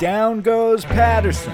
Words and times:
down 0.00 0.40
goes 0.40 0.82
Patterson. 0.86 1.52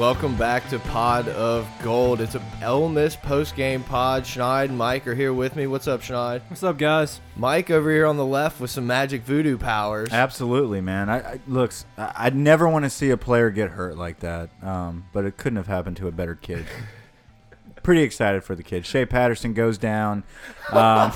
Welcome 0.00 0.34
back 0.36 0.66
to 0.70 0.78
Pod 0.78 1.28
of 1.28 1.68
Gold. 1.82 2.22
It's 2.22 2.34
a 2.34 2.42
Ole 2.64 2.88
Miss 2.88 3.16
post 3.16 3.54
game 3.54 3.82
pod. 3.82 4.22
Schneid 4.22 4.70
and 4.70 4.78
Mike 4.78 5.06
are 5.06 5.14
here 5.14 5.34
with 5.34 5.54
me. 5.56 5.66
What's 5.66 5.86
up, 5.86 6.00
Schneid? 6.00 6.40
What's 6.48 6.62
up, 6.62 6.78
guys? 6.78 7.20
Mike 7.36 7.70
over 7.70 7.90
here 7.90 8.06
on 8.06 8.16
the 8.16 8.24
left 8.24 8.60
with 8.60 8.70
some 8.70 8.86
magic 8.86 9.24
voodoo 9.24 9.58
powers. 9.58 10.08
Absolutely, 10.10 10.80
man. 10.80 11.10
I, 11.10 11.18
I 11.18 11.40
looks. 11.46 11.84
I, 11.98 12.12
I'd 12.16 12.34
never 12.34 12.66
want 12.66 12.86
to 12.86 12.90
see 12.90 13.10
a 13.10 13.18
player 13.18 13.50
get 13.50 13.72
hurt 13.72 13.98
like 13.98 14.20
that. 14.20 14.48
Um, 14.62 15.04
but 15.12 15.26
it 15.26 15.36
couldn't 15.36 15.58
have 15.58 15.66
happened 15.66 15.98
to 15.98 16.08
a 16.08 16.12
better 16.12 16.34
kid. 16.34 16.64
Pretty 17.82 18.02
excited 18.02 18.44
for 18.44 18.54
the 18.54 18.62
kid. 18.62 18.84
Shea 18.86 19.06
Patterson 19.06 19.54
goes 19.54 19.78
down. 19.78 20.22
Um, 20.70 21.12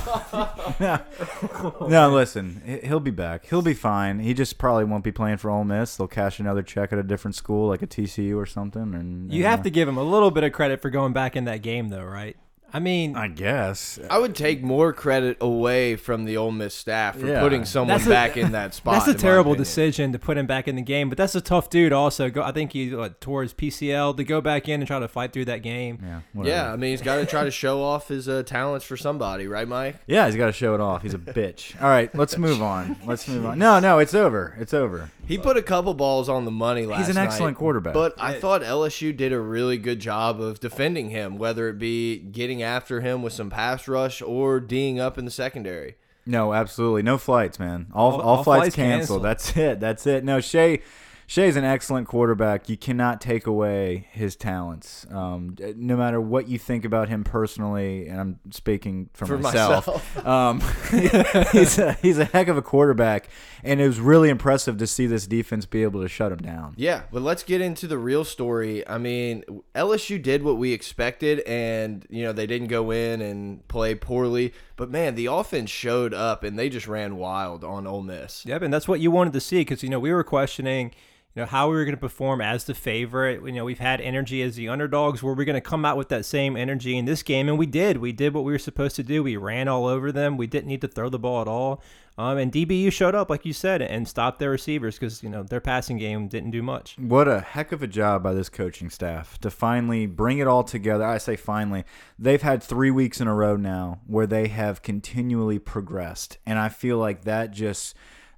no, 0.80 2.10
listen, 2.12 2.62
he- 2.64 2.86
he'll 2.86 3.00
be 3.00 3.10
back. 3.10 3.46
He'll 3.46 3.62
be 3.62 3.74
fine. 3.74 4.18
He 4.18 4.34
just 4.34 4.58
probably 4.58 4.84
won't 4.84 5.04
be 5.04 5.12
playing 5.12 5.36
for 5.38 5.50
Ole 5.50 5.64
Miss. 5.64 5.96
They'll 5.96 6.08
cash 6.08 6.40
another 6.40 6.62
check 6.62 6.92
at 6.92 6.98
a 6.98 7.02
different 7.02 7.34
school, 7.34 7.68
like 7.68 7.82
a 7.82 7.86
TCU 7.86 8.36
or 8.36 8.46
something. 8.46 8.94
And 8.94 9.32
You 9.32 9.44
have 9.44 9.62
to 9.62 9.70
give 9.70 9.88
him 9.88 9.96
a 9.96 10.02
little 10.02 10.30
bit 10.30 10.44
of 10.44 10.52
credit 10.52 10.80
for 10.80 10.90
going 10.90 11.12
back 11.12 11.36
in 11.36 11.44
that 11.44 11.62
game, 11.62 11.88
though, 11.88 12.04
right? 12.04 12.36
I 12.74 12.80
mean, 12.80 13.14
I 13.16 13.28
guess. 13.28 14.00
I 14.10 14.18
would 14.18 14.34
take 14.34 14.60
more 14.62 14.92
credit 14.92 15.36
away 15.40 15.94
from 15.94 16.24
the 16.24 16.36
Ole 16.36 16.50
Miss 16.50 16.74
staff 16.74 17.16
for 17.16 17.26
Yeah. 17.26 17.40
putting 17.40 17.64
someone 17.64 17.96
That's 17.96 18.06
a- 18.06 18.10
back 18.10 18.36
in 18.36 18.50
that 18.52 18.74
spot. 18.74 18.94
that's 18.94 19.06
a 19.06 19.10
my 19.12 19.16
terrible 19.16 19.52
opinion. 19.52 19.62
decision 19.64 20.12
to 20.12 20.18
put 20.18 20.36
him 20.36 20.46
back 20.46 20.66
in 20.66 20.74
the 20.74 20.82
game. 20.82 21.08
But 21.08 21.16
that's 21.16 21.36
a 21.36 21.40
tough 21.40 21.70
dude. 21.70 21.92
Also, 21.92 22.28
go. 22.30 22.42
I 22.42 22.50
think 22.50 22.72
he 22.72 22.92
what, 22.92 23.20
tore 23.20 23.42
his 23.42 23.54
PCL 23.54 24.14
to 24.16 24.24
go 24.24 24.40
back 24.40 24.68
in 24.68 24.80
and 24.80 24.88
try 24.88 24.98
to 24.98 25.06
fight 25.06 25.32
through 25.32 25.44
that 25.44 25.62
game. 25.62 26.00
Yeah. 26.02 26.20
Whatever. 26.32 26.56
Yeah, 26.56 26.72
I 26.72 26.76
mean, 26.76 26.90
he's 26.90 27.00
got 27.00 27.16
to 27.18 27.26
try 27.26 27.44
to 27.44 27.50
show 27.52 27.80
off 27.80 28.08
his 28.08 28.28
uh, 28.28 28.42
talents 28.44 28.84
for 28.84 28.96
somebody, 28.96 29.46
right, 29.46 29.68
Mike? 29.68 29.94
Yeah, 30.08 30.26
he's 30.26 30.34
got 30.34 30.46
to 30.46 30.52
show 30.52 30.74
it 30.74 30.80
off. 30.80 31.02
He's 31.02 31.14
a 31.14 31.18
bitch. 31.18 31.80
All 31.80 31.88
right, 31.88 32.12
let's 32.16 32.36
move 32.36 32.60
on. 32.60 32.96
Let's 33.06 33.28
move 33.28 33.46
on. 33.46 33.56
No, 33.56 33.78
no, 33.78 34.00
it's 34.00 34.14
over. 34.14 34.56
It's 34.58 34.74
over. 34.74 35.10
He 35.26 35.38
put 35.38 35.56
a 35.56 35.62
couple 35.62 35.94
balls 35.94 36.28
on 36.28 36.44
the 36.44 36.50
money 36.50 36.86
last 36.86 36.98
night. 36.98 37.06
He's 37.06 37.08
an 37.08 37.14
night, 37.14 37.24
excellent 37.32 37.56
quarterback. 37.56 37.94
But 37.94 38.14
I 38.18 38.34
thought 38.40 38.62
LSU 38.62 39.16
did 39.16 39.32
a 39.32 39.40
really 39.40 39.78
good 39.78 40.00
job 40.00 40.40
of 40.40 40.60
defending 40.60 41.10
him, 41.10 41.38
whether 41.38 41.68
it 41.68 41.78
be 41.78 42.18
getting 42.18 42.62
after 42.62 43.00
him 43.00 43.22
with 43.22 43.32
some 43.32 43.50
pass 43.50 43.88
rush 43.88 44.20
or 44.20 44.60
D'ing 44.60 45.00
up 45.00 45.16
in 45.18 45.24
the 45.24 45.30
secondary. 45.30 45.96
No, 46.26 46.52
absolutely. 46.54 47.02
No 47.02 47.18
flights, 47.18 47.58
man. 47.58 47.86
All, 47.92 48.12
all, 48.12 48.20
All- 48.20 48.36
all 48.38 48.44
flights, 48.44 48.60
flights 48.74 48.76
canceled. 48.76 49.22
canceled. 49.22 49.24
That's 49.24 49.56
it. 49.56 49.80
That's 49.80 50.06
it. 50.06 50.24
No, 50.24 50.40
Shea 50.40 50.80
Shea's 51.26 51.56
an 51.56 51.64
excellent 51.64 52.06
quarterback. 52.06 52.68
You 52.68 52.76
cannot 52.76 53.20
take 53.20 53.46
away 53.46 54.08
his 54.12 54.36
talents. 54.36 55.06
Um, 55.10 55.56
no 55.76 55.96
matter 55.96 56.20
what 56.20 56.48
you 56.48 56.58
think 56.58 56.84
about 56.84 57.08
him 57.08 57.24
personally, 57.24 58.08
and 58.08 58.20
I'm 58.20 58.40
speaking 58.50 59.08
for, 59.14 59.26
For 59.26 59.38
myself. 59.38 59.86
myself. 59.86 60.10
Um, 60.24 60.60
he's 61.52 61.78
a, 61.78 61.92
he's 61.94 62.18
a 62.18 62.24
heck 62.24 62.48
of 62.48 62.56
a 62.56 62.62
quarterback, 62.62 63.28
and 63.62 63.80
it 63.80 63.86
was 63.86 64.00
really 64.00 64.28
impressive 64.30 64.78
to 64.78 64.86
see 64.86 65.06
this 65.06 65.26
defense 65.26 65.66
be 65.66 65.82
able 65.82 66.02
to 66.02 66.08
shut 66.08 66.32
him 66.32 66.38
down. 66.38 66.74
Yeah, 66.76 67.02
but 67.12 67.22
let's 67.22 67.42
get 67.42 67.60
into 67.60 67.86
the 67.86 67.98
real 67.98 68.24
story. 68.24 68.86
I 68.88 68.98
mean, 68.98 69.44
LSU 69.74 70.22
did 70.22 70.42
what 70.42 70.56
we 70.56 70.72
expected, 70.72 71.40
and 71.40 72.06
you 72.08 72.22
know 72.24 72.32
they 72.32 72.46
didn't 72.46 72.68
go 72.68 72.90
in 72.90 73.20
and 73.20 73.66
play 73.68 73.94
poorly. 73.94 74.52
But 74.76 74.90
man, 74.90 75.14
the 75.14 75.26
offense 75.26 75.70
showed 75.70 76.14
up, 76.14 76.42
and 76.42 76.58
they 76.58 76.68
just 76.68 76.88
ran 76.88 77.16
wild 77.16 77.64
on 77.64 77.86
Ole 77.86 78.02
Miss. 78.02 78.44
Yep, 78.46 78.62
and 78.62 78.72
that's 78.72 78.88
what 78.88 79.00
you 79.00 79.10
wanted 79.10 79.32
to 79.34 79.40
see 79.40 79.60
because 79.60 79.82
you 79.82 79.88
know 79.90 80.00
we 80.00 80.12
were 80.12 80.24
questioning, 80.24 80.92
you 81.34 81.42
know, 81.42 81.46
how 81.46 81.68
we 81.68 81.74
were 81.74 81.84
going 81.84 81.96
to 81.96 82.00
perform 82.00 82.40
as 82.40 82.64
the 82.64 82.74
favorite. 82.74 83.44
You 83.44 83.52
know, 83.52 83.64
we've 83.64 83.80
had 83.80 84.00
energy 84.00 84.40
as 84.42 84.54
the 84.54 84.68
underdogs. 84.68 85.20
Were 85.20 85.34
we 85.34 85.44
going 85.44 85.54
to 85.54 85.60
come 85.60 85.84
out 85.84 85.96
with 85.96 86.08
that 86.10 86.24
same 86.24 86.56
energy 86.56 86.96
in 86.96 87.06
this 87.06 87.24
game? 87.24 87.48
And 87.48 87.58
we 87.58 87.66
did. 87.66 87.96
We 87.96 88.12
did 88.12 88.34
what 88.34 88.44
we 88.44 88.52
were 88.52 88.58
supposed 88.58 88.94
to 88.96 89.02
do. 89.02 89.22
We 89.22 89.36
ran 89.36 89.66
all 89.66 89.86
over 89.86 90.12
them. 90.12 90.36
We 90.36 90.46
didn't 90.46 90.68
need 90.68 90.80
to 90.82 90.88
throw 90.88 91.08
the 91.08 91.18
ball 91.18 91.42
at 91.42 91.48
all. 91.48 91.82
Um, 92.16 92.38
and 92.38 92.52
DBU 92.52 92.92
showed 92.92 93.16
up, 93.16 93.28
like 93.28 93.44
you 93.44 93.52
said, 93.52 93.82
and 93.82 94.06
stopped 94.06 94.38
their 94.38 94.50
receivers 94.50 94.96
because 94.96 95.20
you 95.24 95.28
know 95.28 95.42
their 95.42 95.60
passing 95.60 95.98
game 95.98 96.28
didn't 96.28 96.52
do 96.52 96.62
much. 96.62 96.96
What 96.96 97.26
a 97.26 97.40
heck 97.40 97.72
of 97.72 97.82
a 97.82 97.88
job 97.88 98.22
by 98.22 98.34
this 98.34 98.48
coaching 98.48 98.88
staff 98.88 99.36
to 99.40 99.50
finally 99.50 100.06
bring 100.06 100.38
it 100.38 100.46
all 100.46 100.62
together. 100.62 101.04
I 101.04 101.18
say 101.18 101.34
finally. 101.34 101.84
They've 102.16 102.40
had 102.40 102.62
three 102.62 102.92
weeks 102.92 103.20
in 103.20 103.26
a 103.26 103.34
row 103.34 103.56
now 103.56 103.98
where 104.06 104.28
they 104.28 104.46
have 104.46 104.82
continually 104.82 105.58
progressed. 105.58 106.38
And 106.46 106.60
I 106.60 106.68
feel 106.68 106.98
like 106.98 107.24
that 107.24 107.50
just 107.50 107.96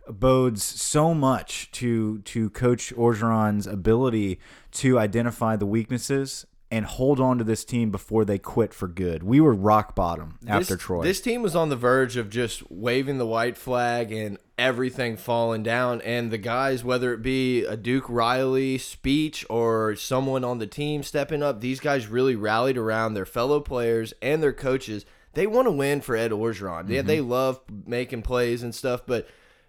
bodes 0.09 0.63
so 0.63 1.15
much 1.15 1.71
to 1.73 2.19
to 2.21 2.51
Coach 2.51 2.93
Orgeron's 2.97 3.67
ability 3.67 4.39
to 4.73 4.99
identify 4.99 5.57
the 5.57 5.67
weaknesses 5.67 6.47
and 6.69 6.85
hold 6.85 7.21
on 7.21 7.39
to 7.39 7.45
this 7.45 7.65
team 7.65 7.91
before 7.93 8.25
they 8.25 8.39
quit 8.39 8.75
for 8.75 8.89
good. 8.89 9.23
We 9.23 9.41
were 9.41 9.55
rock 9.55 9.95
bottom 9.95 10.39
after 10.49 10.75
this, 10.75 10.83
Troy. 10.83 11.05
This 11.05 11.21
team 11.21 11.41
was 11.41 11.55
on 11.55 11.69
the 11.69 11.77
verge 11.77 12.17
of 12.17 12.29
just 12.29 12.69
waving 12.71 13.19
the 13.19 13.27
white 13.27 13.57
flag 13.57 14.11
and 14.11 14.37
everything 14.59 15.17
falling 15.17 15.63
down. 15.63 16.01
And 16.01 16.33
the 16.33 16.39
guys, 16.39 16.83
whether 16.83 17.13
it 17.15 17.23
be 17.23 17.65
a 17.65 17.77
Duke 17.77 18.07
Riley 18.09 18.79
speech 18.79 19.47
or 19.49 19.95
someone 19.95 20.43
on 20.43 20.59
the 20.59 20.67
team 20.67 21.05
stepping 21.05 21.41
up, 21.41 21.61
these 21.61 21.79
guys 21.79 22.09
really 22.09 22.35
rallied 22.35 22.77
around 22.77 23.15
their 23.15 23.27
fellow 23.27 23.61
players 23.61 24.13
and 24.21 24.43
their 24.43 24.53
coaches. 24.53 25.07
They 25.35 25.47
want 25.47 25.67
to 25.67 25.73
win 25.73 26.01
for 26.01 26.17
Ed 26.17 26.33
Orgeron. 26.33 26.89
Yeah, 26.89 26.99
Mm-hmm. 27.01 27.07
they 27.07 27.21
love 27.21 27.61
making 27.87 28.23
plays 28.23 28.65
and 28.65 28.75
stuff, 28.75 29.03
but 29.07 29.29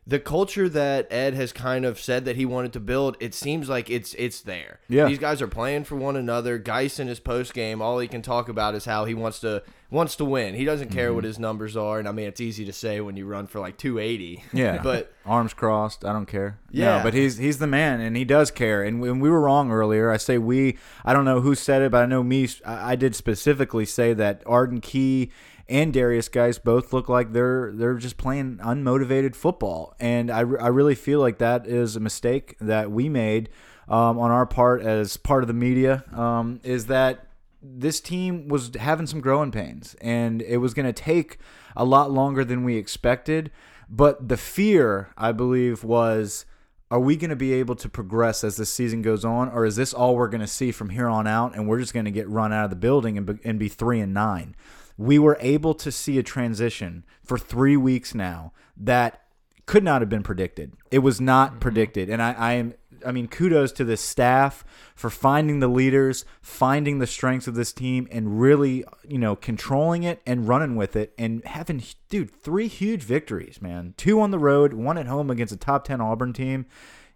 the 0.09 0.19
culture 0.19 0.69
that 0.69 1.05
Ed 1.11 1.33
has 1.33 1.51
kind 1.51 1.83
of 1.83 1.99
said 1.99 2.23
that 2.23 2.37
he 2.37 2.45
wanted 2.45 2.71
to 2.71 2.79
build, 2.79 3.17
it 3.19 3.33
seems 3.33 3.67
like 3.67 3.89
it's 3.89 4.13
it's 4.13 4.39
there. 4.39 4.79
Yeah. 4.87 5.07
These 5.09 5.19
guys 5.19 5.41
are 5.41 5.49
playing 5.49 5.83
for 5.83 5.97
one 5.97 6.15
another. 6.15 6.57
Guice 6.57 6.97
in 6.97 7.07
his 7.09 7.19
post 7.19 7.53
game, 7.53 7.81
all 7.81 7.99
he 7.99 8.07
can 8.07 8.21
talk 8.21 8.47
about 8.47 8.73
is 8.73 8.85
how 8.85 9.03
he 9.03 9.13
wants 9.13 9.39
to 9.41 9.63
wants 9.91 10.15
to 10.17 10.23
win. 10.25 10.55
He 10.55 10.63
doesn't 10.63 10.89
care 10.91 11.07
Mm-hmm. 11.07 11.15
what 11.15 11.23
his 11.25 11.39
numbers 11.39 11.75
are, 11.75 11.99
and 11.99 12.07
I 12.07 12.13
mean 12.13 12.27
it's 12.27 12.39
easy 12.39 12.63
to 12.65 12.71
say 12.73 13.01
when 13.01 13.17
you 13.17 13.25
run 13.25 13.47
for 13.47 13.59
like 13.59 13.77
280. 13.77 14.43
Yeah, 14.53 14.81
but 14.83 15.11
arms 15.25 15.53
crossed. 15.53 16.05
I 16.05 16.13
don't 16.13 16.25
care. 16.25 16.57
Yeah. 16.71 16.99
no, 16.99 17.03
but 17.03 17.13
he's 17.13 17.37
he's 17.37 17.59
the 17.59 17.67
man, 17.67 17.99
and 17.99 18.15
he 18.15 18.23
does 18.23 18.49
care. 18.49 18.83
And 18.83 19.01
when 19.01 19.19
we 19.19 19.29
were 19.29 19.41
wrong 19.41 19.71
earlier, 19.71 20.09
I 20.09 20.15
say 20.17 20.37
we. 20.37 20.77
I 21.03 21.11
don't 21.11 21.25
know 21.25 21.41
who 21.41 21.53
said 21.53 21.81
it, 21.81 21.91
but 21.91 22.03
I 22.03 22.05
know 22.05 22.23
me. 22.23 22.47
I 22.65 22.93
I 22.93 22.95
did 22.95 23.13
specifically 23.13 23.85
say 23.85 24.13
that 24.13 24.41
Arden 24.45 24.79
Key 24.79 25.31
and 25.69 25.93
Darius 25.93 26.29
Guice 26.29 26.59
both 26.59 26.93
look 26.93 27.09
like 27.09 27.33
they're 27.33 27.71
they're 27.73 27.95
just 27.95 28.17
playing 28.17 28.57
unmotivated 28.57 29.35
football, 29.35 29.95
and 29.99 30.31
I, 30.31 30.39
I 30.39 30.67
really 30.67 30.95
feel 30.95 31.19
like 31.19 31.37
that 31.39 31.67
is 31.67 31.95
a 31.95 31.99
mistake 31.99 32.55
that 32.59 32.91
we 32.91 33.09
made 33.09 33.49
um, 33.87 34.19
on 34.19 34.31
our 34.31 34.45
part 34.45 34.81
as 34.81 35.17
part 35.17 35.43
of 35.43 35.47
the 35.47 35.53
media. 35.53 36.03
Um, 36.13 36.59
is 36.63 36.87
that 36.87 37.27
this 37.61 37.99
team 37.99 38.47
was 38.47 38.71
having 38.79 39.07
some 39.07 39.19
growing 39.19 39.51
pains 39.51 39.95
and 40.01 40.41
it 40.41 40.57
was 40.57 40.73
going 40.73 40.85
to 40.85 40.93
take 40.93 41.37
a 41.75 41.83
lot 41.83 42.11
longer 42.11 42.45
than 42.45 42.63
we 42.63 42.75
expected 42.77 43.51
but 43.89 44.29
the 44.29 44.37
fear 44.37 45.09
i 45.17 45.31
believe 45.31 45.83
was 45.83 46.45
are 46.89 46.99
we 46.99 47.17
going 47.17 47.29
to 47.29 47.35
be 47.35 47.53
able 47.53 47.75
to 47.75 47.89
progress 47.89 48.43
as 48.43 48.55
the 48.55 48.65
season 48.65 49.01
goes 49.01 49.25
on 49.25 49.49
or 49.49 49.65
is 49.65 49.75
this 49.75 49.93
all 49.93 50.15
we're 50.15 50.29
going 50.29 50.41
to 50.41 50.47
see 50.47 50.71
from 50.71 50.89
here 50.89 51.07
on 51.07 51.27
out 51.27 51.55
and 51.55 51.67
we're 51.67 51.79
just 51.79 51.93
going 51.93 52.05
to 52.05 52.11
get 52.11 52.29
run 52.29 52.53
out 52.53 52.65
of 52.65 52.69
the 52.69 52.75
building 52.75 53.17
and 53.17 53.25
be, 53.25 53.33
and 53.43 53.59
be 53.59 53.67
3 53.67 54.01
and 54.01 54.13
9 54.13 54.55
we 54.97 55.19
were 55.19 55.37
able 55.39 55.73
to 55.75 55.91
see 55.91 56.17
a 56.17 56.23
transition 56.23 57.05
for 57.23 57.37
3 57.37 57.77
weeks 57.77 58.15
now 58.15 58.51
that 58.75 59.21
could 59.67 59.83
not 59.83 60.01
have 60.01 60.09
been 60.09 60.23
predicted. 60.23 60.73
It 60.89 60.99
was 60.99 61.21
not 61.21 61.51
mm-hmm. 61.51 61.59
predicted, 61.59 62.09
and 62.09 62.21
I, 62.21 62.33
I 62.33 62.53
am. 62.53 62.73
I 63.05 63.11
mean, 63.11 63.27
kudos 63.27 63.71
to 63.73 63.83
this 63.83 64.01
staff 64.01 64.65
for 64.95 65.11
finding 65.11 65.59
the 65.59 65.67
leaders, 65.67 66.25
finding 66.41 66.97
the 66.97 67.05
strengths 67.05 67.47
of 67.47 67.53
this 67.53 67.71
team, 67.71 68.07
and 68.09 68.41
really, 68.41 68.85
you 69.07 69.19
know, 69.19 69.35
controlling 69.35 70.01
it 70.01 70.19
and 70.25 70.47
running 70.47 70.75
with 70.75 70.95
it, 70.95 71.13
and 71.15 71.45
having, 71.45 71.83
dude, 72.09 72.31
three 72.41 72.67
huge 72.67 73.03
victories, 73.03 73.61
man. 73.61 73.93
Two 73.97 74.19
on 74.19 74.31
the 74.31 74.39
road, 74.39 74.73
one 74.73 74.97
at 74.97 75.05
home 75.05 75.29
against 75.29 75.53
a 75.53 75.57
top 75.57 75.83
ten 75.83 76.01
Auburn 76.01 76.33
team. 76.33 76.65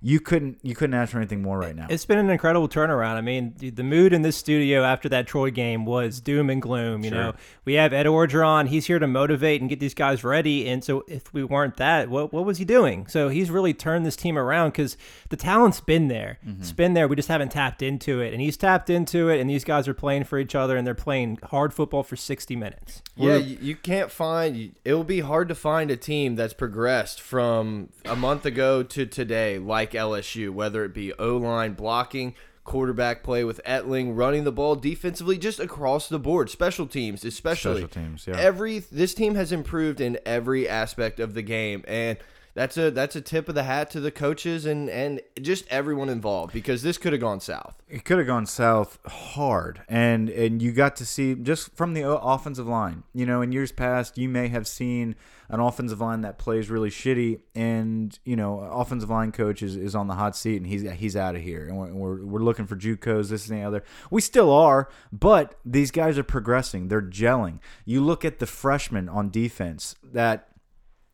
You 0.03 0.19
couldn't, 0.19 0.57
you 0.63 0.74
couldn't 0.74 0.95
ask 0.95 1.12
for 1.12 1.19
anything 1.19 1.44
more 1.44 1.59
right 1.59 1.75
now. 1.75 1.86
It's 1.89 2.06
been 2.06 2.18
an 2.18 2.31
incredible 2.31 2.68
turnaround. 2.68 3.15
I 3.15 3.21
mean, 3.21 3.53
the, 3.57 3.69
the 3.69 3.83
mood 3.83 4.13
in 4.13 4.24
this 4.24 4.36
studio 4.36 4.83
after 4.83 5.07
that 5.09 5.27
Troy 5.27 5.51
game 5.51 5.86
was 5.86 6.19
doom 6.19 6.50
and 6.50 6.59
gloom. 6.59 7.03
You 7.06 7.12
know, 7.12 7.33
we 7.65 7.75
have 7.75 7.94
Ed 7.94 8.07
Orgeron. 8.07 8.68
He's 8.68 8.88
here 8.88 8.98
to 8.98 9.06
motivate 9.06 9.62
and 9.62 9.69
get 9.69 9.80
these 9.80 9.94
guys 9.94 10.24
ready. 10.24 10.68
And 10.68 10.83
so, 10.83 11.03
if 11.07 11.31
we 11.33 11.44
weren't 11.44 11.77
that, 11.77 12.09
what 12.09 12.33
what 12.33 12.45
was 12.45 12.57
he 12.57 12.65
doing? 12.65 13.06
So 13.07 13.30
he's 13.30 13.51
really 13.51 13.74
turned 13.75 14.03
this 14.06 14.15
team 14.15 14.39
around 14.39 14.71
because 14.71 14.98
the 15.30 15.38
talent's 15.38 15.81
been 15.81 16.07
there. 16.07 16.39
Mm-hmm. 16.44 16.62
It's 16.62 16.71
been 16.71 16.95
there. 16.95 17.07
We 17.07 17.15
just 17.15 17.30
haven't 17.30 17.50
tapped 17.51 17.83
into 17.83 18.21
it. 18.21 18.33
And 18.33 18.42
he's 18.42 18.57
tapped 18.57 18.89
into 18.89 19.30
it. 19.30 19.39
And 19.39 19.50
these 19.50 19.63
guys 19.63 19.88
are 19.88 19.94
playing 19.94 20.24
for 20.24 20.39
each 20.39 20.56
other. 20.56 20.77
And 20.77 20.88
they're 20.88 20.95
playing 20.95 21.38
hard 21.44 21.74
football 21.75 22.01
for 22.01 22.15
sixty 22.15 22.56
minutes. 22.56 23.03
yeah, 23.15 23.36
you, 23.36 23.57
you 23.62 23.75
can't 23.75 24.09
find. 24.09 24.75
It 24.83 24.94
will 24.95 25.03
be 25.03 25.19
hard 25.19 25.48
to 25.50 25.56
find 25.56 25.92
a 25.92 25.98
team 25.98 26.36
that's 26.36 26.53
progressed 26.53 27.21
from 27.21 27.89
a 28.06 28.15
month 28.15 28.48
ago 28.48 28.81
to 28.81 29.06
today, 29.06 29.59
like 29.59 29.90
LSU. 29.91 30.51
Whether 30.51 30.83
it 30.85 30.93
be 30.93 31.13
O 31.13 31.38
line 31.38 31.73
blocking, 31.73 32.35
quarterback 32.63 33.23
play 33.23 33.43
with 33.43 33.61
Etling, 33.65 34.15
running 34.15 34.43
the 34.43 34.51
ball 34.51 34.75
defensively, 34.75 35.38
just 35.38 35.59
across 35.59 36.07
the 36.07 36.19
board, 36.19 36.49
special 36.49 36.88
teams 36.88 37.25
especially. 37.25 37.81
Special 37.81 38.03
teams, 38.03 38.27
yeah. 38.27 38.38
Every 38.38 38.79
this 38.79 39.13
team 39.13 39.35
has 39.35 39.51
improved 39.51 40.01
in 40.01 40.19
every 40.25 40.67
aspect 40.67 41.19
of 41.19 41.33
the 41.33 41.41
game, 41.41 41.83
and 41.88 42.17
that's 42.53 42.77
a 42.77 42.92
that's 42.92 43.15
a 43.15 43.21
tip 43.21 43.48
of 43.50 43.56
the 43.56 43.63
hat 43.63 43.89
to 43.92 44.00
the 44.00 44.12
coaches 44.12 44.65
and 44.65 44.89
and 44.89 45.21
just 45.42 45.65
everyone 45.69 46.09
involved 46.09 46.53
because 46.53 46.83
this 46.83 46.98
could 46.98 47.13
have 47.13 47.21
gone 47.21 47.39
south. 47.39 47.81
It 47.88 48.06
could 48.06 48.18
have 48.18 48.27
gone 48.27 48.45
south 48.45 49.00
hard, 49.06 49.81
and 49.88 50.30
and 50.30 50.62
you 50.62 50.71
got 50.71 50.95
to 50.98 51.06
see 51.06 51.36
just 51.36 51.75
from 51.75 51.94
the 51.94 52.09
offensive 52.09 52.68
line. 52.68 53.03
You 53.13 53.25
know, 53.25 53.42
in 53.42 53.51
years 53.51 53.71
past, 53.71 54.18
you 54.18 54.30
may 54.30 54.48
have 54.50 54.68
seen 54.68 55.15
an 55.51 55.59
offensive 55.59 56.00
line 56.00 56.21
that 56.21 56.38
plays 56.38 56.69
really 56.69 56.89
shitty, 56.89 57.42
and 57.53 58.18
you 58.24 58.38
know, 58.38 58.59
offensive 58.59 59.09
line 59.09 59.33
coach 59.33 59.62
is, 59.62 59.75
is 59.75 59.94
on 59.94 60.07
the 60.07 60.15
hot 60.15 60.36
seat, 60.36 60.56
and 60.57 60.68
he's 60.68 60.89
he's 60.92 61.15
out 61.18 61.36
of 61.36 61.42
here, 61.42 61.68
and 61.68 61.77
we're, 61.77 61.94
we're, 61.94 62.25
we're 62.25 62.39
looking 62.39 62.65
for 62.65 62.77
JUCOs, 62.77 63.30
this 63.30 63.50
and 63.50 63.59
the 63.59 63.63
other. 63.63 63.83
We 64.09 64.21
still 64.21 64.51
are, 64.51 64.88
but 65.12 65.56
these 65.65 65.92
guys 65.92 66.18
are 66.18 66.24
progressing. 66.24 66.88
They're 66.88 67.01
gelling. 67.01 67.59
You 67.83 68.01
look 68.01 68.24
at 68.24 68.39
the 68.39 68.48
freshmen 68.48 69.09
on 69.09 69.30
defense 69.30 69.95
that 70.01 70.48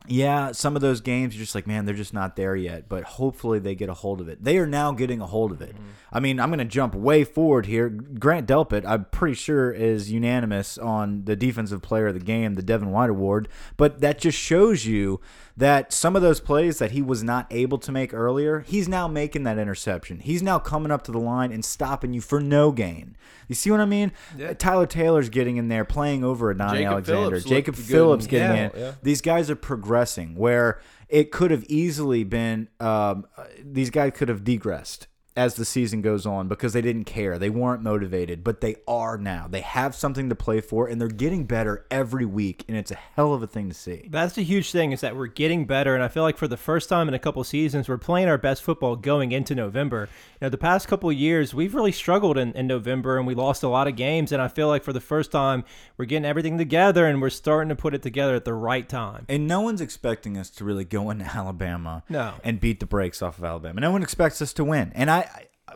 yeah, 0.08 0.52
some 0.52 0.76
of 0.76 0.82
those 0.82 1.02
games 1.02 1.36
you're 1.36 1.44
just 1.44 1.56
like, 1.56 1.68
man, 1.68 1.86
they're 1.86 1.96
just 1.96 2.14
not 2.14 2.36
there 2.36 2.56
yet. 2.56 2.90
But 2.90 3.04
hopefully 3.04 3.60
they 3.60 3.76
get 3.76 3.90
a 3.90 3.94
hold 3.94 4.22
of 4.22 4.30
it. 4.30 4.44
They 4.44 4.58
are 4.58 4.68
now 4.68 4.92
getting 4.92 5.22
a 5.22 5.26
hold 5.26 5.52
of 5.52 5.62
it. 5.62 5.76
Mm 5.76 5.82
-hmm. 5.82 6.18
I 6.18 6.20
mean, 6.20 6.40
I'm 6.40 6.50
going 6.50 6.68
to 6.70 6.78
jump 6.80 6.96
way 6.96 7.24
forward 7.24 7.66
here. 7.66 7.90
Grant 7.90 8.48
Delpit, 8.48 8.86
I'm 8.86 9.06
pretty 9.12 9.36
sure, 9.36 9.72
is 9.72 10.12
unanimous 10.12 10.78
on 10.78 11.26
the 11.26 11.36
defensive 11.36 11.82
player 11.82 12.08
of 12.08 12.14
the 12.14 12.26
game, 12.26 12.56
the 12.56 12.64
Devin 12.64 12.92
White 12.92 13.10
Award. 13.10 13.48
But 13.78 14.02
that 14.02 14.22
just 14.22 14.38
shows 14.38 14.86
you 14.86 15.20
that 15.58 15.92
some 15.92 16.16
of 16.16 16.22
those 16.22 16.40
plays 16.40 16.78
that 16.78 16.92
he 16.92 17.02
was 17.02 17.24
not 17.24 17.48
able 17.50 17.80
to 17.80 17.92
make 17.92 18.14
earlier, 18.14 18.60
he's 18.60 18.88
now 18.88 19.08
making 19.08 19.44
that 19.44 19.58
interception. 19.58 20.20
He's 20.20 20.44
now 20.44 20.60
coming 20.60 20.92
up 20.92 21.04
to 21.06 21.12
the 21.12 21.20
line 21.20 21.52
and 21.52 21.66
stopping 21.66 22.14
you 22.14 22.22
for 22.22 22.40
no 22.40 22.72
gain. 22.72 23.18
You 23.48 23.56
see 23.56 23.72
what 23.72 23.80
I 23.80 23.86
mean? 23.86 24.12
Yeah. 24.38 24.54
Tyler 24.54 24.86
Taylor's 24.86 25.30
getting 25.30 25.58
in 25.58 25.68
there, 25.68 25.84
playing 25.84 26.24
over 26.24 26.52
a 26.52 26.58
Donnie 26.58 26.86
Alexander. 26.86 27.30
Phillips 27.30 27.46
Jacob 27.50 27.76
Phillips 27.76 28.28
getting 28.28 28.56
yeah, 28.56 28.70
in. 28.72 28.80
Yeah. 28.80 28.92
These 29.02 29.22
guys 29.22 29.50
are 29.50 29.56
progressing 29.56 30.36
where 30.36 30.80
it 31.10 31.32
could 31.32 31.50
have 31.50 31.64
easily 31.68 32.24
been 32.24 32.68
um, 32.80 33.26
these 33.64 33.90
guys 33.90 34.12
could 34.14 34.30
have 34.30 34.44
degressed 34.44 35.08
as 35.38 35.54
the 35.54 35.64
season 35.64 36.02
goes 36.02 36.26
on 36.26 36.48
because 36.48 36.74
they 36.74 36.82
didn't 36.82 37.04
care. 37.04 37.38
They 37.38 37.52
weren't 37.52 37.84
motivated, 37.84 38.44
but 38.44 38.60
they 38.60 38.78
are 38.88 39.20
now. 39.20 39.48
They 39.48 39.62
have 39.62 39.94
something 39.94 40.30
to 40.30 40.36
play 40.36 40.62
for 40.62 40.88
and 40.88 41.00
they're 41.00 41.08
getting 41.08 41.46
better 41.46 41.86
every 41.92 42.26
week 42.26 42.66
and 42.68 42.76
it's 42.76 42.90
a 42.90 42.96
hell 42.96 43.36
of 43.36 43.44
a 43.44 43.48
thing 43.48 43.70
to 43.70 43.76
see. 43.76 44.08
That's 44.10 44.34
the 44.34 44.44
huge 44.44 44.72
thing 44.72 44.92
is 44.92 45.02
that 45.02 45.16
we're 45.16 45.28
getting 45.28 45.66
better 45.66 45.94
and 45.94 46.04
I 46.04 46.08
feel 46.08 46.24
like 46.24 46.38
for 46.38 46.48
the 46.48 46.58
first 46.58 46.90
time 46.90 47.08
in 47.08 47.14
a 47.14 47.20
couple 47.20 47.44
seasons 47.44 47.88
we're 47.88 48.00
playing 48.00 48.28
our 48.28 48.40
best 48.40 48.64
football 48.64 48.96
going 48.96 49.32
into 49.32 49.54
November. 49.54 50.10
You 50.42 50.46
know, 50.46 50.50
the 50.50 50.58
past 50.58 50.88
couple 50.88 51.12
years 51.12 51.54
we've 51.54 51.76
really 51.76 51.92
struggled 51.92 52.40
in, 52.40 52.52
in 52.54 52.66
November 52.66 53.20
and 53.20 53.28
we 53.28 53.36
lost 53.36 53.62
a 53.62 53.70
lot 53.70 53.88
of 53.88 53.96
games 53.96 54.32
and 54.32 54.42
I 54.42 54.48
feel 54.48 54.68
like 54.68 54.84
for 54.84 54.94
the 54.94 55.00
first 55.00 55.32
time 55.32 55.64
we're 55.98 56.06
getting 56.06 56.26
everything 56.26 56.58
together 56.58 57.06
and 57.06 57.22
we're 57.22 57.30
starting 57.30 57.70
to 57.70 57.76
put 57.76 57.94
it 57.94 58.02
together 58.02 58.34
at 58.34 58.44
the 58.44 58.56
right 58.56 58.90
time. 58.90 59.28
And 59.30 59.48
no 59.48 59.62
one's 59.62 59.82
expecting 59.82 60.36
us 60.36 60.50
to 60.50 60.64
really 60.64 60.86
go 60.86 61.12
into 61.12 61.26
Alabama 61.36 62.04
no. 62.10 62.34
and 62.44 62.60
beat 62.60 62.80
the 62.80 62.88
brakes 62.88 63.22
off 63.22 63.38
of 63.38 63.44
Alabama. 63.44 63.82
No 63.82 63.92
one 63.92 64.02
expects 64.02 64.42
us 64.42 64.52
to 64.54 64.64
win. 64.64 64.92
And 64.96 65.12
I 65.12 65.27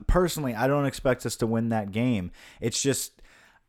personally, 0.07 0.55
I 0.55 0.67
don't 0.67 0.85
expect 0.85 1.25
us 1.25 1.35
to 1.37 1.47
win 1.47 1.69
that 1.69 1.91
game. 1.91 2.31
It's 2.59 2.81
just 2.81 3.21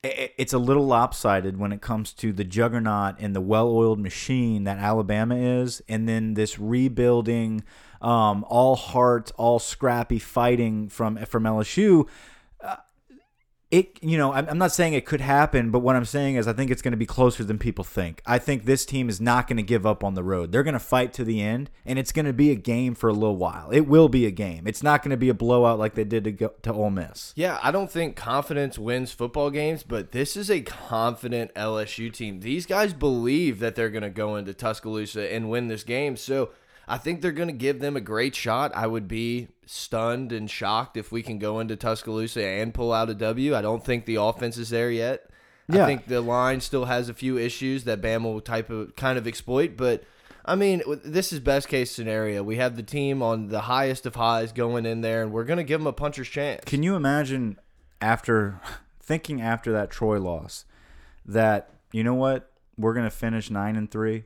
it's 0.02 0.52
a 0.52 0.58
little 0.58 0.84
lopsided 0.84 1.58
when 1.58 1.70
it 1.70 1.80
comes 1.80 2.12
to 2.12 2.32
the 2.32 2.42
juggernaut 2.42 3.14
and 3.20 3.36
the 3.36 3.40
well-oiled 3.40 4.00
machine 4.00 4.64
that 4.64 4.78
Alabama 4.78 5.36
is, 5.36 5.80
and 5.88 6.08
then 6.08 6.34
this 6.34 6.58
rebuilding, 6.58 7.62
um, 8.00 8.44
all 8.48 8.74
heart, 8.74 9.30
all 9.36 9.60
scrappy 9.60 10.18
fighting 10.18 10.88
from 10.88 11.16
from 11.26 11.44
LSU 11.44 12.08
it 13.72 13.98
you 14.02 14.18
know 14.18 14.32
I'm, 14.32 14.58
not 14.58 14.70
saying 14.70 14.92
it 14.92 15.06
could 15.06 15.22
happen 15.22 15.70
but 15.70 15.80
what 15.80 15.96
i'm 15.96 16.04
saying 16.04 16.36
is 16.36 16.46
i 16.46 16.52
think 16.52 16.70
it's 16.70 16.82
going 16.82 16.92
to 16.92 16.98
be 16.98 17.06
closer 17.06 17.42
than 17.42 17.58
people 17.58 17.84
think. 17.84 18.22
I 18.26 18.38
think 18.38 18.64
this 18.64 18.84
team 18.84 19.08
is 19.08 19.20
not 19.20 19.48
going 19.48 19.56
to 19.56 19.62
give 19.62 19.86
up 19.86 20.04
on 20.04 20.14
the 20.14 20.22
road. 20.22 20.52
They're 20.52 20.62
going 20.62 20.74
to 20.74 20.80
fight 20.80 21.12
to 21.14 21.24
the 21.24 21.40
end 21.40 21.70
and 21.86 21.98
it's 21.98 22.12
going 22.12 22.26
to 22.26 22.32
be 22.32 22.50
a 22.50 22.54
game 22.54 22.94
for 22.94 23.08
a 23.08 23.12
little 23.12 23.36
while. 23.36 23.70
It 23.70 23.86
will 23.86 24.08
be 24.08 24.26
a 24.26 24.30
game. 24.30 24.66
It's 24.66 24.82
not 24.82 25.02
going 25.02 25.10
to 25.10 25.16
be 25.16 25.28
a 25.28 25.34
blowout 25.34 25.78
like 25.78 25.94
they 25.94 26.04
did 26.04 26.24
to 26.24 26.32
go 26.32 26.52
to 26.62 26.72
Ole 26.72 26.90
Miss. 26.90 27.32
Yeah 27.36 27.58
i 27.62 27.70
don't 27.70 27.90
think 27.90 28.16
confidence 28.16 28.78
wins 28.78 29.12
football 29.12 29.50
games 29.50 29.82
but 29.82 30.12
this 30.12 30.36
is 30.36 30.50
a 30.50 30.60
confident 30.60 31.54
lsu 31.54 32.12
team. 32.12 32.40
These 32.40 32.66
guys 32.66 32.92
believe 32.92 33.58
that 33.60 33.74
they're 33.74 33.90
going 33.90 34.02
to 34.02 34.10
go 34.10 34.36
into 34.36 34.52
tuscaloosa 34.52 35.32
and 35.32 35.48
win 35.48 35.68
this 35.68 35.84
game 35.84 36.16
so 36.16 36.50
I 36.88 36.98
think 36.98 37.20
they're 37.20 37.32
going 37.32 37.48
to 37.48 37.54
give 37.54 37.80
them 37.80 37.96
a 37.96 38.00
great 38.00 38.34
shot. 38.34 38.72
I 38.74 38.86
would 38.86 39.08
be 39.08 39.48
stunned 39.66 40.32
and 40.32 40.50
shocked 40.50 40.96
if 40.96 41.12
we 41.12 41.22
can 41.22 41.38
go 41.38 41.60
into 41.60 41.76
Tuscaloosa 41.76 42.44
and 42.44 42.74
pull 42.74 42.92
out 42.92 43.10
a 43.10 43.14
W. 43.14 43.54
I 43.54 43.62
don't 43.62 43.84
think 43.84 44.04
the 44.04 44.16
offense 44.16 44.58
is 44.58 44.70
there 44.70 44.90
yet. 44.90 45.28
Yeah. 45.68 45.84
I 45.84 45.86
think 45.86 46.06
the 46.06 46.20
line 46.20 46.60
still 46.60 46.86
has 46.86 47.08
a 47.08 47.14
few 47.14 47.38
issues 47.38 47.84
that 47.84 48.02
Bama 48.02 48.24
will 48.24 48.40
type 48.40 48.68
of 48.68 48.96
kind 48.96 49.16
of 49.16 49.26
exploit, 49.26 49.76
but 49.76 50.02
I 50.44 50.56
mean, 50.56 50.82
this 51.04 51.32
is 51.32 51.40
best 51.40 51.68
case 51.68 51.92
scenario. 51.92 52.42
We 52.42 52.56
have 52.56 52.76
the 52.76 52.82
team 52.82 53.22
on 53.22 53.48
the 53.48 53.62
highest 53.62 54.06
of 54.06 54.16
highs 54.16 54.52
going 54.52 54.86
in 54.86 55.00
there, 55.00 55.22
and 55.22 55.32
we're 55.32 55.44
going 55.44 55.58
to 55.58 55.64
give 55.64 55.80
them 55.80 55.86
a 55.86 55.92
puncher's 55.92 56.28
chance. 56.28 56.64
Can 56.64 56.82
you 56.82 56.96
imagine 56.96 57.58
after 58.00 58.60
thinking 59.00 59.40
after 59.40 59.72
that 59.72 59.90
Troy 59.90 60.18
loss 60.18 60.64
that 61.24 61.70
you 61.92 62.02
know 62.02 62.14
what 62.14 62.50
we're 62.76 62.94
going 62.94 63.06
to 63.06 63.10
finish 63.10 63.50
nine 63.50 63.76
and 63.76 63.90
three? 63.90 64.24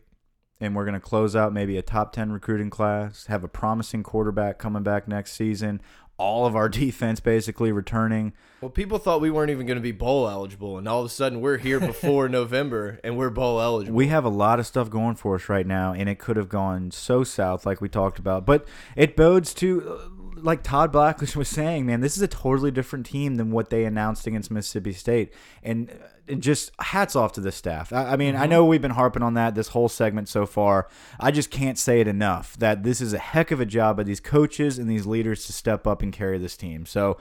And 0.61 0.75
we're 0.75 0.85
going 0.85 0.95
to 0.95 1.01
close 1.01 1.37
out 1.37 1.53
maybe 1.53 1.77
a 1.77 1.83
top 1.83 2.13
10 2.13 2.33
recruiting 2.33 2.71
class, 2.71 3.27
have 3.27 3.45
a 3.45 3.49
promising 3.49 4.03
quarterback 4.03 4.59
coming 4.59 4.83
back 4.83 5.07
next 5.07 5.33
season, 5.33 5.81
all 6.19 6.47
of 6.47 6.57
our 6.57 6.69
defense 6.71 7.21
basically 7.21 7.73
returning. 7.73 8.33
Well, 8.61 8.71
people 8.71 8.99
thought 8.99 9.21
we 9.21 9.31
weren't 9.31 9.51
even 9.51 9.67
going 9.67 9.77
to 9.77 9.83
be 9.83 9.93
bowl 9.93 10.29
eligible, 10.29 10.79
and 10.79 10.89
all 10.89 11.01
of 11.01 11.07
a 11.07 11.11
sudden 11.11 11.41
we're 11.41 11.59
here 11.59 11.79
before 11.79 12.29
November 12.31 12.99
and 13.05 13.17
we're 13.17 13.31
bowl 13.31 13.61
eligible. 13.61 13.97
We 13.97 14.07
have 14.09 14.25
a 14.25 14.31
lot 14.31 14.59
of 14.59 14.67
stuff 14.67 14.89
going 14.89 15.17
for 15.17 15.35
us 15.35 15.49
right 15.49 15.67
now, 15.67 15.93
and 15.93 16.09
it 16.09 16.19
could 16.19 16.37
have 16.37 16.49
gone 16.49 16.91
so 16.91 17.23
south, 17.23 17.67
like 17.67 17.81
we 17.81 17.89
talked 17.89 18.19
about. 18.19 18.47
But 18.47 18.67
it 18.97 19.15
bodes 19.15 19.53
to, 19.55 19.89
uh, 19.89 20.09
like 20.41 20.63
Todd 20.63 20.93
Blackledge 20.93 21.37
was 21.37 21.49
saying, 21.49 21.85
man, 21.85 22.01
this 22.01 22.17
is 22.17 22.23
a 22.23 22.29
totally 22.29 22.71
different 22.71 23.05
team 23.05 23.35
than 23.35 23.51
what 23.51 23.69
they 23.69 23.85
announced 23.85 24.27
against 24.27 24.51
Mississippi 24.51 24.93
State, 24.93 25.33
and 25.63 25.91
uh, 25.91 25.95
just 26.39 26.73
hats 26.81 27.17
off 27.17 27.33
to 27.33 27.41
the 27.41 27.53
staff. 27.53 27.93
I, 27.93 28.13
I 28.13 28.17
mean, 28.17 28.35
mm 28.35 28.37
-hmm. 28.37 28.43
I 28.43 28.47
mm-hmm. 28.47 28.51
know 28.51 28.65
we've 28.65 28.83
been 28.83 28.97
harping 28.97 29.23
on 29.23 29.35
that 29.35 29.55
this 29.55 29.69
whole 29.69 29.89
segment 29.89 30.29
so 30.29 30.47
far. 30.47 30.87
I 31.21 31.31
just 31.31 31.51
can't 31.51 31.79
say 31.79 32.01
it 32.01 32.07
enough 32.07 32.57
that 32.59 32.83
this 32.83 33.01
is 33.01 33.13
a 33.13 33.19
heck 33.19 33.53
of 33.53 33.61
a 33.61 33.67
job 33.67 33.97
by 33.97 34.05
these 34.05 34.23
coaches 34.23 34.79
and 34.79 34.89
these 34.89 35.09
leaders 35.09 35.47
to 35.47 35.53
step 35.53 35.87
up 35.87 36.03
and 36.03 36.13
carry 36.13 36.39
this 36.39 36.57
team. 36.57 36.87
So. 36.87 37.17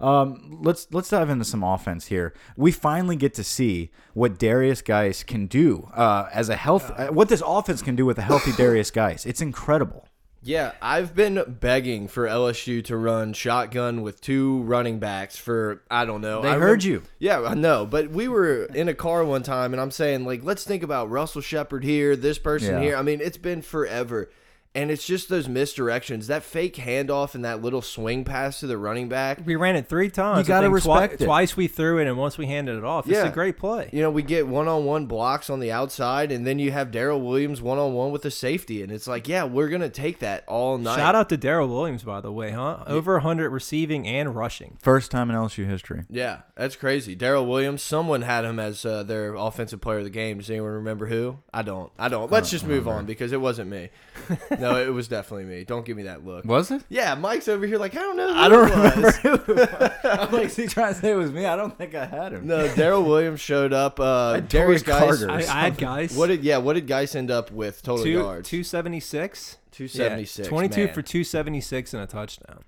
Um, 0.00 0.58
let's 0.62 0.86
let's 0.90 1.10
dive 1.10 1.32
into 1.32 1.44
some 1.44 1.62
offense 1.62 2.06
here. 2.14 2.32
We 2.56 2.72
finally 2.72 3.16
get 3.16 3.34
to 3.34 3.44
see 3.44 3.90
what 4.14 4.38
Darius 4.38 4.82
Guice 4.82 5.22
can 5.22 5.46
do 5.46 5.90
uh, 5.94 6.24
as 6.32 6.48
a 6.48 6.56
health. 6.56 6.90
Uh, 6.96 7.08
what 7.12 7.28
this 7.28 7.42
offense 7.44 7.82
can 7.82 7.96
do 7.96 8.06
with 8.06 8.18
a 8.18 8.22
healthy 8.22 8.52
Darius 8.52 8.90
Guice. 8.90 9.26
It's 9.26 9.42
incredible. 9.42 10.09
Yeah, 10.42 10.72
I've 10.80 11.14
been 11.14 11.42
begging 11.60 12.08
for 12.08 12.26
LSU 12.26 12.82
to 12.84 12.96
run 12.96 13.34
shotgun 13.34 14.00
with 14.00 14.20
two 14.20 14.62
running 14.62 14.98
backs 14.98 15.36
for 15.36 15.82
I 15.90 16.06
don't 16.06 16.22
know. 16.22 16.40
They 16.40 16.50
I 16.50 16.58
heard 16.58 16.82
you. 16.82 17.02
Yeah, 17.18 17.42
I 17.42 17.54
know. 17.54 17.84
But 17.84 18.10
we 18.10 18.26
were 18.26 18.64
in 18.64 18.88
a 18.88 18.94
car 18.94 19.24
one 19.24 19.42
time, 19.42 19.74
and 19.74 19.80
I'm 19.80 19.90
saying 19.90 20.24
like, 20.24 20.42
let's 20.42 20.64
think 20.64 20.82
about 20.82 21.10
Russell 21.10 21.42
Shepard 21.42 21.84
here, 21.84 22.16
this 22.16 22.38
person 22.38 22.76
yeah. 22.76 22.80
here. 22.80 22.96
I 22.96 23.02
mean, 23.02 23.20
it's 23.20 23.36
been 23.36 23.60
forever. 23.60 24.30
And 24.72 24.92
it's 24.92 25.04
just 25.04 25.28
those 25.28 25.48
misdirections, 25.48 26.28
that 26.28 26.44
fake 26.44 26.76
handoff 26.76 27.34
and 27.34 27.44
that 27.44 27.60
little 27.60 27.82
swing 27.82 28.22
pass 28.22 28.60
to 28.60 28.68
the 28.68 28.78
running 28.78 29.08
back. 29.08 29.40
We 29.44 29.56
ran 29.56 29.74
it 29.74 29.88
three 29.88 30.10
times. 30.10 30.46
You 30.46 30.54
got 30.54 30.60
to 30.60 30.70
respect 30.70 31.18
twi 31.18 31.24
it. 31.24 31.26
Twice 31.26 31.56
we 31.56 31.66
threw 31.66 31.98
it, 31.98 32.06
and 32.06 32.16
once 32.16 32.38
we 32.38 32.46
handed 32.46 32.78
it 32.78 32.84
off. 32.84 33.04
Yeah. 33.06 33.18
It's 33.18 33.30
a 33.30 33.32
great 33.32 33.58
play. 33.58 33.90
You 33.92 34.00
know, 34.02 34.10
we 34.12 34.22
get 34.22 34.46
one 34.46 34.68
on 34.68 34.84
one 34.84 35.06
blocks 35.06 35.50
on 35.50 35.58
the 35.58 35.72
outside, 35.72 36.30
and 36.30 36.46
then 36.46 36.60
you 36.60 36.70
have 36.70 36.92
Darrel 36.92 37.20
Williams 37.20 37.60
one 37.60 37.78
on 37.78 37.94
one 37.94 38.12
with 38.12 38.22
the 38.22 38.30
safety, 38.30 38.80
and 38.80 38.92
it's 38.92 39.08
like, 39.08 39.26
yeah, 39.26 39.42
we're 39.42 39.68
gonna 39.68 39.88
take 39.88 40.20
that 40.20 40.44
all 40.46 40.78
night. 40.78 40.96
Shout 40.96 41.16
out 41.16 41.28
to 41.30 41.36
Darrel 41.36 41.66
Williams, 41.66 42.04
by 42.04 42.20
the 42.20 42.30
way, 42.30 42.52
huh? 42.52 42.84
Over 42.86 43.14
100 43.14 43.50
receiving 43.50 44.06
and 44.06 44.36
rushing. 44.36 44.78
First 44.80 45.10
time 45.10 45.30
in 45.30 45.36
LSU 45.36 45.66
history. 45.66 46.04
Yeah, 46.08 46.42
that's 46.54 46.76
crazy. 46.76 47.16
Darrel 47.16 47.44
Williams. 47.44 47.82
Someone 47.82 48.22
had 48.22 48.44
him 48.44 48.60
as 48.60 48.84
uh, 48.84 49.02
their 49.02 49.34
offensive 49.34 49.80
player 49.80 49.98
of 49.98 50.04
the 50.04 50.10
game. 50.10 50.38
Does 50.38 50.48
anyone 50.48 50.70
remember 50.70 51.06
who? 51.06 51.38
I 51.52 51.62
don't. 51.62 51.90
I 51.98 52.08
don't. 52.08 52.30
Let's 52.30 52.50
just 52.50 52.64
move 52.64 52.86
on 52.86 53.04
because 53.04 53.32
it 53.32 53.40
wasn't 53.40 53.68
me. 53.68 53.88
no, 54.60 54.76
it 54.76 54.92
was 54.92 55.08
definitely 55.08 55.44
me. 55.44 55.64
Don't 55.64 55.84
give 55.84 55.96
me 55.96 56.04
that 56.04 56.24
look. 56.24 56.44
Was 56.44 56.70
it? 56.70 56.82
Yeah, 56.88 57.14
Mike's 57.14 57.48
over 57.48 57.66
here 57.66 57.78
like 57.78 57.96
I 57.96 58.00
don't 58.00 58.16
know. 58.16 58.34
I 58.34 58.48
don't 58.48 58.70
remember. 58.70 59.10
Who 59.10 60.08
I'm 60.08 60.32
like, 60.32 60.46
is 60.46 60.56
he 60.56 60.66
trying 60.66 60.94
to 60.94 61.00
say 61.00 61.12
it 61.12 61.16
was 61.16 61.32
me? 61.32 61.46
I 61.46 61.56
don't 61.56 61.76
think 61.76 61.94
I 61.94 62.06
had 62.06 62.32
him. 62.32 62.46
No, 62.46 62.66
Darrel 62.74 63.04
Williams 63.04 63.40
showed 63.40 63.72
up. 63.72 63.98
Uh, 64.00 64.40
Darius 64.40 64.82
Guice. 64.82 65.22
I, 65.22 65.38
I, 65.38 65.42
had 65.42 65.78
Guice. 65.78 66.16
What 66.16 66.28
did 66.28 66.44
yeah? 66.44 66.58
What 66.58 66.74
did 66.74 66.86
Guice 66.86 67.14
end 67.14 67.30
up 67.30 67.50
with 67.50 67.82
total 67.82 68.04
Two, 68.04 68.10
yards? 68.10 68.48
Two 68.48 68.62
seventy 68.62 69.00
six. 69.00 69.58
Two 69.70 69.88
seventy 69.88 70.24
six. 70.24 70.48
Twenty 70.48 70.68
two 70.68 70.88
for 70.88 71.02
two 71.02 71.24
seventy 71.24 71.60
six 71.60 71.94
and 71.94 72.02
a 72.02 72.06
touchdown. 72.06 72.64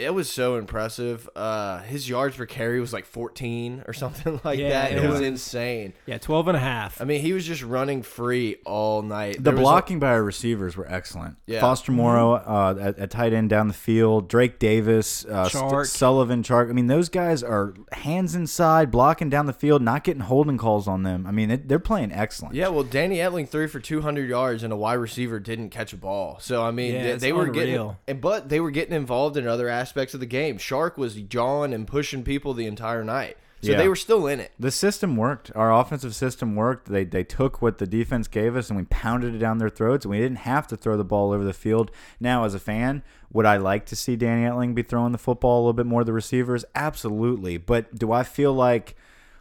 It 0.00 0.14
was 0.14 0.30
so 0.30 0.56
impressive. 0.56 1.28
Uh, 1.36 1.80
his 1.82 2.08
yards 2.08 2.36
per 2.36 2.46
carry 2.46 2.80
was 2.80 2.92
like 2.92 3.04
14 3.06 3.84
or 3.86 3.92
something 3.92 4.40
like 4.44 4.58
Yeah, 4.58 4.68
that. 4.70 4.92
It, 4.92 4.98
it 4.98 5.02
was 5.02 5.20
was. 5.20 5.28
insane. 5.28 5.92
Yeah, 6.06 6.18
12 6.18 6.48
and 6.48 6.56
a 6.56 6.60
half. 6.60 7.00
I 7.00 7.04
mean, 7.04 7.20
he 7.20 7.32
was 7.32 7.46
just 7.46 7.62
running 7.62 8.02
free 8.02 8.56
all 8.64 9.02
night. 9.02 9.36
The 9.36 9.42
There 9.42 9.52
was 9.52 9.60
a- 9.60 9.62
blocking 9.62 9.98
by 10.00 10.08
our 10.08 10.22
receivers 10.22 10.76
were 10.76 10.86
excellent. 10.90 11.36
Yeah. 11.46 11.60
Foster 11.60 11.92
Moreau 11.92 12.32
uh, 12.32 12.74
at, 12.80 12.98
at 12.98 13.10
tight 13.10 13.32
end 13.32 13.50
down 13.50 13.68
the 13.68 13.74
field. 13.74 14.28
Drake 14.28 14.58
Davis, 14.58 15.24
uh, 15.26 15.48
St- 15.48 15.64
Chark. 15.70 15.86
Sullivan, 15.86 16.42
Chark. 16.42 16.70
I 16.70 16.72
mean, 16.72 16.86
those 16.86 17.08
guys 17.10 17.42
are 17.42 17.74
hands 17.92 18.34
inside, 18.34 18.90
blocking 18.90 19.28
down 19.28 19.46
the 19.46 19.52
field, 19.52 19.82
not 19.82 20.04
getting 20.04 20.22
holding 20.22 20.56
calls 20.58 20.88
on 20.88 21.02
them. 21.02 21.26
I 21.26 21.30
mean, 21.30 21.50
it, 21.50 21.68
they're 21.68 21.78
playing 21.78 22.12
excellent. 22.12 22.54
yeah, 22.54 22.68
well, 22.68 22.84
Danny 22.84 23.16
Etling 23.18 23.48
threw 23.48 23.68
for 23.68 23.80
200 23.80 24.28
yards 24.28 24.62
and 24.62 24.72
a 24.72 24.76
wide 24.76 24.94
receiver 24.94 25.38
didn't 25.38 25.70
catch 25.70 25.92
a 25.92 25.96
ball. 25.96 26.38
So 26.40 26.62
I 26.64 26.70
mean, 26.70 26.94
Yeah, 26.94 27.02
they, 27.02 27.14
they 27.16 27.32
were 27.32 27.46
getting, 27.48 27.74
unreal. 27.74 27.98
and 28.08 28.20
but 28.20 28.48
they 28.48 28.60
were 28.60 28.70
getting 28.70 28.94
involved 28.94 29.36
in 29.36 29.46
other 29.46 29.68
aspects 29.68 29.89
of 29.96 30.20
the 30.20 30.26
game. 30.26 30.58
Chark 30.58 30.96
was 30.96 31.14
jawing 31.14 31.72
and 31.72 31.86
pushing 31.86 32.22
people 32.22 32.54
the 32.54 32.66
entire 32.66 33.04
night, 33.04 33.36
so 33.62 33.72
Yeah. 33.72 33.78
they 33.78 33.88
were 33.88 33.96
still 33.96 34.26
in 34.26 34.40
it. 34.40 34.52
The 34.58 34.70
system 34.70 35.16
worked. 35.16 35.50
Our 35.54 35.72
offensive 35.72 36.14
system 36.14 36.56
worked. 36.56 36.88
They 36.88 37.04
they 37.04 37.24
took 37.24 37.60
what 37.60 37.78
the 37.78 37.86
defense 37.86 38.28
gave 38.28 38.56
us 38.56 38.70
and 38.70 38.78
we 38.78 38.84
pounded 38.86 39.34
it 39.34 39.38
down 39.38 39.58
their 39.58 39.68
throats, 39.68 40.04
and 40.04 40.10
we 40.10 40.18
didn't 40.18 40.38
have 40.38 40.66
to 40.68 40.76
throw 40.76 40.96
the 40.96 41.04
ball 41.04 41.32
over 41.32 41.44
the 41.44 41.52
field. 41.52 41.90
Now, 42.18 42.44
as 42.44 42.54
a 42.54 42.60
fan, 42.60 43.02
would 43.32 43.46
I 43.46 43.56
like 43.58 43.86
to 43.86 43.96
see 43.96 44.16
Danny 44.16 44.42
Etling 44.48 44.74
be 44.74 44.82
throwing 44.82 45.12
the 45.12 45.18
football 45.18 45.58
a 45.58 45.62
little 45.62 45.72
bit 45.74 45.86
more 45.86 46.00
to 46.00 46.04
the 46.04 46.12
receivers? 46.12 46.64
Absolutely. 46.74 47.56
But 47.58 47.94
do 47.96 48.10
I 48.12 48.22
feel 48.22 48.52
like 48.52 48.96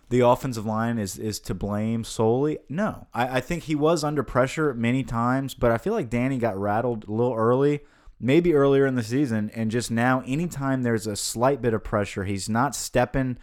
the 0.09 0.21
offensive 0.21 0.65
line 0.65 0.97
is 0.97 1.17
is 1.19 1.39
to 1.41 1.53
blame 1.53 2.03
solely? 2.03 2.57
No. 2.67 3.07
I, 3.13 3.37
I 3.37 3.41
think 3.41 3.63
he 3.63 3.75
was 3.75 4.03
under 4.03 4.23
pressure 4.23 4.73
many 4.73 5.03
times, 5.03 5.53
but 5.53 5.71
I 5.71 5.77
feel 5.77 5.93
like 5.93 6.09
Danny 6.09 6.37
got 6.37 6.57
rattled 6.57 7.07
a 7.07 7.11
little 7.11 7.33
early. 7.35 7.81
Maybe 8.19 8.53
earlier 8.53 8.85
in 8.85 8.95
the 8.95 9.03
season, 9.03 9.49
and 9.55 9.71
just 9.71 9.89
now, 9.89 10.21
anytime 10.25 10.83
there's 10.83 11.07
a 11.07 11.15
slight 11.15 11.61
bit 11.61 11.73
of 11.73 11.83
pressure, 11.83 12.25
he's 12.25 12.49
not 12.49 12.75
stepping 12.75 13.37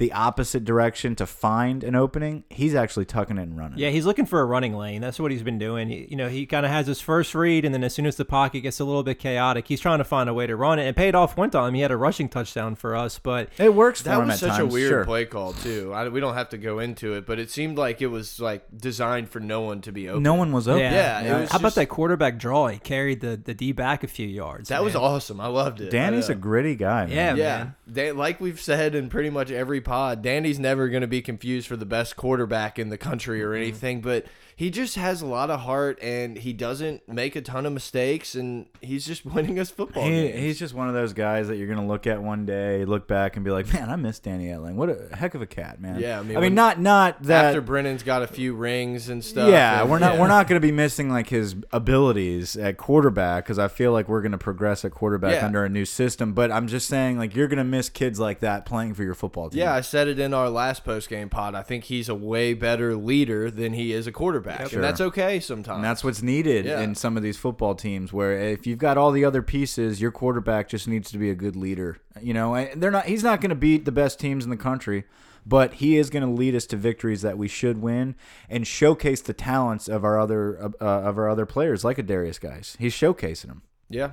the 0.00 0.12
opposite 0.12 0.64
direction 0.64 1.14
to 1.14 1.26
find 1.26 1.84
an 1.84 1.94
opening, 1.94 2.42
he's 2.50 2.74
actually 2.74 3.04
tucking 3.04 3.38
it 3.38 3.42
and 3.42 3.56
running. 3.56 3.78
Yeah, 3.78 3.90
he's 3.90 4.06
looking 4.06 4.26
for 4.26 4.40
a 4.40 4.44
running 4.44 4.74
lane. 4.74 5.00
That's 5.00 5.20
what 5.20 5.30
he's 5.30 5.42
been 5.42 5.58
doing. 5.58 5.88
He, 5.88 6.06
you 6.10 6.16
know, 6.16 6.28
he 6.28 6.46
kind 6.46 6.64
of 6.66 6.72
has 6.72 6.86
his 6.86 7.00
first 7.00 7.34
read, 7.34 7.64
and 7.64 7.74
then 7.74 7.84
as 7.84 7.94
soon 7.94 8.06
as 8.06 8.16
the 8.16 8.24
pocket 8.24 8.60
gets 8.62 8.80
a 8.80 8.84
little 8.84 9.02
bit 9.02 9.18
chaotic, 9.18 9.68
he's 9.68 9.78
trying 9.80 9.98
to 9.98 10.04
find 10.04 10.28
a 10.28 10.34
way 10.34 10.46
to 10.46 10.56
run 10.56 10.78
it. 10.78 10.86
And 10.86 10.96
paid 10.96 11.14
off 11.14 11.36
one 11.36 11.50
time. 11.50 11.74
He 11.74 11.82
had 11.82 11.90
a 11.90 11.96
rushing 11.96 12.28
touchdown 12.28 12.74
for 12.74 12.96
us, 12.96 13.18
but 13.18 13.50
It 13.58 13.74
works 13.74 14.00
for 14.02 14.08
That 14.08 14.20
him 14.20 14.26
was 14.28 14.34
at 14.42 14.48
such 14.48 14.58
times, 14.58 14.72
a 14.72 14.74
weird 14.74 14.90
sure. 14.90 15.04
play 15.04 15.26
call 15.26 15.52
too. 15.52 15.92
I, 15.94 16.08
we 16.08 16.18
don't 16.18 16.34
have 16.34 16.48
to 16.48 16.58
go 16.58 16.78
into 16.78 17.12
it, 17.14 17.26
but 17.26 17.38
it 17.38 17.50
seemed 17.50 17.76
like 17.78 18.00
it 18.02 18.06
was 18.08 18.40
like 18.40 18.64
designed 18.76 19.28
for 19.28 19.38
no 19.38 19.60
one 19.60 19.82
to 19.82 19.92
be 19.92 20.08
open. 20.08 20.22
No 20.22 20.34
one 20.34 20.50
was 20.50 20.66
open. 20.66 20.80
yeah, 20.80 21.20
Yeah, 21.22 21.36
it 21.36 21.40
was 21.42 21.50
how 21.52 21.58
about 21.58 21.74
that 21.74 21.90
quarterback 21.90 22.38
draw? 22.38 22.68
He 22.68 22.78
carried 22.78 23.20
the 23.20 23.36
the 23.36 23.52
D 23.54 23.72
back 23.72 24.02
a 24.02 24.08
few 24.08 24.26
yards. 24.26 24.70
That 24.70 24.82
was 24.82 24.96
awesome. 24.96 25.40
I 25.40 25.48
loved 25.48 25.80
it. 25.82 25.90
Danny's 25.90 26.30
I 26.30 26.32
a 26.32 26.36
know. 26.36 26.40
gritty 26.40 26.74
guy. 26.74 27.04
Man. 27.06 27.14
Yeah, 27.14 27.34
yeah. 27.34 27.58
man. 27.58 27.74
Dan, 27.92 28.16
like 28.16 28.40
we've 28.40 28.60
said 28.60 28.94
in 28.94 29.08
pretty 29.10 29.28
much 29.30 29.50
every 29.50 29.80
pod, 29.90 30.22
Danny's 30.22 30.60
never 30.60 30.88
going 30.88 31.00
to 31.00 31.08
be 31.08 31.20
confused 31.20 31.66
for 31.66 31.76
the 31.76 31.84
best 31.84 32.14
quarterback 32.14 32.78
in 32.78 32.90
the 32.90 32.96
country 32.98 33.40
Mm-hmm. 33.40 33.48
or 33.48 33.54
anything, 33.54 34.00
but 34.00 34.24
he 34.60 34.68
just 34.68 34.94
has 34.96 35.22
a 35.22 35.26
lot 35.26 35.48
of 35.48 35.60
heart 35.60 35.98
and 36.02 36.36
he 36.36 36.52
doesn't 36.52 37.08
make 37.08 37.34
a 37.34 37.40
ton 37.40 37.64
of 37.64 37.72
mistakes 37.72 38.34
and 38.34 38.66
he's 38.82 39.06
just 39.06 39.24
winning 39.34 39.58
us 39.58 39.70
football 39.70 40.04
He, 40.04 40.10
games. 40.10 40.38
he's 40.38 40.58
just 40.58 40.74
one 40.74 40.86
of 40.86 40.92
those 40.92 41.14
guys 41.14 41.48
that 41.48 41.56
you're 41.56 41.66
gonna 41.66 41.86
look 41.86 42.06
at 42.06 42.22
one 42.22 42.44
day, 42.44 42.84
look 42.84 43.08
back, 43.08 43.36
and 43.36 43.44
be 43.44 43.50
like, 43.50 43.72
"Man, 43.72 43.88
I 43.88 43.96
miss 43.96 44.18
Danny 44.18 44.48
Etling. 44.48 44.74
What 44.74 44.90
a 44.90 45.16
heck 45.16 45.34
of 45.34 45.40
a 45.40 45.46
cat, 45.46 45.80
man." 45.80 45.98
Yeah, 45.98 46.20
I 46.20 46.22
mean, 46.22 46.36
I 46.36 46.40
mean, 46.40 46.54
not 46.54 46.78
not 46.78 47.22
that. 47.22 47.46
After 47.46 47.62
Brennan's 47.62 48.02
got 48.02 48.22
a 48.22 48.26
few 48.26 48.52
rings 48.54 49.08
and 49.08 49.24
stuff. 49.24 49.48
yeah, 49.48 49.80
and- 49.80 49.90
we're 49.90 49.98
not 49.98 50.14
yeah. 50.16 50.20
we're 50.20 50.28
not 50.28 50.46
going 50.46 50.60
to 50.60 50.66
be 50.66 50.72
missing 50.72 51.08
like 51.08 51.30
his 51.30 51.56
abilities 51.72 52.54
at 52.56 52.76
quarterback 52.76 53.44
because 53.44 53.58
I 53.58 53.68
feel 53.68 53.92
like 53.92 54.08
we're 54.08 54.20
going 54.22 54.32
to 54.32 54.38
progress 54.38 54.84
at 54.84 54.92
quarterback 54.92 55.34
Yeah. 55.34 55.46
under 55.46 55.64
a 55.64 55.68
new 55.68 55.84
system. 55.84 56.32
But 56.34 56.52
I'm 56.52 56.66
just 56.66 56.86
saying, 56.86 57.16
like 57.18 57.34
you're 57.34 57.48
going 57.48 57.56
to 57.58 57.64
miss 57.64 57.88
kids 57.88 58.20
like 58.20 58.40
that 58.40 58.66
playing 58.66 58.94
for 58.94 59.02
your 59.04 59.14
football 59.14 59.48
team. 59.50 59.60
Yeah, 59.60 59.72
I 59.74 59.80
said 59.80 60.06
it 60.08 60.18
in 60.18 60.34
our 60.34 60.50
last 60.50 60.84
post 60.84 61.08
game 61.08 61.28
pod. 61.30 61.54
I 61.54 61.62
think 61.62 61.84
he's 61.84 62.08
a 62.08 62.14
way 62.14 62.52
better 62.54 62.94
leader 62.94 63.50
than 63.50 63.72
he 63.72 63.92
is 63.92 64.06
a 64.06 64.12
quarterback, 64.12 64.49
Sure. 64.58 64.66
and 64.78 64.84
that's 64.84 65.00
okay 65.00 65.40
sometimes. 65.40 65.76
And 65.76 65.84
that's 65.84 66.02
what's 66.04 66.22
needed 66.22 66.64
Yeah. 66.66 66.80
in 66.80 66.94
some 66.94 67.16
of 67.16 67.22
these 67.22 67.36
football 67.36 67.74
teams 67.74 68.12
where 68.12 68.32
if 68.32 68.66
you've 68.66 68.78
got 68.78 68.96
all 68.98 69.10
the 69.12 69.24
other 69.24 69.42
pieces, 69.42 70.00
your 70.00 70.10
quarterback 70.10 70.68
just 70.68 70.86
needs 70.88 71.10
to 71.12 71.18
be 71.18 71.30
a 71.30 71.34
good 71.34 71.56
leader. 71.56 71.98
You 72.20 72.34
know, 72.34 72.54
and 72.54 72.82
they're 72.82 72.90
not 72.90 73.06
he's 73.06 73.22
not 73.24 73.40
going 73.40 73.50
to 73.50 73.54
beat 73.56 73.84
the 73.84 73.92
best 73.92 74.18
teams 74.20 74.44
in 74.44 74.50
the 74.50 74.56
country, 74.56 75.04
but 75.46 75.74
he 75.74 75.96
is 75.96 76.10
going 76.10 76.22
to 76.24 76.30
lead 76.30 76.54
us 76.54 76.66
to 76.66 76.76
victories 76.76 77.22
that 77.22 77.38
we 77.38 77.48
should 77.48 77.80
win 77.80 78.14
and 78.48 78.66
showcase 78.66 79.20
the 79.22 79.32
talents 79.32 79.88
of 79.88 80.04
our 80.04 80.18
other 80.20 80.70
uh, 80.80 80.84
of 80.84 81.16
our 81.18 81.28
other 81.28 81.46
players 81.46 81.84
like 81.84 81.98
a 81.98 82.02
Darius 82.02 82.38
Guice. 82.38 82.76
He's 82.78 82.94
showcasing 82.94 83.46
them. 83.46 83.62
Yeah. 83.88 84.10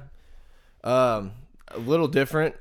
Um, 0.84 1.34
a 1.70 1.80
little 1.80 2.08
different. 2.08 2.56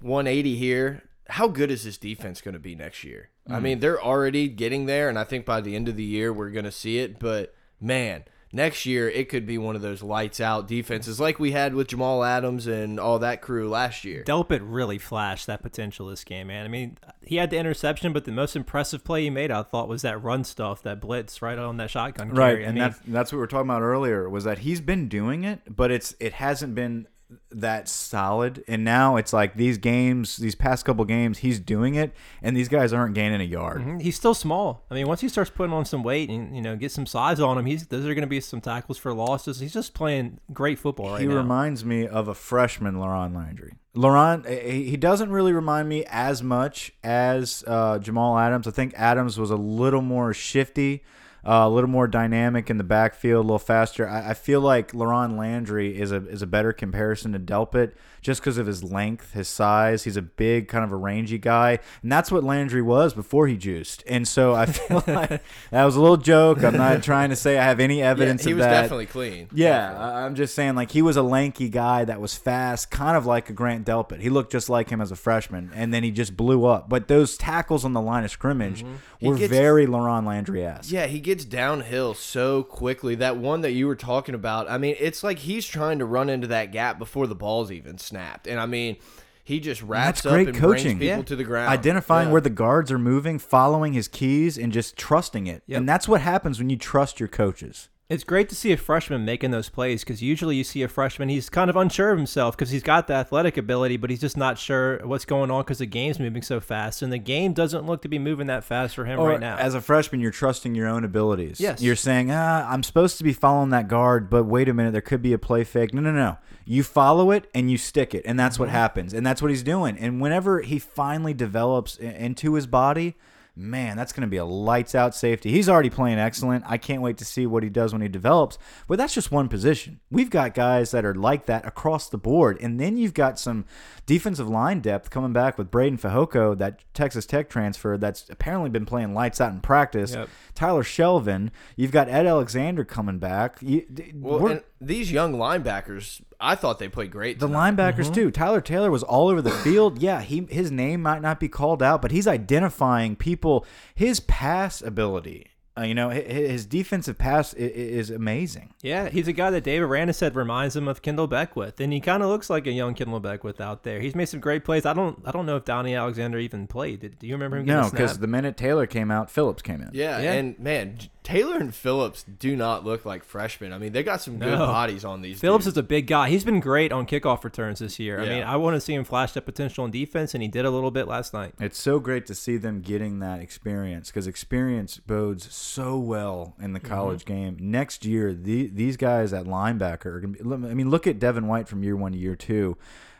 180 0.00 0.56
here. 0.56 1.02
How 1.28 1.48
good 1.48 1.70
is 1.70 1.84
this 1.84 1.96
defense 1.98 2.40
going 2.40 2.54
to 2.54 2.58
be 2.58 2.74
next 2.74 3.04
year? 3.04 3.30
I 3.48 3.58
Mm. 3.58 3.62
mean, 3.62 3.78
they're 3.80 4.02
already 4.02 4.48
getting 4.48 4.86
there, 4.86 5.08
and 5.08 5.18
I 5.18 5.24
think 5.24 5.44
by 5.46 5.60
the 5.60 5.74
end 5.76 5.88
of 5.88 5.96
the 5.96 6.02
year 6.04 6.32
we're 6.32 6.50
going 6.50 6.64
to 6.64 6.72
see 6.72 6.98
it. 6.98 7.18
But 7.18 7.54
man, 7.80 8.24
next 8.52 8.84
year 8.86 9.08
it 9.08 9.28
could 9.28 9.46
be 9.46 9.56
one 9.56 9.74
of 9.74 9.82
those 9.82 10.02
lights 10.02 10.40
out 10.40 10.68
defenses 10.68 11.18
like 11.18 11.38
we 11.38 11.52
had 11.52 11.74
with 11.74 11.88
Jamal 11.88 12.22
Adams 12.22 12.66
and 12.66 13.00
all 13.00 13.18
that 13.20 13.40
crew 13.40 13.68
last 13.68 14.04
year. 14.04 14.24
Delpit 14.24 14.60
really 14.62 14.98
flashed 14.98 15.46
that 15.46 15.62
potential 15.62 16.06
this 16.08 16.22
game, 16.24 16.48
man. 16.48 16.64
I 16.64 16.68
mean, 16.68 16.98
he 17.24 17.36
had 17.36 17.50
the 17.50 17.56
interception, 17.56 18.12
but 18.12 18.24
the 18.24 18.32
most 18.32 18.54
impressive 18.54 19.02
play 19.04 19.22
he 19.22 19.30
made, 19.30 19.50
I 19.50 19.62
thought, 19.62 19.88
was 19.88 20.02
that 20.02 20.22
run 20.22 20.44
stuff, 20.44 20.82
that 20.82 21.00
blitz 21.00 21.40
right 21.40 21.58
on 21.58 21.76
that 21.78 21.90
shotgun 21.90 22.30
carry. 22.32 22.38
Right, 22.56 22.58
I 22.64 22.66
and 22.68 22.74
mean, 22.74 22.82
that's 22.82 23.00
that's 23.06 23.32
what 23.32 23.36
we 23.38 23.40
were 23.40 23.46
talking 23.46 23.70
about 23.70 23.82
earlier 23.82 24.28
was 24.28 24.44
that 24.44 24.58
he's 24.58 24.80
been 24.80 25.08
doing 25.08 25.44
it, 25.44 25.60
but 25.74 25.90
it's 25.90 26.14
it 26.20 26.34
hasn't 26.34 26.74
been 26.74 27.06
that 27.50 27.88
solid. 27.88 28.64
And 28.68 28.84
now 28.84 29.16
it's 29.16 29.32
like 29.32 29.56
these 29.56 29.78
games, 29.78 30.36
these 30.36 30.54
past 30.54 30.84
couple 30.84 31.04
games, 31.04 31.38
he's 31.38 31.58
doing 31.60 31.94
it, 31.94 32.12
and 32.42 32.56
these 32.56 32.68
guys 32.68 32.92
aren't 32.92 33.14
gaining 33.14 33.40
a 33.40 33.44
yard. 33.44 33.82
Mhm. 33.82 34.00
He's 34.02 34.16
still 34.16 34.34
small. 34.34 34.84
I 34.90 34.94
mean, 34.94 35.06
once 35.06 35.20
he 35.20 35.28
starts 35.28 35.50
putting 35.50 35.72
on 35.72 35.84
some 35.84 36.02
weight 36.02 36.30
and 36.30 36.54
you 36.56 36.62
know 36.62 36.76
get 36.76 36.92
some 36.92 37.06
size 37.06 37.40
on 37.40 37.58
him, 37.58 37.66
he's 37.66 37.86
those 37.86 38.04
are 38.04 38.14
going 38.14 38.22
to 38.22 38.26
be 38.26 38.40
some 38.40 38.60
tackles 38.60 38.98
for 38.98 39.12
losses. 39.12 39.60
He's 39.60 39.72
just 39.72 39.94
playing 39.94 40.38
great 40.52 40.78
football 40.78 41.10
right 41.12 41.20
he 41.20 41.26
now. 41.26 41.36
reminds 41.36 41.84
me 41.84 42.06
of 42.06 42.28
a 42.28 42.34
freshman, 42.34 42.94
Laron 42.94 43.34
Landry. 43.34 43.74
Laron, 43.94 44.48
he 44.48 44.84
he 44.90 44.96
doesn't 44.96 45.30
really 45.30 45.52
remind 45.52 45.88
me 45.88 46.04
as 46.06 46.42
much 46.42 46.92
as 47.04 47.62
uh, 47.66 47.98
Jamal 47.98 48.38
Adams. 48.38 48.66
I 48.66 48.70
think 48.70 48.94
Adams 48.96 49.38
was 49.38 49.50
a 49.50 49.56
little 49.56 50.00
more 50.00 50.32
shifty, 50.32 51.02
uh, 51.44 51.64
a 51.64 51.68
little 51.68 51.90
more 51.90 52.06
dynamic 52.06 52.70
in 52.70 52.78
the 52.78 52.84
backfield, 52.84 53.44
a 53.44 53.46
little 53.46 53.58
faster. 53.58 54.08
I, 54.08 54.30
I 54.30 54.34
feel 54.34 54.60
like 54.60 54.92
Laron 54.92 55.36
Landry 55.36 55.98
is 55.98 56.12
a 56.12 56.26
is 56.28 56.42
a 56.42 56.46
better 56.46 56.72
comparison 56.72 57.32
to 57.32 57.38
Delpit 57.38 57.92
just 58.22 58.40
because 58.40 58.56
of 58.56 58.66
his 58.66 58.82
length, 58.82 59.34
his 59.34 59.48
size. 59.48 60.04
He's 60.04 60.16
a 60.16 60.22
big, 60.22 60.68
kind 60.68 60.84
of 60.84 60.92
a 60.92 60.96
rangy 60.96 61.36
guy, 61.38 61.80
and 62.02 62.10
that's 62.10 62.32
what 62.32 62.42
Landry 62.44 62.80
was 62.80 63.12
before 63.12 63.46
he 63.48 63.56
juiced. 63.58 64.02
And 64.06 64.26
so 64.26 64.54
I 64.54 64.64
feel 64.66 65.02
like 65.06 65.42
that 65.70 65.84
was 65.84 65.96
a 65.96 66.00
little 66.00 66.16
joke. 66.16 66.62
I'm 66.64 66.76
not 66.76 67.02
trying 67.02 67.28
to 67.30 67.36
say 67.36 67.58
I 67.58 67.64
have 67.64 67.80
any 67.80 68.00
evidence. 68.02 68.42
Yeah, 68.44 68.48
he 68.48 68.54
was 68.54 68.64
that. 68.64 68.82
definitely 68.82 69.06
clean. 69.06 69.48
Yeah, 69.52 69.98
I- 69.98 70.24
I'm 70.24 70.34
just 70.34 70.54
saying, 70.54 70.74
like 70.76 70.90
he 70.92 71.02
was 71.02 71.16
a 71.18 71.22
lanky 71.22 71.68
guy 71.68 72.04
that 72.06 72.20
was 72.20 72.34
fast, 72.34 72.90
kind 72.90 73.16
of 73.16 73.26
like 73.26 73.50
a 73.50 73.52
Grant 73.52 73.86
Delpit. 73.86 74.20
He 74.20 74.30
looked 74.30 74.52
just 74.52 74.70
like 74.70 74.88
him 74.88 75.00
as 75.00 75.10
a 75.10 75.16
freshman, 75.16 75.70
and 75.74 75.92
then 75.92 76.02
he 76.04 76.10
just 76.10 76.36
blew 76.36 76.64
up. 76.64 76.88
But 76.88 77.08
those 77.08 77.36
tackles 77.36 77.84
on 77.84 77.92
the 77.92 78.00
line 78.00 78.24
of 78.24 78.30
scrimmage 78.30 78.82
Mm-hmm. 78.84 79.26
Were 79.26 79.36
gets- 79.36 79.50
very 79.50 79.86
Laron 79.86 80.26
Landry 80.26 80.64
esque. 80.64 80.90
Yeah, 80.90 81.06
he 81.06 81.20
gets 81.20 81.44
downhill 81.44 82.14
so 82.14 82.62
quickly. 82.64 83.14
That 83.14 83.36
one 83.36 83.60
that 83.62 83.70
you 83.72 83.86
were 83.86 83.94
talking 83.96 84.34
about, 84.34 84.68
I 84.70 84.78
mean, 84.78 84.96
it's 84.98 85.22
like 85.22 85.38
he's 85.40 85.64
trying 85.66 86.00
to 86.00 86.04
run 86.06 86.28
into 86.28 86.48
that 86.48 86.72
gap 86.72 86.98
before 86.98 87.26
the 87.28 87.34
ball's 87.36 87.70
even 87.70 87.98
snapped. 88.12 88.46
And 88.46 88.60
I 88.60 88.66
mean, 88.66 88.96
he 89.44 89.58
just 89.58 89.82
wraps 89.82 90.22
That's 90.22 90.26
up 90.26 90.32
great 90.32 90.48
and 90.48 90.56
coaching. 90.56 90.98
brings 90.98 91.00
people 91.00 91.06
Yeah. 91.06 91.22
to 91.22 91.36
the 91.36 91.44
ground. 91.44 91.68
Identifying 91.70 92.28
Yeah. 92.28 92.32
where 92.32 92.40
the 92.40 92.50
guards 92.50 92.92
are 92.92 92.98
moving, 92.98 93.38
following 93.38 93.92
his 93.94 94.06
keys, 94.06 94.56
and 94.58 94.72
just 94.72 94.96
trusting 94.96 95.46
it. 95.46 95.62
Yep. 95.66 95.78
And 95.78 95.88
that's 95.88 96.06
what 96.06 96.20
happens 96.20 96.58
when 96.58 96.70
you 96.70 96.76
trust 96.76 97.18
your 97.18 97.28
coaches. 97.28 97.88
It's 98.08 98.24
great 98.24 98.50
to 98.50 98.54
see 98.54 98.72
a 98.72 98.76
freshman 98.76 99.24
making 99.24 99.52
those 99.52 99.70
plays 99.70 100.04
because 100.04 100.20
usually 100.22 100.54
you 100.56 100.64
see 100.64 100.82
a 100.82 100.88
freshman, 100.88 101.30
he's 101.30 101.48
kind 101.48 101.70
of 101.70 101.76
unsure 101.76 102.10
of 102.10 102.18
himself 102.18 102.54
because 102.54 102.68
he's 102.68 102.82
got 102.82 103.06
the 103.06 103.14
athletic 103.14 103.56
ability, 103.56 103.96
but 103.96 104.10
he's 104.10 104.20
just 104.20 104.36
not 104.36 104.58
sure 104.58 104.98
what's 105.06 105.24
going 105.24 105.50
on 105.50 105.62
because 105.62 105.78
the 105.78 105.86
game's 105.86 106.18
moving 106.18 106.42
so 106.42 106.60
fast. 106.60 107.00
And 107.00 107.10
the 107.10 107.16
game 107.16 107.54
doesn't 107.54 107.86
look 107.86 108.02
to 108.02 108.08
be 108.08 108.18
moving 108.18 108.48
that 108.48 108.64
fast 108.64 108.96
for 108.96 109.06
him 109.06 109.18
Or 109.18 109.28
right 109.30 109.40
now. 109.40 109.56
as 109.56 109.74
a 109.74 109.80
freshman, 109.80 110.20
you're 110.20 110.30
trusting 110.30 110.74
your 110.74 110.88
own 110.88 111.04
abilities. 111.04 111.58
Yes. 111.58 111.80
You're 111.80 111.96
saying, 111.96 112.30
ah, 112.30 112.68
I'm 112.70 112.82
supposed 112.82 113.16
to 113.16 113.24
be 113.24 113.32
following 113.32 113.70
that 113.70 113.88
guard, 113.88 114.28
but 114.28 114.44
wait 114.44 114.68
a 114.68 114.74
minute, 114.74 114.92
there 114.92 115.00
could 115.00 115.22
be 115.22 115.32
a 115.32 115.38
play 115.38 115.64
fake. 115.64 115.94
No, 115.94 116.02
no, 116.02 116.12
no. 116.12 116.36
You 116.66 116.82
follow 116.82 117.30
it 117.30 117.48
and 117.54 117.70
you 117.70 117.78
stick 117.78 118.14
it, 118.14 118.24
and 118.26 118.38
that's 118.38 118.56
Mm-hmm. 118.56 118.64
what 118.64 118.70
happens. 118.70 119.14
And 119.14 119.24
that's 119.24 119.40
what 119.40 119.50
he's 119.50 119.62
doing. 119.62 119.96
And 119.96 120.20
whenever 120.20 120.60
he 120.60 120.78
finally 120.78 121.32
develops 121.32 121.96
into 121.96 122.54
his 122.54 122.66
body, 122.66 123.14
man, 123.54 123.96
that's 123.96 124.12
going 124.12 124.22
to 124.22 124.30
be 124.30 124.38
a 124.38 124.44
lights 124.44 124.94
out 124.94 125.14
safety. 125.14 125.50
He's 125.50 125.68
already 125.68 125.90
playing 125.90 126.18
excellent. 126.18 126.64
I 126.66 126.78
can't 126.78 127.02
wait 127.02 127.18
to 127.18 127.24
see 127.24 127.46
what 127.46 127.62
he 127.62 127.68
does 127.68 127.92
when 127.92 128.02
he 128.02 128.08
develops. 128.08 128.58
But 128.88 128.98
that's 128.98 129.14
just 129.14 129.30
one 129.30 129.48
position. 129.48 130.00
We've 130.10 130.30
got 130.30 130.54
guys 130.54 130.90
that 130.92 131.04
are 131.04 131.14
like 131.14 131.46
that 131.46 131.66
across 131.66 132.08
the 132.08 132.18
board. 132.18 132.58
And 132.60 132.80
then 132.80 132.96
you've 132.96 133.14
got 133.14 133.38
some 133.38 133.66
defensive 134.06 134.48
line 134.48 134.80
depth 134.80 135.10
coming 135.10 135.32
back 135.32 135.56
with 135.56 135.70
Breiden 135.70 136.00
Fehoko, 136.00 136.56
that 136.58 136.82
Texas 136.94 137.26
Tech 137.26 137.48
transfer 137.48 137.96
that's 137.96 138.28
apparently 138.30 138.70
been 138.70 138.86
playing 138.86 139.14
lights 139.14 139.40
out 139.40 139.52
in 139.52 139.60
practice. 139.60 140.14
Yep. 140.14 140.28
Tyler 140.54 140.82
Shelvin. 140.82 141.50
You've 141.76 141.92
got 141.92 142.08
Ed 142.08 142.26
Alexander 142.26 142.84
coming 142.84 143.18
back. 143.18 143.58
You, 143.60 143.86
Well, 144.14 144.46
and 144.46 144.62
these 144.80 145.12
young 145.12 145.34
linebackers, 145.34 146.20
I 146.40 146.54
thought 146.56 146.78
they 146.78 146.88
played 146.88 147.10
great. 147.10 147.38
The 147.38 147.46
tonight. 147.46 147.76
linebackers 147.76 148.06
mm-hmm. 148.06 148.14
too. 148.14 148.30
Tyler 148.30 148.60
Taylor 148.60 148.90
was 148.90 149.02
all 149.02 149.28
over 149.28 149.40
the 149.40 149.50
field. 149.50 150.02
Yeah, 150.02 150.20
he 150.20 150.46
his 150.50 150.70
name 150.70 151.02
might 151.02 151.22
not 151.22 151.38
be 151.38 151.48
called 151.48 151.82
out, 151.82 152.02
but 152.02 152.10
he's 152.10 152.26
identifying 152.26 153.16
people. 153.16 153.64
His 153.94 154.20
pass 154.20 154.82
ability, 154.82 155.51
uh, 155.78 155.82
you 155.82 155.94
know, 155.94 156.08
hi- 156.10 156.16
hi- 156.26 156.32
his 156.32 156.66
defensive 156.66 157.16
pass 157.16 157.54
i- 157.54 157.60
i- 157.62 157.62
is 157.62 158.10
amazing. 158.10 158.74
Yeah, 158.82 159.08
he's 159.08 159.26
a 159.28 159.32
guy 159.32 159.50
that 159.50 159.64
Dave 159.64 159.82
Aranda 159.82 160.12
said 160.12 160.34
reminds 160.36 160.76
him 160.76 160.86
of 160.88 161.00
Kendall 161.02 161.26
Beckwith, 161.26 161.80
and 161.80 161.92
he 161.92 162.00
kind 162.00 162.22
of 162.22 162.28
looks 162.28 162.50
like 162.50 162.66
a 162.66 162.72
young 162.72 162.94
Kendall 162.94 163.20
Beckwith 163.20 163.60
out 163.60 163.82
there. 163.82 164.00
He's 164.00 164.14
made 164.14 164.26
some 164.26 164.40
great 164.40 164.64
plays. 164.64 164.84
I 164.84 164.92
don't, 164.92 165.18
I 165.24 165.30
don't 165.30 165.46
know 165.46 165.56
if 165.56 165.64
Donnie 165.64 165.94
Alexander 165.94 166.38
even 166.38 166.66
played. 166.66 167.16
Do 167.18 167.26
you 167.26 167.34
remember 167.34 167.56
him? 167.58 167.64
getting 167.66 167.80
No, 167.82 167.90
because 167.90 168.18
the 168.18 168.26
minute 168.26 168.56
Taylor 168.56 168.86
came 168.86 169.10
out, 169.10 169.30
Phillips 169.30 169.62
came 169.62 169.80
in. 169.80 169.90
Yeah, 169.92 170.20
Yeah. 170.20 170.32
and 170.32 170.58
man, 170.58 170.96
J- 170.98 171.08
Taylor 171.22 171.56
and 171.58 171.72
Phillips 171.72 172.24
do 172.24 172.56
not 172.56 172.84
look 172.84 173.04
like 173.04 173.22
freshmen. 173.22 173.72
I 173.72 173.78
mean, 173.78 173.92
they 173.92 174.02
got 174.02 174.20
some 174.20 174.38
good 174.40 174.58
No. 174.58 174.66
bodies 174.66 175.04
on 175.04 175.22
these. 175.22 175.38
Phillips 175.40 175.66
dudes. 175.66 175.74
is 175.74 175.78
a 175.78 175.82
big 175.84 176.08
guy. 176.08 176.28
He's 176.28 176.42
been 176.44 176.58
great 176.58 176.90
on 176.90 177.06
kickoff 177.06 177.44
returns 177.44 177.78
this 177.78 178.00
year. 178.00 178.20
I 178.20 178.28
mean, 178.28 178.42
I 178.42 178.56
want 178.56 178.74
to 178.74 178.80
see 178.80 178.92
him 178.94 179.04
flash 179.04 179.32
that 179.34 179.42
potential 179.42 179.84
in 179.84 179.92
defense, 179.92 180.34
and 180.34 180.42
he 180.42 180.48
did 180.48 180.64
a 180.64 180.70
little 180.70 180.90
bit 180.90 181.06
last 181.06 181.32
night. 181.32 181.54
It's 181.60 181.78
so 181.78 182.00
great 182.00 182.26
to 182.26 182.34
see 182.34 182.56
them 182.56 182.80
getting 182.80 183.20
that 183.20 183.38
experience 183.40 184.08
because 184.10 184.26
experience 184.26 184.98
bodes 184.98 185.54
so 185.54 185.96
well 185.98 186.56
in 186.60 186.72
the 186.72 186.80
Mm-hmm. 186.80 186.88
college 186.92 187.24
game. 187.24 187.56
Next 187.60 188.04
year, 188.04 188.34
the, 188.34 188.66
these 188.66 188.96
guys 188.96 189.32
at 189.32 189.44
linebacker 189.46 190.06
are 190.06 190.20
going 190.20 190.34
to 190.34 190.44
be. 190.58 190.68
I 190.68 190.74
mean, 190.74 190.90
look 190.90 191.06
at 191.06 191.20
Devin 191.20 191.46
White 191.46 191.68
from 191.68 191.84
year 191.84 191.94
one 191.94 192.10
to 192.12 192.18
year 192.18 192.34
two. 192.34 192.76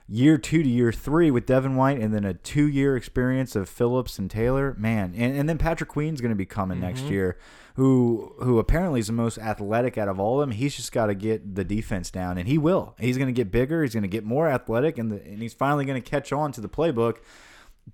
Year 0.08 0.36
two 0.36 0.64
to 0.64 0.68
year 0.68 0.90
three 0.92 1.30
with 1.30 1.46
Devin 1.46 1.76
White, 1.76 2.00
and 2.00 2.12
then 2.12 2.24
a 2.24 2.34
two 2.34 2.66
year 2.66 2.96
experience 2.96 3.54
of 3.54 3.68
Phillips 3.68 4.18
and 4.18 4.28
Taylor. 4.28 4.74
Man, 4.76 5.14
and, 5.16 5.36
and 5.38 5.48
then 5.48 5.56
Patrick 5.58 5.88
Queen's 5.88 6.20
going 6.20 6.30
to 6.32 6.36
be 6.36 6.44
coming 6.44 6.80
next 6.80 7.02
Mm-hmm. 7.02 7.12
year, 7.12 7.38
who 7.76 8.34
who 8.40 8.58
apparently 8.58 9.00
is 9.00 9.06
the 9.06 9.12
most 9.12 9.38
athletic 9.38 9.96
out 9.98 10.08
of 10.08 10.20
all 10.20 10.40
of 10.40 10.48
them. 10.48 10.56
He's 10.56 10.74
just 10.76 10.92
got 10.92 11.06
to 11.06 11.14
get 11.14 11.54
the 11.54 11.64
defense 11.64 12.10
down, 12.10 12.38
and 12.38 12.46
he 12.48 12.58
will. 12.58 12.94
He's 12.98 13.16
going 13.16 13.28
to 13.28 13.32
get 13.32 13.50
bigger. 13.50 13.82
He's 13.82 13.94
going 13.94 14.02
to 14.02 14.08
get 14.08 14.24
more 14.24 14.48
athletic, 14.48 14.98
and 14.98 15.10
the, 15.12 15.22
and 15.24 15.40
he's 15.40 15.54
finally 15.54 15.84
going 15.84 16.00
to 16.00 16.08
catch 16.10 16.32
on 16.32 16.52
to 16.52 16.60
the 16.60 16.68
playbook 16.68 17.18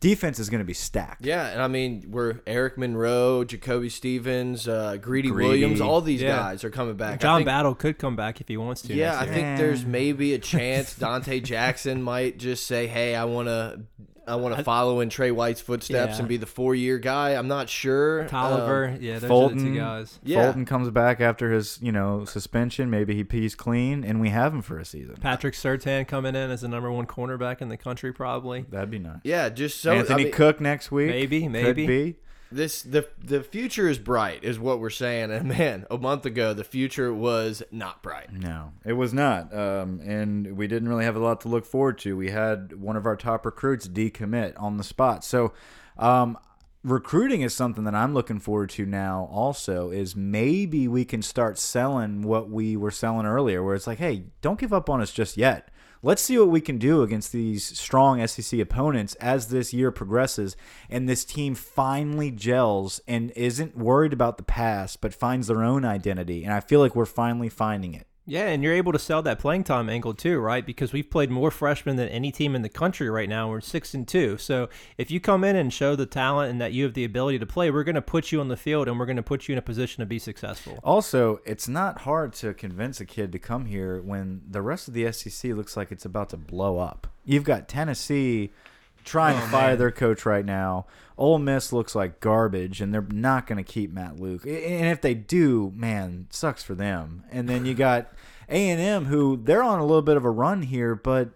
defense 0.00 0.38
is 0.38 0.50
going 0.50 0.58
to 0.58 0.66
be 0.66 0.75
stacked. 0.75 1.25
Yeah, 1.25 1.47
and 1.49 1.62
I 1.62 1.66
mean, 1.66 2.08
we're 2.11 2.40
Eric 2.47 2.76
Monroe, 2.76 3.42
Jacoby 3.44 3.88
Stevens, 3.88 4.68
uh, 4.68 4.99
Greedy, 5.00 5.30
Greedy. 5.30 5.49
Williams. 5.49 5.80
All 5.80 6.02
these 6.02 6.20
Yeah. 6.20 6.37
guys 6.37 6.62
are 6.62 6.68
coming 6.68 6.97
back. 6.97 7.20
John 7.20 7.38
think- 7.38 7.47
Battle 7.47 7.75
could 7.75 7.99
come 7.99 8.14
back 8.14 8.38
if 8.42 8.49
he 8.49 8.58
wants 8.58 8.82
to. 8.82 8.92
Yeah, 8.94 9.18
I 9.18 9.25
think 9.25 9.56
there's 9.58 9.87
maybe 9.87 10.35
a 10.35 10.38
chance 10.54 10.92
Donte 10.99 11.42
Jackson 11.42 12.02
might 12.02 12.37
just 12.38 12.66
say, 12.66 12.87
"Hey, 12.87 13.14
I 13.14 13.25
want 13.25 13.49
to." 13.49 13.80
I 14.28 14.37
want 14.37 14.56
to 14.56 14.62
follow 14.64 15.00
in 15.00 15.08
Trey 15.08 15.30
White's 15.30 15.61
footsteps 15.61 16.12
Yeah. 16.14 16.18
and 16.18 16.28
be 16.28 16.37
the 16.37 16.47
four-year 16.47 16.99
guy. 16.99 17.30
I'm 17.30 17.49
not 17.49 17.68
sure. 17.68 18.26
Tolliver. 18.28 18.88
Um, 18.88 18.99
yeah, 19.00 19.18
those 19.18 19.30
are 19.30 19.54
the 19.54 19.61
two 19.64 19.76
guys. 19.76 20.18
Yeah. 20.23 20.42
Fulton 20.44 20.64
comes 20.66 20.90
back 20.90 21.20
after 21.20 21.50
his, 21.52 21.78
you 21.82 21.92
know, 21.92 22.25
suspension. 22.25 22.90
Maybe 22.90 23.14
he 23.14 23.25
pees 23.25 23.54
clean, 23.54 24.04
and 24.04 24.20
we 24.20 24.28
have 24.30 24.52
him 24.52 24.62
for 24.62 24.78
a 24.78 24.85
season. 24.85 25.16
Patrick 25.20 25.54
Surtain 25.54 26.06
coming 26.06 26.35
in 26.37 26.50
as 26.50 26.61
the 26.61 26.68
number 26.68 26.90
one 26.92 27.06
cornerback 27.06 27.61
in 27.61 27.68
the 27.68 27.76
country, 27.76 28.12
probably. 28.12 28.66
That'd 28.70 28.90
be 28.90 28.99
nice. 28.99 29.20
yeah, 29.25 29.49
just 29.49 29.80
so 29.80 29.92
Anthony 29.92 30.23
I 30.23 30.25
mean, 30.25 30.32
Cook 30.32 30.61
next 30.61 30.90
week. 30.92 31.08
Maybe, 31.08 31.42
Could 31.42 31.50
maybe. 31.52 31.87
be. 31.87 32.16
This 32.50 32.83
the 32.83 33.09
the 33.23 33.43
future 33.43 33.88
is 33.88 33.99
bright, 33.99 34.43
is 34.43 34.59
what 34.59 34.81
we're 34.81 34.90
saying. 34.90 35.31
And 35.38 35.49
man, 35.49 35.87
a 35.90 35.99
month 35.99 36.26
ago, 36.26 36.55
the 36.55 36.64
future 36.64 37.12
was 37.12 37.62
not 37.71 38.02
bright. 38.02 38.33
No, 38.33 38.73
it 38.85 38.95
was 38.95 39.12
not. 39.12 39.55
Um, 39.55 40.00
and 40.05 40.57
we 40.57 40.67
didn't 40.67 40.88
really 40.88 41.05
have 41.05 41.17
a 41.17 41.21
lot 41.21 41.40
to 41.43 41.49
look 41.49 41.64
forward 41.64 41.99
to. 41.99 42.17
We 42.17 42.31
had 42.31 42.73
one 42.81 42.97
of 42.97 43.07
our 43.07 43.17
top 43.17 43.47
recruits 43.47 43.87
decommit 43.87 44.55
on 44.57 44.76
the 44.76 44.85
spot. 44.85 45.25
So, 45.25 45.52
um, 45.97 46.38
recruiting 46.83 47.43
is 47.43 47.55
something 47.55 47.85
that 47.85 47.95
I'm 47.95 48.14
looking 48.14 48.40
forward 48.40 48.71
to 48.71 48.87
now. 48.87 49.28
Also, 49.31 49.90
is 49.90 50.17
maybe 50.17 50.88
we 50.88 51.05
can 51.05 51.23
start 51.23 51.59
selling 51.59 52.23
what 52.23 52.50
we 52.50 52.76
were 52.76 52.90
selling 52.90 53.26
earlier, 53.26 53.62
where 53.62 53.75
it's 53.75 53.87
like, 53.87 53.99
hey, 53.99 54.25
don't 54.40 54.59
give 54.59 54.73
up 54.73 54.88
on 54.90 55.00
us 55.00 55.12
just 55.12 55.37
yet. 55.37 55.71
Let's 56.02 56.23
see 56.23 56.38
what 56.38 56.49
we 56.49 56.61
can 56.61 56.78
do 56.78 57.02
against 57.02 57.33
these 57.33 57.64
strong 57.64 58.25
SEC 58.26 58.61
opponents 58.61 59.14
as 59.17 59.49
this 59.49 59.73
year 59.73 59.90
progresses 59.90 60.57
and 60.88 61.09
this 61.09 61.25
team 61.25 61.55
finally 61.55 62.31
gels 62.31 63.00
and 63.09 63.33
isn't 63.33 63.76
worried 63.76 64.12
about 64.12 64.37
the 64.37 64.45
past, 64.45 65.00
but 65.00 65.12
finds 65.12 65.49
their 65.49 65.64
own 65.64 65.85
identity. 65.85 66.45
And 66.45 66.52
I 66.52 66.61
feel 66.61 66.81
like 66.81 66.95
we're 66.95 67.05
finally 67.05 67.49
finding 67.49 67.95
it. 67.95 68.07
Yeah, 68.28 68.49
and 68.49 68.62
you're 68.62 68.75
able 68.75 68.92
to 68.92 68.99
sell 68.99 69.23
that 69.23 69.38
playing 69.38 69.64
time 69.64 69.88
angle 69.88 70.12
too, 70.12 70.38
right? 70.38 70.64
Because 70.64 70.92
we've 70.92 71.08
played 71.08 71.30
more 71.30 71.50
freshmen 71.50 71.97
than 71.97 72.11
any 72.11 72.30
team 72.30 72.54
in 72.54 72.61
the 72.61 72.68
country 72.68 73.08
right 73.08 73.28
now. 73.28 73.49
We're 73.49 73.62
six 73.62 73.94
and 73.94 74.06
two. 74.06 74.37
So 74.37 74.68
if 74.99 75.11
you 75.11 75.18
come 75.18 75.44
in 75.44 75.56
and 75.56 75.73
show 75.73 75.97
the 75.97 76.04
talent 76.04 76.50
and 76.50 76.61
that 76.61 76.75
you 76.75 76.85
have 76.85 76.92
the 76.92 77.04
ability 77.04 77.38
to 77.38 77.47
play, 77.47 77.70
we're 77.70 77.85
going 77.85 77.94
to 77.94 78.02
put 78.02 78.30
you 78.30 78.40
on 78.40 78.49
the 78.49 78.56
field 78.56 78.87
and 78.87 78.99
we're 78.99 79.06
going 79.06 79.16
to 79.16 79.23
put 79.23 79.49
you 79.49 79.54
in 79.54 79.58
a 79.58 79.62
position 79.62 80.02
to 80.02 80.06
be 80.06 80.18
successful. 80.18 80.78
Also, 80.85 81.40
it's 81.47 81.68
not 81.68 82.02
hard 82.02 82.35
to 82.35 82.53
convince 82.53 83.00
a 83.00 83.07
kid 83.07 83.33
to 83.33 83.38
come 83.38 83.64
here 83.64 84.03
when 84.03 84.42
the 84.46 84.61
rest 84.61 84.88
of 84.88 84.94
the 84.94 85.11
SEC 85.11 85.53
looks 85.53 85.74
like 85.74 85.90
it's 85.90 86.05
about 86.05 86.29
to 86.29 86.37
blow 86.37 86.79
up. 86.79 87.07
You've 87.24 87.44
got 87.44 87.66
Tennessee 87.66 88.50
trying 89.09 89.37
to 89.38 89.44
oh, 89.44 89.49
fire 89.49 89.77
their 89.77 89.90
coach 89.90 90.25
right 90.27 90.44
now. 90.44 90.87
Ole 91.16 91.38
Miss 91.38 91.73
looks 91.73 91.94
like 91.94 92.21
garbage, 92.21 92.81
and 92.81 92.94
they're 92.94 93.03
not 93.11 93.47
going 93.47 93.62
to 93.62 93.64
keep 93.73 93.92
Matt 93.92 94.21
Luke. 94.21 94.44
And 94.47 94.87
if 94.87 95.01
they 95.01 95.14
do, 95.14 95.73
man, 95.75 96.27
sucks 96.31 96.62
for 96.62 96.75
them. 96.75 97.25
And 97.31 97.49
then 97.49 97.66
you 97.66 97.75
got 97.75 98.12
A 98.49 98.71
and 98.71 98.81
M, 98.81 99.07
who 99.07 99.37
they're 99.42 99.62
on 99.64 99.81
a 99.81 99.85
little 99.85 100.03
bit 100.03 100.16
of 100.16 100.25
a 100.25 100.31
run 100.31 100.62
here, 100.62 100.94
but 100.94 101.31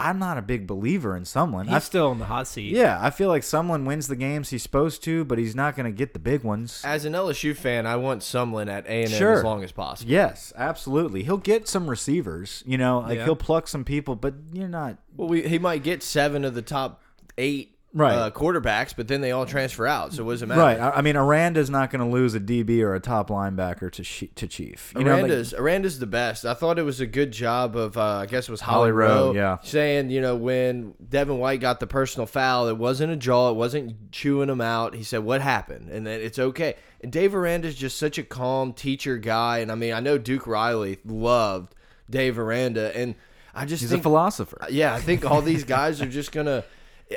I'm 0.00 0.18
not 0.20 0.38
a 0.38 0.42
big 0.42 0.66
believer 0.66 1.16
in 1.16 1.24
Sumlin. 1.24 1.64
He's 1.64 1.74
I 1.74 1.78
still 1.80 2.12
in 2.12 2.20
the 2.20 2.24
hot 2.26 2.46
seat. 2.46 2.72
yeah, 2.72 2.98
I 3.02 3.10
feel 3.10 3.28
like 3.28 3.42
Sumlin 3.42 3.84
wins 3.84 4.06
the 4.06 4.14
games 4.16 4.48
he's 4.50 4.62
supposed 4.62 5.02
to, 5.04 5.24
but 5.24 5.38
he's 5.38 5.56
not 5.56 5.74
going 5.76 5.86
to 5.86 5.96
get 5.96 6.12
the 6.14 6.20
big 6.20 6.44
ones. 6.44 6.80
As 6.84 7.04
an 7.04 7.14
LSU 7.14 7.54
fan, 7.54 7.84
I 7.84 7.96
want 7.96 8.22
Sumlin 8.22 8.68
at 8.68 8.86
A 8.86 9.02
and 9.02 9.12
M 9.12 9.18
Sure. 9.18 9.38
as 9.38 9.44
long 9.44 9.64
as 9.64 9.72
possible. 9.72 10.10
Yes, 10.10 10.52
absolutely. 10.56 11.24
He'll 11.24 11.36
get 11.36 11.66
some 11.68 11.90
receivers, 11.90 12.62
you 12.64 12.78
know, 12.78 13.00
like 13.00 13.18
Yeah. 13.18 13.24
he'll 13.24 13.36
pluck 13.36 13.66
some 13.66 13.84
people, 13.84 14.14
but 14.14 14.34
you're 14.52 14.68
not. 14.68 14.98
Well, 15.16 15.28
we, 15.28 15.42
he 15.48 15.58
might 15.58 15.82
get 15.82 16.04
seven 16.04 16.44
of 16.44 16.54
the 16.54 16.62
top 16.62 17.02
eight 17.38 17.74
Right. 17.94 18.12
uh, 18.14 18.30
quarterbacks, 18.30 18.94
but 18.94 19.08
then 19.08 19.22
they 19.22 19.32
all 19.32 19.46
transfer 19.46 19.86
out. 19.86 20.12
So 20.12 20.22
what 20.22 20.32
does 20.32 20.42
it 20.42 20.46
matter? 20.46 20.60
Right. 20.60 20.78
I, 20.78 20.90
I 20.90 21.00
mean, 21.00 21.16
Aranda's 21.16 21.70
not 21.70 21.90
going 21.90 22.02
to 22.06 22.06
lose 22.06 22.34
a 22.34 22.38
DB 22.38 22.82
or 22.82 22.94
a 22.94 23.00
top 23.00 23.30
linebacker 23.30 23.90
to 23.92 24.26
to 24.26 24.46
Chief. 24.46 24.92
You 24.96 25.04
know, 25.04 25.12
like- 25.12 25.20
Aranda's 25.22 25.54
Aranda's 25.54 25.98
the 25.98 26.06
best. 26.06 26.44
I 26.44 26.52
thought 26.52 26.78
it 26.78 26.82
was 26.82 27.00
a 27.00 27.06
good 27.06 27.32
job 27.32 27.76
of 27.76 27.96
uh, 27.96 28.02
I 28.02 28.26
guess 28.26 28.46
it 28.46 28.50
was 28.50 28.60
Holly, 28.60 28.90
Holly 28.90 28.92
Rowe, 28.92 29.26
Rowe, 29.28 29.32
yeah. 29.32 29.56
saying 29.62 30.10
you 30.10 30.20
know 30.20 30.36
when 30.36 30.94
Devin 31.08 31.38
White 31.38 31.60
got 31.60 31.80
the 31.80 31.86
personal 31.86 32.26
foul, 32.26 32.68
it 32.68 32.76
wasn't 32.76 33.10
a 33.10 33.16
jaw, 33.16 33.50
it 33.50 33.56
wasn't 33.56 34.12
chewing 34.12 34.50
him 34.50 34.60
out. 34.60 34.94
He 34.94 35.02
said 35.02 35.24
what 35.24 35.40
happened, 35.40 35.88
and 35.88 36.06
then 36.06 36.20
it's 36.20 36.38
okay. 36.38 36.74
And 37.00 37.10
Dave 37.10 37.34
Aranda's 37.34 37.74
just 37.74 37.96
such 37.96 38.18
a 38.18 38.22
calm 38.22 38.74
teacher 38.74 39.16
guy, 39.16 39.58
and 39.60 39.72
I 39.72 39.76
mean 39.76 39.94
I 39.94 40.00
know 40.00 40.18
Duke 40.18 40.46
Riley 40.46 40.98
loved 41.06 41.74
Dave 42.10 42.38
Aranda, 42.38 42.94
and 42.94 43.14
I 43.54 43.64
just 43.64 43.80
he's 43.82 43.92
a 43.92 43.98
philosopher. 43.98 44.58
yeah, 44.68 44.94
I 44.94 45.00
think 45.00 45.24
all 45.24 45.40
these 45.40 45.64
guys 45.64 46.02
are 46.02 46.06
just 46.06 46.32
gonna. 46.32 46.64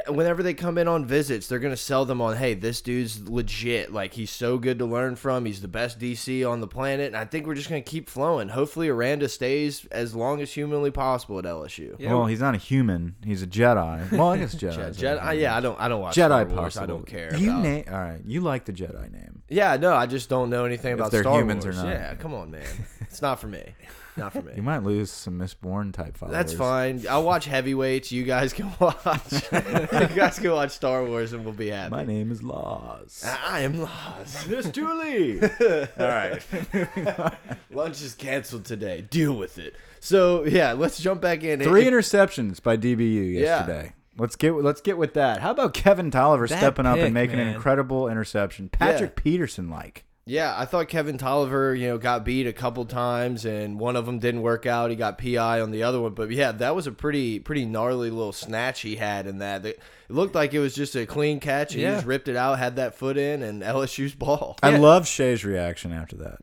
Whenever 0.07 0.41
they 0.41 0.53
come 0.53 0.77
in 0.77 0.87
on 0.87 1.05
visits, 1.05 1.47
they're 1.47 1.59
gonna 1.59 1.75
sell 1.75 2.05
them 2.05 2.21
on, 2.21 2.37
"Hey, 2.37 2.53
this 2.53 2.79
dude's 2.79 3.27
legit. 3.27 3.91
Like 3.91 4.13
he's 4.13 4.31
so 4.31 4.57
good 4.57 4.79
to 4.79 4.85
learn 4.85 5.17
from. 5.17 5.43
He's 5.43 5.61
the 5.61 5.67
best 5.67 5.99
DC 5.99 6.45
on 6.49 6.61
the 6.61 6.67
planet." 6.67 7.07
And 7.07 7.17
I 7.17 7.25
think 7.25 7.45
we're 7.45 7.55
just 7.55 7.67
gonna 7.67 7.81
keep 7.81 8.09
flowing. 8.09 8.47
Hopefully, 8.47 8.87
Aranda 8.87 9.27
stays 9.27 9.85
as 9.91 10.15
long 10.15 10.39
as 10.41 10.53
humanly 10.53 10.91
possible 10.91 11.39
at 11.39 11.45
LSU. 11.45 11.95
Yeah, 11.99 12.13
well, 12.13 12.25
he's 12.25 12.39
not 12.39 12.55
a 12.55 12.57
human. 12.57 13.15
He's 13.25 13.43
a 13.43 13.47
Jedi. 13.47 14.09
Well, 14.13 14.29
I 14.29 14.37
guess 14.37 14.55
Jedi. 14.55 14.75
Jedi, 14.95 15.19
Jedi, 15.19 15.39
yeah, 15.41 15.57
I 15.57 15.59
don't, 15.59 15.77
I 15.77 15.89
don't 15.89 15.99
watch 16.01 16.15
Jedi 16.15 16.27
Star 16.27 16.45
Wars. 16.45 16.53
possible. 16.55 16.83
I 16.83 16.87
don't 16.87 17.05
care. 17.05 17.35
You 17.35 17.49
about, 17.49 17.63
name. 17.63 17.83
All 17.91 17.99
right. 17.99 18.21
You 18.25 18.39
like 18.41 18.63
the 18.63 18.73
Jedi 18.73 19.11
name. 19.11 19.41
yeah, 19.49 19.75
no, 19.75 19.93
I 19.93 20.05
just 20.05 20.29
don't 20.29 20.49
know 20.49 20.63
anything 20.63 20.93
about 20.93 21.11
they're 21.11 21.23
Star 21.23 21.37
humans 21.37 21.65
or 21.65 21.71
Wars. 21.71 21.83
not. 21.83 21.87
Yeah, 21.89 22.15
come 22.15 22.33
on, 22.33 22.49
man, 22.49 22.63
it's 23.01 23.21
not 23.21 23.41
for 23.41 23.47
me. 23.47 23.61
Not 24.17 24.33
for 24.33 24.41
me. 24.43 24.53
You 24.55 24.61
might 24.61 24.83
lose 24.83 25.09
some 25.11 25.39
Mistborn 25.39 25.93
type 25.93 26.17
followers. 26.17 26.33
That's 26.37 26.53
fine. 26.53 27.03
I'll 27.09 27.23
watch 27.23 27.45
heavyweights. 27.45 28.11
You 28.11 28.23
guys 28.23 28.53
can 28.53 28.71
watch. 28.79 29.31
you 29.51 30.07
guys 30.15 30.37
can 30.39 30.51
watch 30.51 30.71
Star 30.71 31.03
Wars, 31.05 31.33
and 31.33 31.43
we'll 31.45 31.53
be 31.53 31.69
happy. 31.69 31.91
My 31.91 32.03
name 32.03 32.31
is 32.31 32.43
Laws. 32.43 33.23
I 33.47 33.61
am 33.61 33.79
lost. 33.81 34.49
Miss 34.49 34.69
Julie. 34.69 35.41
All 35.41 35.49
right. 35.97 36.41
Lunch 37.71 38.01
is 38.01 38.13
canceled 38.15 38.65
today. 38.65 39.01
Deal 39.01 39.33
with 39.33 39.57
it. 39.57 39.75
So 39.99 40.43
yeah, 40.45 40.73
let's 40.73 40.99
jump 40.99 41.21
back 41.21 41.43
in. 41.43 41.59
Three 41.61 41.85
It- 41.87 41.93
interceptions 41.93 42.61
by 42.61 42.77
DBU 42.77 43.33
yesterday. 43.39 43.93
Let's 44.17 44.35
get 44.35 44.51
let's 44.55 44.81
get 44.81 44.97
with 44.97 45.13
that. 45.13 45.39
How 45.39 45.51
about 45.51 45.73
Kevin 45.73 46.11
Tolliver 46.11 46.45
That 46.47 46.57
stepping 46.57 46.85
up 46.85 46.97
and 46.97 47.13
making 47.13 47.39
an 47.39 47.47
incredible 47.47 48.09
interception? 48.09 48.67
Patrick 48.69 49.15
Peterson 49.15 49.69
like. 49.69 50.03
Yeah, 50.25 50.53
I 50.55 50.65
thought 50.65 50.87
Kevin 50.87 51.17
Tolliver, 51.17 51.73
you 51.73 51.87
know, 51.87 51.97
got 51.97 52.23
beat 52.23 52.45
a 52.45 52.53
couple 52.53 52.85
times, 52.85 53.43
and 53.43 53.79
one 53.79 53.95
of 53.95 54.05
them 54.05 54.19
didn't 54.19 54.43
work 54.43 54.67
out. 54.67 54.91
He 54.91 54.95
got 54.95 55.17
PI 55.17 55.59
on 55.61 55.71
the 55.71 55.81
other 55.83 55.99
one, 55.99 56.13
but 56.13 56.29
yeah, 56.29 56.51
that 56.51 56.75
was 56.75 56.85
a 56.85 56.91
pretty 56.91 57.39
pretty 57.39 57.65
gnarly 57.65 58.11
little 58.11 58.31
snatch 58.31 58.81
he 58.81 58.97
had 58.97 59.25
in 59.25 59.39
that. 59.39 59.65
It 59.65 59.79
looked 60.09 60.35
like 60.35 60.53
it 60.53 60.59
was 60.59 60.75
just 60.75 60.95
a 60.95 61.07
clean 61.07 61.39
catch, 61.39 61.73
and 61.73 61.81
Yeah. 61.81 61.89
he 61.89 61.95
just 61.95 62.05
ripped 62.07 62.27
it 62.27 62.35
out, 62.35 62.59
had 62.59 62.75
that 62.75 62.95
foot 62.95 63.17
in, 63.17 63.41
and 63.41 63.63
LSU's 63.63 64.13
ball. 64.13 64.57
I 64.61 64.69
Yeah. 64.71 64.77
love 64.77 65.07
Shea's 65.07 65.43
reaction 65.43 65.91
after 65.91 66.15
that. 66.17 66.37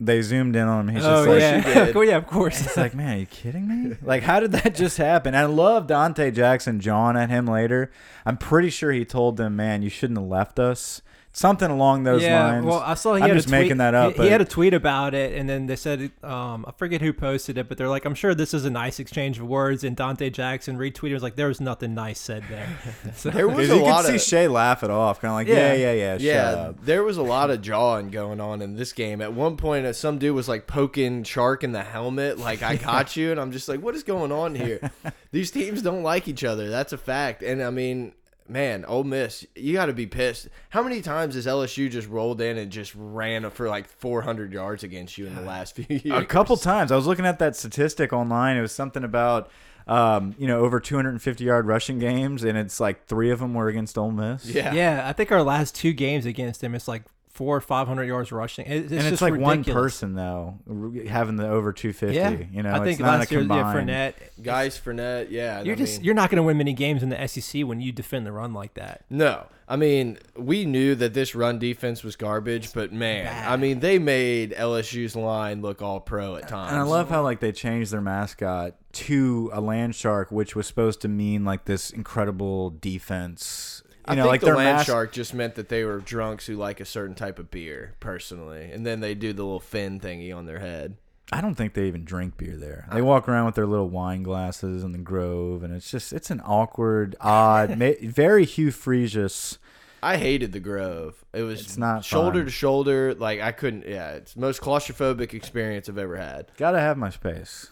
They 0.00 0.20
zoomed 0.22 0.54
in 0.54 0.68
on 0.68 0.88
him. 0.88 0.94
He's 0.94 1.04
Oh 1.04 1.24
just 1.24 1.28
like, 1.28 1.40
yeah, 1.40 1.86
she 1.86 1.92
oh, 1.94 2.00
yeah, 2.02 2.16
of 2.18 2.26
course. 2.26 2.60
It's 2.60 2.76
like, 2.76 2.94
man, 2.94 3.16
are 3.16 3.20
you 3.20 3.26
kidding 3.26 3.66
me? 3.66 3.96
Like, 4.02 4.22
how 4.22 4.38
did 4.38 4.52
that 4.52 4.74
just 4.76 4.96
happen? 4.98 5.34
I 5.34 5.46
love 5.46 5.86
Donte 5.88 6.32
Jackson 6.34 6.78
John 6.78 7.16
at 7.16 7.30
him 7.30 7.46
later. 7.46 7.90
I'm 8.24 8.36
pretty 8.36 8.70
sure 8.70 8.92
he 8.92 9.04
told 9.04 9.38
them, 9.38 9.56
man, 9.56 9.82
you 9.82 9.88
shouldn't 9.88 10.18
have 10.20 10.28
left 10.28 10.58
us. 10.60 11.02
Something 11.38 11.70
along 11.70 12.02
those 12.02 12.20
yeah, 12.20 12.44
lines. 12.46 12.66
well, 12.66 12.80
I 12.80 12.94
saw 12.94 13.14
he 13.14 13.22
I'm 13.22 13.28
had 13.28 13.36
just 13.36 13.46
a 13.46 13.50
tweet, 13.50 13.60
making 13.60 13.76
that 13.76 13.94
up. 13.94 14.10
He, 14.12 14.16
but 14.16 14.24
he 14.24 14.30
had 14.32 14.40
a 14.40 14.44
tweet 14.44 14.74
about 14.74 15.14
it, 15.14 15.38
and 15.38 15.48
then 15.48 15.66
they 15.66 15.76
said, 15.76 16.10
um, 16.24 16.64
I 16.66 16.72
forget 16.72 17.00
who 17.00 17.12
posted 17.12 17.56
it, 17.58 17.68
but 17.68 17.78
they're 17.78 17.88
like, 17.88 18.04
I'm 18.04 18.16
sure 18.16 18.34
this 18.34 18.52
is 18.54 18.64
a 18.64 18.70
nice 18.70 18.98
exchange 18.98 19.38
of 19.38 19.46
words. 19.46 19.84
And 19.84 19.96
Donte 19.96 20.32
Jackson 20.32 20.76
retweeted, 20.76 21.12
was 21.12 21.22
like, 21.22 21.36
there 21.36 21.46
was 21.46 21.60
nothing 21.60 21.94
nice 21.94 22.18
said 22.18 22.42
there. 22.50 22.68
so, 23.14 23.30
There 23.30 23.46
was 23.48 23.70
a 23.70 23.76
you 23.76 23.82
lot 23.82 24.04
could 24.04 24.08
see 24.08 24.16
of 24.16 24.20
Shea 24.22 24.48
laugh 24.48 24.82
it 24.82 24.90
off, 24.90 25.20
kind 25.20 25.30
of 25.30 25.36
like, 25.36 25.46
yeah, 25.46 25.74
Yeah. 25.74 25.92
yeah, 25.92 25.92
yeah, 25.92 26.18
yeah, 26.18 26.50
shut 26.50 26.58
up. 26.58 26.84
there 26.84 27.04
was 27.04 27.18
a 27.18 27.22
lot 27.22 27.50
of 27.50 27.62
jawing 27.62 28.10
going 28.10 28.40
on 28.40 28.60
in 28.60 28.74
this 28.74 28.92
game. 28.92 29.20
At 29.20 29.32
one 29.32 29.56
point, 29.56 29.86
uh, 29.86 29.92
some 29.92 30.18
dude 30.18 30.34
was 30.34 30.48
like 30.48 30.66
poking 30.66 31.22
Chark 31.22 31.62
in 31.62 31.70
the 31.70 31.84
helmet, 31.84 32.38
like 32.40 32.62
"I 32.64 32.74
got 32.90 33.14
you," 33.14 33.30
and 33.30 33.38
I'm 33.40 33.52
just 33.52 33.68
like, 33.68 33.80
"What 33.80 33.94
is 33.94 34.02
going 34.02 34.32
on 34.32 34.56
here?" 34.56 34.90
These 35.30 35.52
teams 35.52 35.82
don't 35.82 36.02
like 36.02 36.26
each 36.26 36.42
other. 36.42 36.68
That's 36.68 36.92
a 36.92 36.98
fact. 36.98 37.44
And 37.44 37.62
I 37.62 37.70
mean, 37.70 38.12
man, 38.48 38.84
Ole 38.86 39.04
Miss, 39.04 39.46
you 39.54 39.74
got 39.74 39.86
to 39.86 39.92
be 39.92 40.06
pissed. 40.06 40.48
How 40.70 40.82
many 40.82 41.00
times 41.00 41.34
has 41.34 41.46
LSU 41.46 41.90
just 41.90 42.08
rolled 42.08 42.40
in 42.40 42.56
and 42.58 42.70
just 42.70 42.94
ran 42.96 43.48
for 43.50 43.68
like 43.68 43.88
400 43.88 44.52
yards 44.52 44.82
against 44.84 45.18
you 45.18 45.26
in 45.26 45.34
the 45.34 45.42
last 45.42 45.74
few 45.76 45.86
years? 45.88 46.22
A 46.22 46.24
couple 46.24 46.56
times. 46.56 46.92
I 46.92 46.96
was 46.96 47.06
looking 47.06 47.26
at 47.26 47.38
that 47.38 47.56
statistic 47.56 48.12
online. 48.12 48.56
It 48.56 48.60
was 48.60 48.72
something 48.72 49.04
about, 49.04 49.50
um, 49.86 50.34
you 50.38 50.46
know, 50.46 50.60
over 50.60 50.80
250 50.80 51.44
yard 51.44 51.66
rushing 51.66 51.98
games, 51.98 52.44
and 52.44 52.56
it's 52.58 52.80
like 52.80 53.06
three 53.06 53.30
of 53.30 53.40
them 53.40 53.54
were 53.54 53.68
against 53.68 53.96
Ole 53.96 54.10
Miss. 54.10 54.46
Yeah. 54.46 54.72
yeah, 54.72 55.08
I 55.08 55.12
think 55.12 55.32
our 55.32 55.42
last 55.42 55.74
two 55.74 55.92
games 55.92 56.26
against 56.26 56.62
him, 56.62 56.74
it's 56.74 56.88
like 56.88 57.04
four 57.38 57.58
or 57.58 57.60
500 57.60 58.02
yards 58.02 58.32
rushing. 58.32 58.66
It, 58.66 58.76
it's 58.78 58.90
and 58.90 59.00
it's 59.00 59.10
just 59.10 59.22
like 59.22 59.38
one 59.38 59.62
person 59.62 60.14
though 60.14 60.58
having 61.06 61.36
the 61.36 61.48
over 61.48 61.72
250. 61.72 62.16
Yeah, 62.16 62.30
you 62.52 62.64
know, 62.64 62.72
I 62.72 62.78
think 62.80 62.90
it's 62.90 62.98
not 62.98 63.20
last 63.20 63.30
a 63.30 63.34
year, 63.34 63.42
yeah. 63.44 63.72
Fournette. 63.72 64.14
Guys, 64.42 64.76
Fournette, 64.76 65.28
yeah. 65.30 65.62
You're 65.62 65.76
I 65.76 65.78
just 65.78 65.98
mean- 65.98 66.04
you're 66.06 66.16
not 66.16 66.30
going 66.30 66.38
to 66.38 66.42
win 66.42 66.58
many 66.58 66.72
games 66.72 67.04
in 67.04 67.10
the 67.10 67.28
SEC 67.28 67.62
when 67.62 67.80
you 67.80 67.92
defend 67.92 68.26
the 68.26 68.32
run 68.32 68.52
like 68.52 68.74
that. 68.74 69.04
No, 69.08 69.46
I 69.68 69.76
mean 69.76 70.18
we 70.36 70.64
knew 70.64 70.96
that 70.96 71.14
this 71.14 71.36
run 71.36 71.60
defense 71.60 72.02
was 72.02 72.16
garbage, 72.16 72.72
but 72.72 72.92
man, 72.92 73.26
bad. 73.26 73.48
I 73.48 73.54
mean 73.54 73.78
they 73.78 74.00
made 74.00 74.52
LSU's 74.54 75.14
line 75.14 75.62
look 75.62 75.80
all 75.80 76.00
pro 76.00 76.34
at 76.34 76.48
times. 76.48 76.72
And 76.72 76.80
I 76.80 76.82
love 76.82 77.08
how 77.08 77.22
like 77.22 77.38
they 77.38 77.52
changed 77.52 77.92
their 77.92 78.00
mascot 78.00 78.74
to 78.94 79.48
a 79.52 79.60
land 79.60 79.94
shark, 79.94 80.32
which 80.32 80.56
was 80.56 80.66
supposed 80.66 81.00
to 81.02 81.08
mean 81.08 81.44
like 81.44 81.66
this 81.66 81.90
incredible 81.90 82.70
defense. 82.70 83.84
You 84.08 84.12
I 84.12 84.14
know, 84.16 84.22
think 84.22 84.30
like 84.32 84.40
the 84.40 84.46
their 84.46 84.56
land 84.56 84.86
shark 84.86 85.12
just 85.12 85.34
meant 85.34 85.54
that 85.56 85.68
they 85.68 85.84
were 85.84 85.98
drunks 85.98 86.46
who 86.46 86.56
like 86.56 86.80
a 86.80 86.84
certain 86.84 87.14
type 87.14 87.38
of 87.38 87.50
beer, 87.50 87.94
personally, 88.00 88.70
and 88.72 88.84
then 88.86 89.00
they 89.00 89.14
do 89.14 89.32
the 89.32 89.42
little 89.42 89.60
fin 89.60 90.00
thingy 90.00 90.34
on 90.34 90.46
their 90.46 90.58
head. 90.60 90.96
I 91.30 91.42
don't 91.42 91.54
think 91.56 91.74
they 91.74 91.86
even 91.88 92.04
drink 92.06 92.38
beer 92.38 92.56
there. 92.56 92.88
They 92.90 93.02
walk 93.02 93.28
around 93.28 93.44
with 93.46 93.54
their 93.54 93.66
little 93.66 93.90
wine 93.90 94.22
glasses 94.22 94.82
in 94.82 94.92
the 94.92 94.98
Grove, 94.98 95.62
and 95.62 95.74
it's 95.74 95.90
just 95.90 96.12
it's 96.12 96.30
an 96.30 96.40
awkward, 96.44 97.16
odd, 97.20 97.70
very 98.02 98.44
Hugh 98.46 98.68
Freesius. 98.68 99.58
I 100.02 100.16
hated 100.16 100.52
the 100.52 100.60
Grove. 100.60 101.22
It 101.34 101.42
was 101.42 101.60
It's 101.60 101.76
not 101.76 102.04
shoulder 102.04 102.38
fun. 102.38 102.44
to 102.46 102.50
shoulder. 102.50 103.14
Like 103.14 103.40
I 103.40 103.52
couldn't. 103.52 103.86
Yeah, 103.86 104.12
it's 104.12 104.34
the 104.34 104.40
most 104.40 104.62
claustrophobic 104.62 105.34
experience 105.34 105.88
I've 105.88 105.98
ever 105.98 106.16
had. 106.16 106.50
Gotta 106.56 106.80
have 106.80 106.96
my 106.96 107.10
space. 107.10 107.68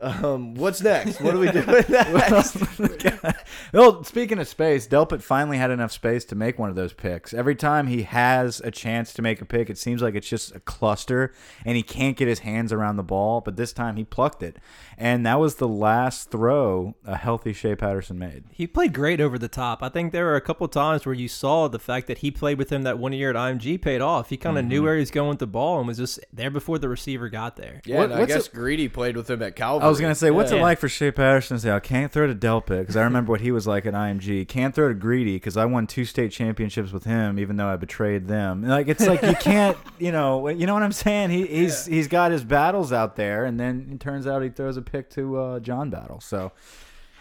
Um, 0.00 0.54
what's 0.54 0.80
next? 0.80 1.20
What 1.20 1.34
are 1.34 1.38
we 1.38 1.50
doing 1.50 1.66
next? 1.88 2.56
well, 3.72 4.04
speaking 4.04 4.38
of 4.38 4.46
space, 4.48 4.86
Delpit 4.86 5.22
finally 5.22 5.58
had 5.58 5.70
enough 5.70 5.92
space 5.92 6.24
to 6.26 6.34
make 6.34 6.58
one 6.58 6.70
of 6.70 6.76
those 6.76 6.92
picks. 6.92 7.34
Every 7.34 7.54
time 7.56 7.86
he 7.88 8.02
has 8.02 8.60
a 8.60 8.70
chance 8.70 9.12
to 9.14 9.22
make 9.22 9.40
a 9.40 9.44
pick, 9.44 9.68
it 9.70 9.78
seems 9.78 10.00
like 10.02 10.14
it's 10.14 10.28
just 10.28 10.54
a 10.54 10.60
cluster, 10.60 11.32
and 11.64 11.76
he 11.76 11.82
can't 11.82 12.16
get 12.16 12.28
his 12.28 12.40
hands 12.40 12.72
around 12.72 12.96
the 12.96 13.02
ball. 13.02 13.40
But 13.40 13.56
this 13.56 13.72
time 13.72 13.96
he 13.96 14.04
plucked 14.04 14.42
it, 14.42 14.58
and 14.96 15.26
that 15.26 15.40
was 15.40 15.56
the 15.56 15.68
last 15.68 16.30
throw 16.30 16.94
a 17.04 17.16
healthy 17.16 17.52
Shea 17.52 17.74
Patterson 17.74 18.18
made. 18.18 18.44
He 18.52 18.66
played 18.66 18.92
great 18.94 19.20
over 19.20 19.38
the 19.38 19.48
top. 19.48 19.82
I 19.82 19.88
think 19.88 20.12
there 20.12 20.26
were 20.26 20.36
a 20.36 20.40
couple 20.40 20.68
times 20.68 21.06
where 21.06 21.14
you 21.14 21.28
saw 21.28 21.68
the 21.68 21.78
fact 21.78 22.06
that 22.06 22.18
he 22.18 22.30
played 22.30 22.58
with 22.58 22.70
him 22.70 22.82
that 22.82 22.98
one 22.98 23.12
year 23.12 23.30
at 23.30 23.36
IMG 23.36 23.80
paid 23.82 24.00
off. 24.00 24.30
He 24.30 24.36
kind 24.36 24.58
of 24.58 24.64
knew 24.64 24.82
where 24.82 24.94
he 24.94 25.00
was 25.00 25.10
going 25.10 25.30
with 25.30 25.38
the 25.38 25.46
ball 25.46 25.78
and 25.78 25.88
was 25.88 25.98
just 25.98 26.20
there 26.32 26.50
before 26.50 26.78
the 26.78 26.88
receiver 26.88 27.28
got 27.28 27.56
there. 27.56 27.80
Yeah, 27.84 27.98
What- 27.98 28.12
I 28.12 28.24
guess 28.24 28.46
it- 28.46 28.52
Greedy 28.54 28.88
played 28.88 29.16
with 29.16 29.28
him 29.28 29.42
at 29.42 29.56
Calvary. 29.56 29.87
I 29.88 29.90
was 29.90 30.00
gonna 30.00 30.14
say, 30.14 30.30
what's 30.30 30.52
it 30.52 30.56
Yeah. 30.56 30.62
like 30.62 30.78
for 30.78 30.88
Shea 30.88 31.10
Patterson 31.10 31.56
to 31.56 31.60
say, 31.60 31.70
"I 31.72 31.80
can't 31.80 32.12
throw 32.12 32.26
to 32.26 32.34
Delpit" 32.34 32.80
because 32.80 32.96
I 32.96 33.02
remember 33.02 33.30
what 33.32 33.40
he 33.40 33.50
was 33.50 33.66
like 33.66 33.86
at 33.86 33.94
IMG. 33.94 34.44
Can't 34.46 34.74
throw 34.74 34.88
to 34.88 34.94
Greedy 34.94 35.36
because 35.36 35.56
I 35.56 35.64
won 35.64 35.86
two 35.86 36.04
state 36.04 36.30
championships 36.30 36.92
with 36.92 37.04
him, 37.04 37.38
even 37.38 37.56
though 37.56 37.68
I 37.68 37.76
betrayed 37.76 38.28
them. 38.28 38.62
Like 38.62 38.88
it's 38.88 39.06
like 39.06 39.22
you 39.22 39.34
can't, 39.40 39.76
you 39.98 40.12
know, 40.12 40.48
you 40.48 40.66
know 40.66 40.74
what 40.74 40.82
I'm 40.82 40.92
saying? 40.92 41.30
He, 41.30 41.46
he's 41.46 41.86
he's 41.86 42.06
got 42.08 42.30
his 42.30 42.44
battles 42.44 42.92
out 42.92 43.16
there, 43.16 43.44
and 43.44 43.58
then 43.58 43.88
it 43.92 44.00
turns 44.00 44.26
out 44.26 44.42
he 44.42 44.48
throws 44.50 44.76
a 44.76 44.82
pick 44.82 45.10
to 45.10 45.38
uh, 45.38 45.60
John 45.60 45.90
Battle. 45.90 46.20
So, 46.20 46.52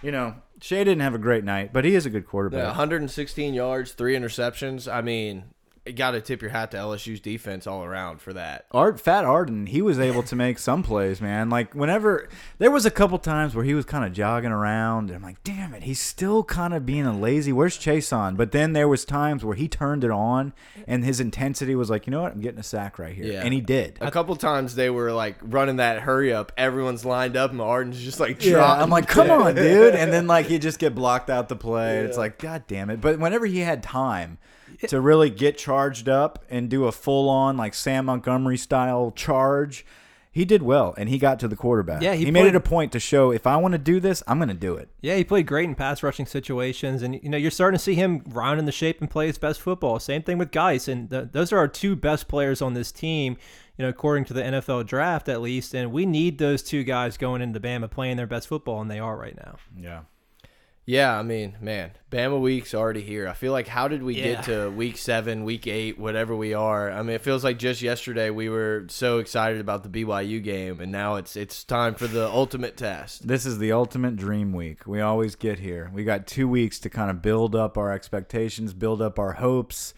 you 0.01 0.11
know, 0.11 0.35
Shea 0.61 0.83
didn't 0.83 1.01
have 1.01 1.15
a 1.15 1.19
great 1.19 1.43
night, 1.43 1.71
but 1.73 1.85
he 1.85 1.95
is 1.95 2.05
a 2.05 2.09
good 2.09 2.23
Yeah, 2.23 2.29
quarterback. 2.29 2.65
116 2.67 3.53
yards, 3.53 3.91
three 3.93 4.15
interceptions. 4.15 4.91
I 4.91 5.01
mean, 5.01 5.45
got 5.95 6.11
to 6.11 6.21
tip 6.21 6.41
your 6.41 6.51
hat 6.51 6.71
to 6.71 6.77
LSU's 6.77 7.19
defense 7.19 7.67
all 7.67 7.83
around 7.83 8.21
for 8.21 8.33
that. 8.33 8.65
Art 8.71 8.99
Fat 8.99 9.25
Arden, 9.25 9.67
he 9.67 9.81
was 9.81 9.99
able 9.99 10.23
to 10.23 10.35
make 10.35 10.59
some 10.59 10.83
plays, 10.83 11.21
man. 11.21 11.49
Like 11.49 11.73
whenever 11.73 12.27
there 12.57 12.71
was 12.71 12.85
a 12.85 12.91
couple 12.91 13.17
times 13.19 13.55
where 13.55 13.65
he 13.65 13.73
was 13.73 13.85
kind 13.85 14.05
of 14.05 14.13
jogging 14.13 14.51
around, 14.51 15.09
and 15.09 15.15
I'm 15.15 15.21
like, 15.23 15.43
damn 15.43 15.73
it, 15.73 15.83
he's 15.83 15.99
still 15.99 16.43
kind 16.43 16.73
of 16.73 16.85
being 16.85 17.05
a 17.05 17.17
lazy. 17.17 17.51
Where's 17.51 17.77
Chase 17.77 18.11
on? 18.13 18.35
But 18.35 18.51
then 18.51 18.73
there 18.73 18.87
was 18.87 19.05
times 19.05 19.43
where 19.45 19.55
he 19.55 19.67
turned 19.67 20.03
it 20.03 20.11
on, 20.11 20.53
and 20.87 21.03
his 21.05 21.19
intensity 21.19 21.75
was 21.75 21.89
like, 21.89 22.07
you 22.07 22.11
know 22.11 22.21
what, 22.23 22.33
I'm 22.33 22.41
getting 22.41 22.59
a 22.59 22.63
sack 22.63 22.99
right 22.99 23.13
here, 23.15 23.25
Yeah. 23.33 23.41
and 23.43 23.53
he 23.53 23.61
did. 23.61 23.97
A 24.01 24.11
couple 24.11 24.35
times 24.35 24.75
they 24.75 24.89
were 24.89 25.11
like 25.11 25.37
running 25.41 25.77
that 25.77 26.01
hurry 26.01 26.33
up. 26.33 26.51
Everyone's 26.57 27.05
lined 27.05 27.35
up, 27.37 27.51
and 27.51 27.61
Arden's 27.61 28.01
just 28.03 28.19
like 28.19 28.43
Yeah. 28.43 28.63
I'm 28.81 28.89
like, 28.89 29.07
come 29.07 29.29
on, 29.29 29.55
dude, 29.55 29.95
and 29.95 30.11
then 30.13 30.27
like 30.27 30.47
he 30.47 30.59
just 30.59 30.79
get 30.79 30.95
blocked 30.95 31.29
out 31.29 31.49
the 31.49 31.55
play. 31.55 31.99
and 31.99 32.07
It's 32.07 32.17
like, 32.17 32.37
god 32.39 32.63
damn 32.67 32.89
it. 32.89 33.01
But 33.01 33.19
whenever 33.19 33.45
he 33.45 33.59
had 33.59 33.83
time. 33.83 34.37
To 34.87 35.01
really 35.01 35.29
get 35.29 35.57
charged 35.57 36.07
up 36.07 36.45
and 36.49 36.69
do 36.69 36.85
a 36.85 36.91
full 36.91 37.29
on 37.29 37.57
like 37.57 37.73
Sam 37.73 38.05
Montgomery 38.05 38.57
style 38.57 39.11
charge, 39.15 39.85
he 40.37 40.45
did 40.45 40.61
well 40.61 40.93
and 40.97 41.09
he 41.09 41.17
got 41.17 41.39
to 41.39 41.47
the 41.47 41.55
quarterback. 41.55 42.03
Yeah, 42.03 42.13
he 42.13 42.25
he, 42.25 42.31
made 42.31 42.45
it 42.45 42.55
a 42.55 42.59
point 42.59 42.91
to 42.91 42.99
show 42.99 43.31
if 43.31 43.47
I 43.47 43.57
want 43.57 43.71
to 43.71 43.79
do 43.79 43.99
this, 43.99 44.21
I'm 44.27 44.37
going 44.37 44.49
to 44.49 44.53
do 44.53 44.75
it. 44.75 44.89
Yeah, 45.01 45.15
he 45.15 45.23
played 45.23 45.47
great 45.47 45.67
in 45.67 45.73
pass 45.73 46.03
rushing 46.03 46.27
situations, 46.27 47.01
and 47.01 47.15
you 47.23 47.29
know 47.29 47.37
you're 47.37 47.49
starting 47.49 47.77
to 47.77 47.83
see 47.83 47.95
him 47.95 48.21
round 48.27 48.59
in 48.59 48.65
the 48.65 48.71
shape 48.71 49.01
and 49.01 49.09
play 49.09 49.25
his 49.25 49.39
best 49.39 49.59
football. 49.59 49.99
Same 49.99 50.21
thing 50.21 50.37
with 50.37 50.51
Guice, 50.51 50.87
and 50.87 51.09
th 51.09 51.29
those 51.31 51.51
are 51.51 51.57
our 51.57 51.67
two 51.67 51.95
best 51.95 52.27
players 52.27 52.61
on 52.61 52.75
this 52.75 52.91
team. 52.91 53.37
You 53.77 53.83
know, 53.83 53.89
according 53.89 54.25
to 54.25 54.33
the 54.33 54.43
NFL 54.43 54.85
draft 54.85 55.27
at 55.27 55.41
least, 55.41 55.73
and 55.73 55.91
we 55.91 56.05
need 56.05 56.37
those 56.37 56.61
two 56.61 56.83
guys 56.83 57.17
going 57.17 57.41
into 57.41 57.59
Bama 57.59 57.89
playing 57.89 58.17
their 58.17 58.27
best 58.27 58.47
football, 58.47 58.79
and 58.79 58.91
they 58.91 58.99
are 58.99 59.17
right 59.17 59.35
now. 59.35 59.55
Yeah. 59.75 60.01
Yeah, 60.89 61.19
I 61.19 61.21
mean, 61.21 61.57
man, 61.59 61.91
Bama 62.09 62.39
week's 62.39 62.73
already 62.73 63.01
here. 63.01 63.27
I 63.27 63.33
feel 63.33 63.51
like 63.51 63.67
how 63.67 63.89
did 63.89 64.01
we 64.01 64.15
Yeah. 64.15 64.23
get 64.35 64.43
to 64.45 64.69
week 64.69 64.97
seven, 64.97 65.43
week 65.43 65.67
eight, 65.67 65.99
whatever 65.99 66.33
we 66.33 66.53
are? 66.53 66.89
I 66.89 67.01
mean, 67.01 67.13
it 67.13 67.21
feels 67.21 67.43
like 67.43 67.59
just 67.59 67.81
yesterday 67.81 68.29
we 68.29 68.47
were 68.47 68.85
so 68.87 69.17
excited 69.17 69.59
about 69.59 69.83
the 69.83 69.89
BYU 69.89 70.39
game, 70.39 70.79
and 70.79 70.89
now 70.89 71.15
it's 71.15 71.35
it's 71.35 71.65
time 71.65 71.93
for 71.93 72.07
the 72.07 72.25
ultimate 72.29 72.77
test. 72.77 73.27
This 73.27 73.45
is 73.45 73.57
the 73.59 73.73
ultimate 73.73 74.15
dream 74.15 74.53
week. 74.53 74.87
We 74.87 75.01
always 75.01 75.35
get 75.35 75.59
here. 75.59 75.91
We 75.93 76.05
got 76.05 76.25
two 76.25 76.47
weeks 76.47 76.79
to 76.79 76.89
kind 76.89 77.11
of 77.11 77.21
build 77.21 77.53
up 77.53 77.77
our 77.77 77.91
expectations, 77.91 78.73
build 78.73 79.01
up 79.01 79.19
our 79.19 79.33
hopes, 79.33 79.93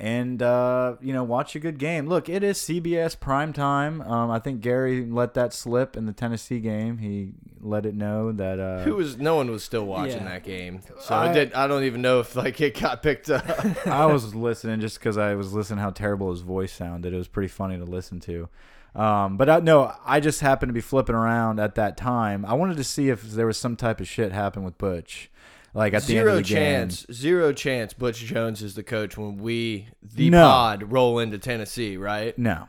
and 0.00 0.40
uh, 0.42 0.94
you 1.00 1.12
know, 1.12 1.24
watch 1.24 1.56
a 1.56 1.58
good 1.58 1.78
game. 1.78 2.06
Look, 2.08 2.28
it 2.28 2.42
is 2.44 2.56
CBS 2.58 3.18
prime 3.18 3.52
time. 3.52 4.00
Um, 4.02 4.30
I 4.30 4.38
think 4.38 4.60
Gary 4.60 5.04
let 5.04 5.34
that 5.34 5.52
slip 5.52 5.96
in 5.96 6.06
the 6.06 6.12
Tennessee 6.12 6.60
game. 6.60 6.98
He 6.98 7.30
let 7.60 7.84
it 7.84 7.94
know 7.96 8.30
that 8.32 8.60
uh, 8.60 8.84
Who 8.84 8.94
was? 8.94 9.18
No 9.18 9.34
one 9.34 9.50
was 9.50 9.64
still 9.64 9.84
watching 9.84 10.18
Yeah. 10.18 10.24
that 10.28 10.44
game, 10.44 10.80
so 11.00 11.14
I- 11.14 11.30
I 11.30 11.32
did. 11.32 11.52
I 11.52 11.66
don't 11.66 11.82
even 11.84 12.00
know 12.00 12.20
if 12.20 12.36
like 12.36 12.60
it 12.60 12.78
got 12.80 13.02
picked 13.02 13.28
up. 13.28 13.44
I 13.86 14.06
was 14.06 14.34
listening 14.34 14.80
just 14.80 14.98
because 15.00 15.18
I 15.18 15.34
was 15.34 15.52
listening 15.52 15.80
how 15.80 15.90
terrible 15.90 16.30
his 16.30 16.40
voice 16.42 16.72
sounded. 16.72 17.12
It 17.12 17.16
was 17.16 17.28
pretty 17.28 17.48
funny 17.48 17.76
to 17.76 17.84
listen 17.84 18.20
to. 18.20 18.48
Um, 18.94 19.36
but 19.36 19.50
I, 19.50 19.60
no, 19.60 19.92
I 20.06 20.18
just 20.18 20.40
happened 20.40 20.70
to 20.70 20.74
be 20.74 20.80
flipping 20.80 21.14
around 21.14 21.60
at 21.60 21.74
that 21.74 21.96
time. 21.96 22.44
I 22.44 22.54
wanted 22.54 22.78
to 22.78 22.84
see 22.84 23.10
if 23.10 23.22
there 23.22 23.46
was 23.46 23.56
some 23.56 23.76
type 23.76 24.00
of 24.00 24.08
shit 24.08 24.32
happen 24.32 24.64
with 24.64 24.78
Butch, 24.78 25.30
like 25.78 25.94
at 25.94 26.02
the 26.02 26.08
zero 26.08 26.32
end 26.32 26.40
of 26.40 26.46
the 26.48 26.54
chance, 26.54 27.06
game. 27.06 27.14
zero 27.14 27.52
chance. 27.52 27.92
Butch 27.94 28.18
Jones 28.24 28.62
is 28.62 28.74
the 28.74 28.82
coach 28.82 29.16
when 29.16 29.38
we 29.38 29.88
the 30.02 30.28
No. 30.28 30.42
pod 30.42 30.90
roll 30.92 31.18
into 31.20 31.38
Tennessee, 31.38 31.96
right? 31.96 32.36
No, 32.36 32.66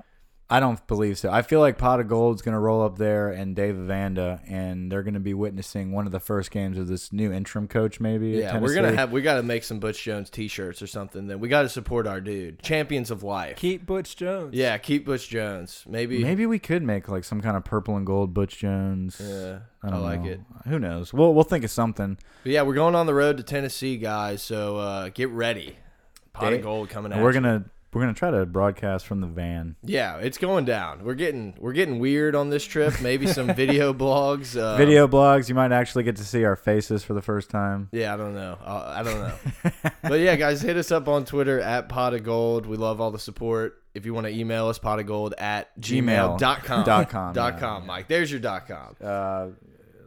I 0.52 0.60
don't 0.60 0.86
believe 0.88 1.20
so. 1.20 1.30
I 1.30 1.44
feel 1.44 1.60
like 1.60 1.78
Pot 1.78 2.00
of 2.00 2.08
Gold's 2.08 2.42
going 2.42 2.54
to 2.54 2.60
roll 2.60 2.82
up 2.84 2.98
there 2.98 3.30
and 3.30 3.56
Dave 3.56 3.78
Aranda, 3.78 4.42
and 4.48 4.92
they're 4.92 5.04
going 5.04 5.14
to 5.14 5.20
be 5.20 5.36
witnessing 5.36 5.92
one 5.92 6.08
of 6.08 6.12
the 6.12 6.20
first 6.20 6.50
games 6.50 6.80
of 6.80 6.88
this 6.88 7.14
new 7.14 7.32
interim 7.32 7.68
coach, 7.68 8.00
maybe. 8.00 8.30
Yeah, 8.30 8.58
we're 8.58 8.74
gonna 8.74 8.96
have 8.96 9.12
we 9.12 9.22
got 9.22 9.36
to 9.36 9.44
make 9.44 9.64
some 9.64 9.80
Butch 9.80 10.02
Jones 10.04 10.32
T-shirts 10.32 10.82
or 10.82 10.88
something. 10.88 11.28
Then 11.28 11.40
we 11.40 11.50
got 11.50 11.62
to 11.62 11.70
support 11.70 12.08
our 12.08 12.20
dude, 12.20 12.64
champions 12.64 13.12
of 13.12 13.22
life. 13.22 13.58
Keep 13.58 13.86
Butch 13.86 14.16
Jones. 14.16 14.56
yeah, 14.56 14.76
keep 14.80 15.06
Butch 15.06 15.30
Jones. 15.30 15.84
Maybe. 15.88 16.24
Maybe 16.24 16.48
we 16.48 16.58
could 16.58 16.82
make 16.82 17.08
like 17.08 17.26
some 17.26 17.42
kind 17.42 17.56
of 17.56 17.64
purple 17.64 17.96
and 17.96 18.04
gold 18.06 18.34
Butch 18.34 18.58
Jones. 18.58 19.22
Yeah, 19.24 19.60
I, 19.84 19.88
I, 19.88 19.92
don't 19.92 20.02
like 20.02 20.22
know. 20.24 20.30
it. 20.32 20.40
Who 20.68 20.80
knows? 20.80 21.14
We'll 21.14 21.36
we'll 21.36 21.44
think 21.44 21.64
of 21.64 21.70
something. 21.70 22.18
But 22.42 22.52
yeah, 22.54 22.64
we're 22.64 22.74
going 22.74 22.96
on 22.96 23.06
the 23.06 23.14
road 23.14 23.38
to 23.38 23.44
Tennessee, 23.44 23.98
guys. 23.98 24.42
So 24.42 24.78
uh, 24.78 25.10
get 25.10 25.30
ready. 25.30 25.78
Pot 26.34 26.50
They- 26.50 26.56
of 26.58 26.64
gold 26.64 26.90
coming 26.90 27.12
And 27.12 27.20
at 27.22 27.24
we're 27.24 27.30
you. 27.34 27.42
gonna 27.42 27.66
we're 27.92 28.02
gonna 28.02 28.14
try 28.14 28.32
to 28.32 28.46
broadcast 28.46 29.08
from 29.08 29.22
the 29.22 29.28
van. 29.28 29.76
Yeah, 29.84 30.18
it's 30.18 30.38
going 30.38 30.66
down. 30.66 31.04
We're 31.04 31.16
getting 31.16 31.56
we're 31.58 31.74
getting 31.74 32.00
weird 32.00 32.36
on 32.36 32.50
this 32.50 32.64
trip. 32.64 33.02
Maybe 33.02 33.28
some 33.28 33.48
video 33.56 33.94
blogs. 33.94 34.56
Uh, 34.60 34.78
Video 34.78 35.08
blogs. 35.08 35.50
You 35.50 35.56
might 35.56 35.72
actually 35.72 36.04
get 36.04 36.16
to 36.18 36.24
see 36.24 36.44
our 36.44 36.56
faces 36.56 37.04
for 37.04 37.14
the 37.14 37.22
first 37.22 37.50
time. 37.50 37.90
Yeah, 37.92 38.14
I 38.14 38.18
don't 38.18 38.36
know. 38.36 38.58
Uh, 38.64 38.94
I 38.98 39.04
don't 39.04 39.20
know. 39.20 39.92
but 40.04 40.20
yeah, 40.20 40.36
guys, 40.36 40.62
hit 40.62 40.78
us 40.78 40.92
up 40.92 41.08
on 41.08 41.26
Twitter 41.26 41.60
at 41.60 41.90
pot 41.90 42.14
of 42.14 42.24
gold. 42.24 42.66
We 42.66 42.78
love 42.78 43.02
all 43.02 43.12
the 43.12 43.20
support. 43.20 43.82
If 43.96 44.06
you 44.06 44.14
want 44.14 44.28
to 44.28 44.34
email 44.34 44.68
us, 44.68 44.78
pot 44.78 45.00
of 45.00 45.08
gold 45.08 45.34
at 45.38 45.76
Gmail 45.80 46.38
gmail.com. 46.40 46.86
dot 46.86 47.10
com, 47.10 47.34
Dot 47.34 47.54
yeah, 47.54 47.60
com, 47.60 47.86
Mike. 47.88 48.08
There's 48.08 48.30
your 48.30 48.40
dot 48.40 48.68
com. 48.68 48.96
Uh, 49.04 49.48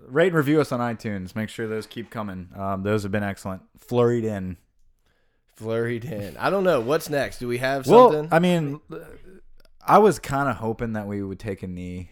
rate 0.06 0.28
and 0.28 0.36
review 0.36 0.60
us 0.60 0.70
on 0.70 0.80
iTunes. 0.80 1.34
Make 1.34 1.48
sure 1.48 1.66
those 1.66 1.86
keep 1.86 2.10
coming. 2.10 2.48
Um, 2.56 2.82
those 2.82 3.02
have 3.02 3.12
been 3.12 3.24
excellent. 3.24 3.62
Flurried 3.78 4.24
in. 4.24 4.56
Flurried 5.56 6.04
in. 6.04 6.36
I 6.36 6.50
don't 6.50 6.64
know. 6.64 6.80
What's 6.80 7.10
next? 7.10 7.38
Do 7.38 7.48
we 7.48 7.58
have 7.58 7.86
something? 7.86 8.20
Well? 8.22 8.28
I 8.30 8.38
mean, 8.38 8.80
I 9.86 9.98
was 9.98 10.18
kind 10.18 10.48
of 10.48 10.56
hoping 10.56 10.94
that 10.94 11.06
we 11.06 11.22
would 11.22 11.38
take 11.38 11.62
a 11.62 11.66
knee 11.66 12.10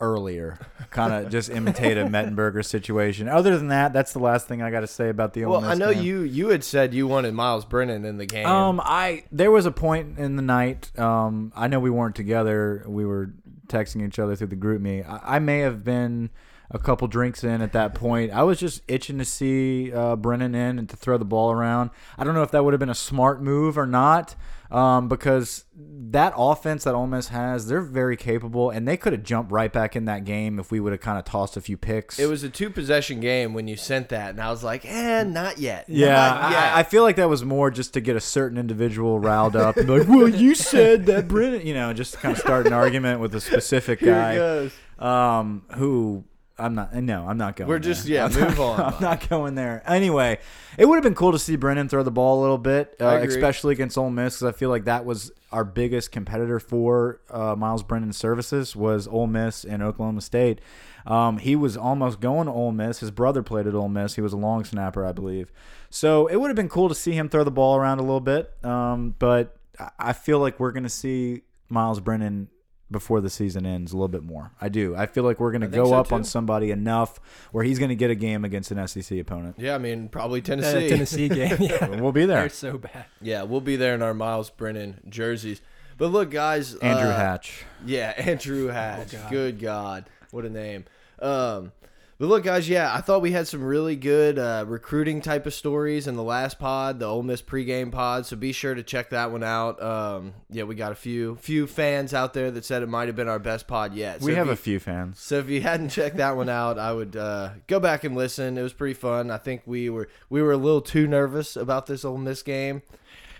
earlier, 0.00 0.58
kind 0.90 1.12
of 1.12 1.32
just 1.32 1.50
imitate 1.50 1.96
a 1.96 2.04
Mettenberger 2.04 2.64
situation. 2.64 3.28
Other 3.28 3.56
than 3.56 3.68
that, 3.68 3.92
that's 3.92 4.12
the 4.12 4.18
last 4.18 4.46
thing 4.46 4.62
I 4.62 4.70
got 4.70 4.80
to 4.80 4.86
say 4.86 5.08
about 5.08 5.32
the. 5.32 5.44
Ole 5.44 5.52
well, 5.52 5.60
Miss 5.62 5.70
I 5.70 5.74
know 5.74 5.92
game. 5.92 6.04
you 6.04 6.20
you 6.20 6.48
had 6.48 6.64
said 6.64 6.94
you 6.94 7.06
wanted 7.06 7.34
Myles 7.34 7.64
Brennan 7.64 8.04
in 8.04 8.18
the 8.18 8.26
game. 8.26 8.46
Um, 8.46 8.80
I 8.82 9.24
there 9.32 9.50
was 9.50 9.66
a 9.66 9.72
point 9.72 10.18
in 10.18 10.36
the 10.36 10.42
night. 10.42 10.96
Um, 10.98 11.52
I 11.56 11.68
know 11.68 11.80
we 11.80 11.90
weren't 11.90 12.16
together. 12.16 12.84
We 12.86 13.04
were 13.04 13.32
texting 13.68 14.06
each 14.06 14.18
other 14.18 14.36
through 14.36 14.48
the 14.48 14.56
group 14.56 14.80
me. 14.80 15.02
I, 15.02 15.36
I 15.36 15.38
may 15.38 15.60
have 15.60 15.84
been 15.84 16.30
a 16.70 16.78
couple 16.78 17.06
drinks 17.08 17.44
in 17.44 17.60
at 17.62 17.72
that 17.72 17.94
point. 17.94 18.32
I 18.32 18.42
was 18.42 18.58
just 18.58 18.82
itching 18.88 19.18
to 19.18 19.24
see 19.24 19.92
uh, 19.92 20.16
Brennan 20.16 20.54
in 20.54 20.78
and 20.78 20.88
to 20.88 20.96
throw 20.96 21.18
the 21.18 21.24
ball 21.24 21.50
around. 21.52 21.90
I 22.18 22.24
don't 22.24 22.34
know 22.34 22.42
if 22.42 22.50
that 22.52 22.64
would 22.64 22.72
have 22.72 22.80
been 22.80 22.88
a 22.90 22.94
smart 22.94 23.42
move 23.42 23.76
or 23.78 23.86
not. 23.86 24.34
Um, 24.70 25.06
because 25.08 25.66
that 25.76 26.32
offense 26.36 26.82
that 26.82 26.94
Ole 26.94 27.06
Miss 27.06 27.28
has, 27.28 27.68
they're 27.68 27.80
very 27.82 28.16
capable, 28.16 28.70
and 28.70 28.88
they 28.88 28.96
could 28.96 29.12
have 29.12 29.22
jumped 29.22 29.52
right 29.52 29.72
back 29.72 29.94
in 29.94 30.06
that 30.06 30.24
game 30.24 30.58
if 30.58 30.72
we 30.72 30.80
would 30.80 30.90
have 30.90 31.00
kind 31.02 31.16
of 31.16 31.24
tossed 31.24 31.56
a 31.56 31.60
few 31.60 31.76
picks. 31.76 32.18
it 32.18 32.26
was 32.28 32.42
a 32.42 32.48
two 32.48 32.70
possession 32.70 33.20
game 33.20 33.54
when 33.54 33.68
you 33.68 33.76
sent 33.76 34.08
that, 34.08 34.30
and 34.30 34.40
I 34.40 34.50
was 34.50 34.64
like, 34.64 34.84
eh, 34.84 35.22
not 35.22 35.58
yet. 35.58 35.84
Yeah, 35.86 36.08
Not 36.16 36.50
yet. 36.50 36.74
I, 36.74 36.80
I 36.80 36.82
feel 36.82 37.04
like 37.04 37.14
that 37.16 37.28
was 37.28 37.44
more 37.44 37.70
just 37.70 37.92
to 37.94 38.00
get 38.00 38.16
a 38.16 38.20
certain 38.20 38.58
individual 38.58 39.20
riled 39.20 39.54
up 39.54 39.76
and 39.76 39.86
be 39.86 39.98
like, 39.98 40.08
"Well, 40.08 40.28
you 40.28 40.56
said 40.56 41.06
that, 41.06 41.28
Brennan," 41.28 41.64
you 41.64 41.74
know, 41.74 41.92
just 41.92 42.14
to 42.14 42.18
kind 42.18 42.34
of 42.34 42.40
start 42.40 42.66
an 42.66 42.72
argument 42.72 43.20
with 43.20 43.32
a 43.36 43.40
specific 43.40 44.00
guy, 44.04 44.70
um, 44.98 45.62
who 45.74 46.24
I'm 46.58 46.74
not. 46.74 46.94
No, 46.94 47.26
I'm 47.26 47.36
not 47.36 47.56
going. 47.56 47.68
We're 47.68 47.78
there. 47.80 47.92
just- 47.92 48.06
yeah, 48.06 48.24
I'm 48.26 48.32
move 48.32 48.40
not- 48.58 48.78
on, 48.80 48.94
I'm 48.94 49.02
not 49.02 49.28
going 49.28 49.54
there. 49.56 49.82
Anyway, 49.86 50.38
it 50.78 50.86
would 50.86 50.94
have 50.96 51.02
been 51.02 51.14
cool 51.16 51.32
to 51.32 51.38
see 51.38 51.56
Brennan 51.56 51.88
throw 51.88 52.02
the 52.02 52.10
ball 52.12 52.40
a 52.40 52.42
little 52.42 52.58
bit, 52.58 52.94
uh, 53.00 53.06
especially 53.22 53.72
against 53.72 53.98
Ole 53.98 54.10
Miss, 54.10 54.36
because 54.36 54.54
I 54.54 54.56
feel 54.56 54.70
like 54.70 54.84
that 54.84 55.04
was 55.04 55.32
our 55.50 55.64
biggest 55.64 56.12
competitor 56.12 56.60
for 56.60 57.20
uh, 57.30 57.54
Myles 57.56 57.82
Brennan's 57.82 58.16
services 58.16 58.74
was 58.76 59.06
Ole 59.08 59.26
Miss 59.26 59.64
and 59.64 59.82
Oklahoma 59.82 60.20
State. 60.20 60.60
Um, 61.06 61.38
he 61.38 61.54
was 61.54 61.76
almost 61.76 62.20
going 62.20 62.46
to 62.46 62.52
Ole 62.52 62.72
Miss. 62.72 63.00
His 63.00 63.10
brother 63.10 63.42
played 63.42 63.66
at 63.66 63.74
Ole 63.74 63.88
Miss. 63.88 64.14
He 64.14 64.20
was 64.20 64.32
a 64.32 64.36
long 64.38 64.64
snapper, 64.64 65.04
I 65.04 65.12
believe. 65.12 65.52
So 65.90 66.26
it 66.28 66.36
would 66.36 66.48
have 66.48 66.56
been 66.56 66.68
cool 66.68 66.88
to 66.88 66.94
see 66.94 67.12
him 67.12 67.28
throw 67.28 67.44
the 67.44 67.50
ball 67.50 67.76
around 67.76 67.98
a 67.98 68.02
little 68.02 68.20
bit. 68.20 68.52
Um, 68.64 69.14
but 69.18 69.56
I- 69.78 69.90
I 69.98 70.12
feel 70.12 70.38
like 70.38 70.58
we're 70.58 70.72
going 70.72 70.84
to 70.84 70.88
see 70.88 71.42
Myles 71.68 72.00
Brennan 72.00 72.48
before 72.90 73.20
the 73.20 73.30
season 73.30 73.66
ends 73.66 73.92
a 73.92 73.96
little 73.96 74.08
bit 74.08 74.22
more. 74.22 74.52
I 74.60 74.68
do. 74.68 74.94
I 74.94 75.06
feel 75.06 75.24
like 75.24 75.40
we're 75.40 75.50
going 75.52 75.62
to 75.62 75.68
go 75.68 75.86
so, 75.86 75.94
up 75.94 76.12
on 76.12 76.22
somebody 76.24 76.70
enough 76.70 77.18
where 77.50 77.64
he's 77.64 77.78
going 77.78 77.88
to 77.88 77.94
get 77.96 78.10
a 78.10 78.14
game 78.14 78.44
against 78.44 78.70
an 78.70 78.86
SEC 78.86 79.18
opponent. 79.18 79.56
Yeah, 79.58 79.74
I 79.74 79.78
mean, 79.78 80.08
probably 80.08 80.40
That 80.40 80.60
Tennessee. 80.60 80.88
Tennessee 80.88 81.28
game. 81.28 81.56
Yeah, 81.60 82.00
We'll 82.00 82.12
be 82.12 82.26
there. 82.26 82.40
they're 82.40 82.48
so 82.50 82.78
bad. 82.78 83.06
Yeah, 83.20 83.42
we'll 83.44 83.60
be 83.60 83.76
there 83.76 83.94
in 83.94 84.02
our 84.02 84.14
Myles 84.14 84.50
Brennan 84.50 85.00
jerseys. 85.08 85.60
But 85.96 86.08
look, 86.08 86.30
guys. 86.30 86.74
Andrew 86.76 87.08
uh, 87.10 87.16
Hatch. 87.16 87.64
Yeah, 87.86 88.12
Andrew 88.18 88.66
Hatch. 88.68 89.12
God. 89.12 89.30
Good 89.30 89.60
God, 89.60 90.04
what 90.30 90.44
a 90.44 90.50
name. 90.50 90.84
Um, 91.20 91.72
but 92.18 92.26
look, 92.28 92.44
guys. 92.44 92.68
Yeah, 92.68 92.94
I 92.94 93.00
thought 93.00 93.22
we 93.22 93.32
had 93.32 93.48
some 93.48 93.62
really 93.62 93.96
good 93.96 94.38
uh, 94.38 94.64
recruiting 94.66 95.20
type 95.20 95.46
of 95.46 95.54
stories 95.54 96.06
in 96.06 96.16
the 96.16 96.22
last 96.22 96.58
pod, 96.58 96.98
the 97.00 97.06
Ole 97.06 97.22
Miss 97.22 97.42
pregame 97.42 97.90
pod. 97.90 98.26
So 98.26 98.36
be 98.36 98.52
sure 98.52 98.74
to 98.74 98.82
check 98.82 99.10
that 99.10 99.30
one 99.32 99.42
out. 99.42 99.82
Um, 99.82 100.34
yeah, 100.50 100.62
we 100.64 100.74
got 100.74 100.92
a 100.92 100.94
few 100.96 101.36
few 101.36 101.66
fans 101.66 102.14
out 102.14 102.34
there 102.34 102.50
that 102.50 102.64
said 102.64 102.82
it 102.82 102.88
might 102.88 103.08
have 103.08 103.16
been 103.16 103.28
our 103.28 103.38
best 103.38 103.66
pod 103.66 103.94
yet. 103.94 104.20
So 104.20 104.26
We 104.26 104.34
have 104.34 104.46
you- 104.46 104.52
a 104.52 104.56
few 104.56 104.78
fans. 104.78 105.18
So 105.20 105.38
if 105.38 105.48
you 105.48 105.60
hadn't 105.60 105.88
checked 105.90 106.16
that 106.18 106.36
one 106.36 106.48
out, 106.48 106.78
I 106.78 106.92
would 106.92 107.16
uh, 107.16 107.50
go 107.66 107.80
back 107.80 108.04
and 108.04 108.14
listen. 108.16 108.56
It 108.58 108.62
was 108.62 108.72
pretty 108.72 108.94
fun. 108.94 109.30
I 109.30 109.38
think 109.38 109.62
we 109.66 109.90
were 109.90 110.08
we 110.30 110.40
were 110.42 110.52
a 110.52 110.56
little 110.56 110.80
too 110.82 111.06
nervous 111.06 111.56
about 111.56 111.86
this 111.86 112.04
Ole 112.04 112.18
Miss 112.18 112.42
game. 112.42 112.82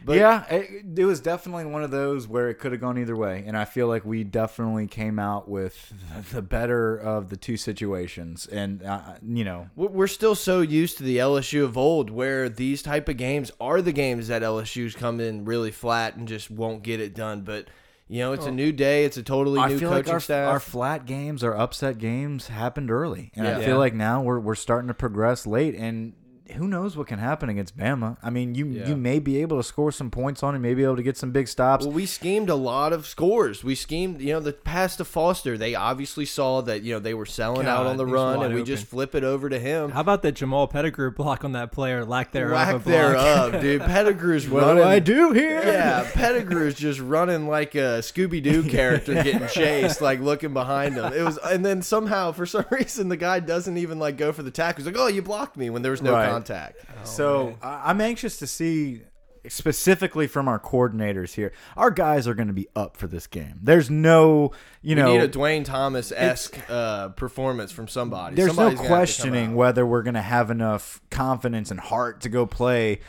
But 0.04 0.16
yeah, 0.18 0.44
it, 0.48 0.84
it 0.98 1.04
was 1.04 1.20
definitely 1.20 1.64
one 1.64 1.82
of 1.82 1.90
those 1.90 2.28
where 2.28 2.50
it 2.50 2.54
could 2.54 2.72
have 2.72 2.80
gone 2.80 2.98
either 2.98 3.16
way, 3.16 3.42
and 3.46 3.56
I 3.56 3.64
feel 3.64 3.86
like 3.88 4.04
we 4.04 4.22
definitely 4.22 4.86
came 4.86 5.18
out 5.18 5.48
with 5.48 5.92
the 6.32 6.42
better 6.42 6.96
of 6.96 7.30
the 7.30 7.36
two 7.36 7.56
situations, 7.56 8.46
and 8.46 8.82
uh, 8.82 9.14
you 9.26 9.44
know, 9.44 9.70
We're 9.76 10.06
still 10.06 10.34
so 10.34 10.60
used 10.60 10.98
to 10.98 11.04
the 11.04 11.18
LSU 11.18 11.64
of 11.64 11.78
old, 11.78 12.10
where 12.10 12.48
these 12.48 12.82
type 12.82 13.08
of 13.08 13.16
games 13.16 13.50
are 13.60 13.80
the 13.80 13.92
games 13.92 14.28
that 14.28 14.42
LSU's 14.42 14.94
come 14.94 15.20
in 15.20 15.44
really 15.44 15.70
flat 15.70 16.16
and 16.16 16.28
just 16.28 16.50
won't 16.50 16.82
get 16.82 17.00
it 17.00 17.14
done. 17.14 17.40
But 17.42 17.68
you 18.06 18.20
know, 18.20 18.34
it's 18.34 18.44
a 18.44 18.50
new 18.52 18.70
day. 18.70 19.06
It's 19.06 19.16
a 19.16 19.22
totally 19.22 19.58
I 19.58 19.68
new 19.68 19.74
coaching 19.76 19.88
like 19.88 20.08
our, 20.10 20.20
staff. 20.20 20.48
our 20.50 20.60
flat 20.60 21.06
games, 21.06 21.42
our 21.42 21.56
upset 21.56 21.96
games 21.96 22.48
happened 22.48 22.90
early, 22.90 23.32
and 23.34 23.46
Yeah. 23.46 23.58
I 23.58 23.64
feel 23.64 23.78
like 23.78 23.94
now 23.94 24.20
we're 24.22 24.38
we're 24.40 24.54
starting 24.54 24.88
to 24.88 24.94
progress 24.94 25.46
late, 25.46 25.74
and 25.74 26.12
who 26.57 26.68
knows 26.68 26.96
what 26.96 27.07
can 27.07 27.18
happen 27.18 27.48
against 27.48 27.76
Bama? 27.76 28.16
I 28.22 28.28
mean, 28.30 28.54
you 28.54 28.66
Yeah. 28.66 28.88
you 28.88 28.96
may 28.96 29.18
be 29.18 29.40
able 29.40 29.57
to 29.57 29.62
score 29.62 29.90
some 29.90 30.11
points 30.11 30.42
on 30.42 30.54
him, 30.54 30.62
may 30.62 30.74
be 30.74 30.85
able 30.85 30.96
to 30.96 31.02
get 31.02 31.16
some 31.16 31.30
big 31.33 31.48
stops. 31.48 31.85
well, 31.87 31.94
we 31.94 32.04
schemed 32.07 32.50
a 32.50 32.54
lot 32.54 32.92
of 32.92 33.07
scores. 33.07 33.64
We 33.64 33.74
schemed, 33.74 34.20
you 34.20 34.35
know, 34.35 34.40
the 34.40 34.52
pass 34.52 34.96
to 34.96 35.04
Foster. 35.04 35.57
They 35.57 35.74
obviously 35.74 36.26
saw 36.26 36.61
that 36.62 36.83
you 36.83 36.92
know 36.92 36.98
they 37.00 37.14
were 37.14 37.24
selling 37.26 37.66
out 37.66 37.87
on 37.87 37.96
the 37.96 38.07
run, 38.07 38.42
and 38.42 38.52
we 38.54 38.61
open. 38.61 38.66
just 38.66 38.87
flip 38.87 39.14
it 39.14 39.24
over 39.24 39.48
to 39.48 39.59
him. 39.59 39.90
How 39.92 40.00
about 40.02 40.22
that 40.22 40.33
Jamal 40.33 40.66
Pettigrew 40.68 41.12
block 41.12 41.44
on 41.44 41.52
that 41.52 41.72
player? 41.72 42.04
Lack 42.04 42.33
thereof. 42.33 42.52
a 42.52 42.54
Lack 42.74 42.85
thereof, 42.85 43.52
dude. 43.62 43.80
Pettigrew's 43.83 44.48
what 44.48 44.62
running. 44.64 44.83
do 44.83 44.88
I 44.88 44.98
do 44.98 45.33
here? 45.33 45.62
Yeah, 45.62 46.09
Pettigrew's 46.14 46.74
just 46.74 47.00
running 47.00 47.48
like 47.48 47.74
a 47.74 48.00
Scooby 48.02 48.42
Doo 48.42 48.62
character 48.64 49.14
getting 49.14 49.46
chased, 49.48 50.00
like 50.02 50.20
looking 50.20 50.52
behind 50.52 50.96
him. 50.96 51.12
It 51.12 51.22
was, 51.22 51.38
and 51.38 51.64
then 51.64 51.80
somehow, 51.83 52.33
for 52.33 52.44
some 52.44 52.64
reason, 52.70 53.09
the 53.09 53.16
guy 53.16 53.40
doesn't 53.40 53.76
even 53.78 53.98
like 53.98 54.16
go 54.18 54.33
for 54.33 54.42
the 54.42 54.50
tackle. 54.50 54.85
He's 54.85 54.87
like, 54.92 55.00
"Oh, 55.02 55.07
you 55.09 55.22
blocked 55.22 55.57
me" 55.57 55.70
when 55.70 55.83
there 55.83 55.90
was 55.90 56.02
no 56.02 56.12
Right. 56.12 56.33
Contact. 56.34 56.78
So 57.06 57.56
I- 57.62 57.90
I'm 57.90 58.00
anxious 58.00 58.38
to 58.38 58.46
see 58.46 59.02
specifically 59.46 60.26
from 60.26 60.48
our 60.48 60.58
coordinators 60.58 61.34
here. 61.34 61.52
Our 61.76 61.90
guys 61.90 62.26
are 62.26 62.34
going 62.34 62.46
to 62.48 62.54
be 62.54 62.66
up 62.74 62.96
for 62.96 63.06
this 63.06 63.26
game. 63.26 63.58
There's 63.62 63.90
no, 63.90 64.52
you 64.80 64.96
We 64.96 65.02
know, 65.02 65.12
need 65.12 65.20
a 65.22 65.28
Dwayne 65.28 65.64
Thomas 65.66 66.12
esque 66.16 66.58
uh, 66.70 67.10
performance 67.10 67.70
from 67.70 67.86
somebody. 67.86 68.36
there's 68.36 68.54
Somebody's 68.54 68.78
no 68.78 68.84
gonna 68.84 68.96
have 69.00 69.08
to 69.08 69.14
come 69.16 69.22
questioning 69.26 69.54
whether 69.54 69.84
we're 69.86 70.02
going 70.02 70.14
to 70.14 70.22
have 70.22 70.50
enough 70.50 71.02
confidence 71.10 71.70
and 71.70 71.78
heart 71.78 72.22
to 72.22 72.30
go 72.30 72.46
play 72.46 73.00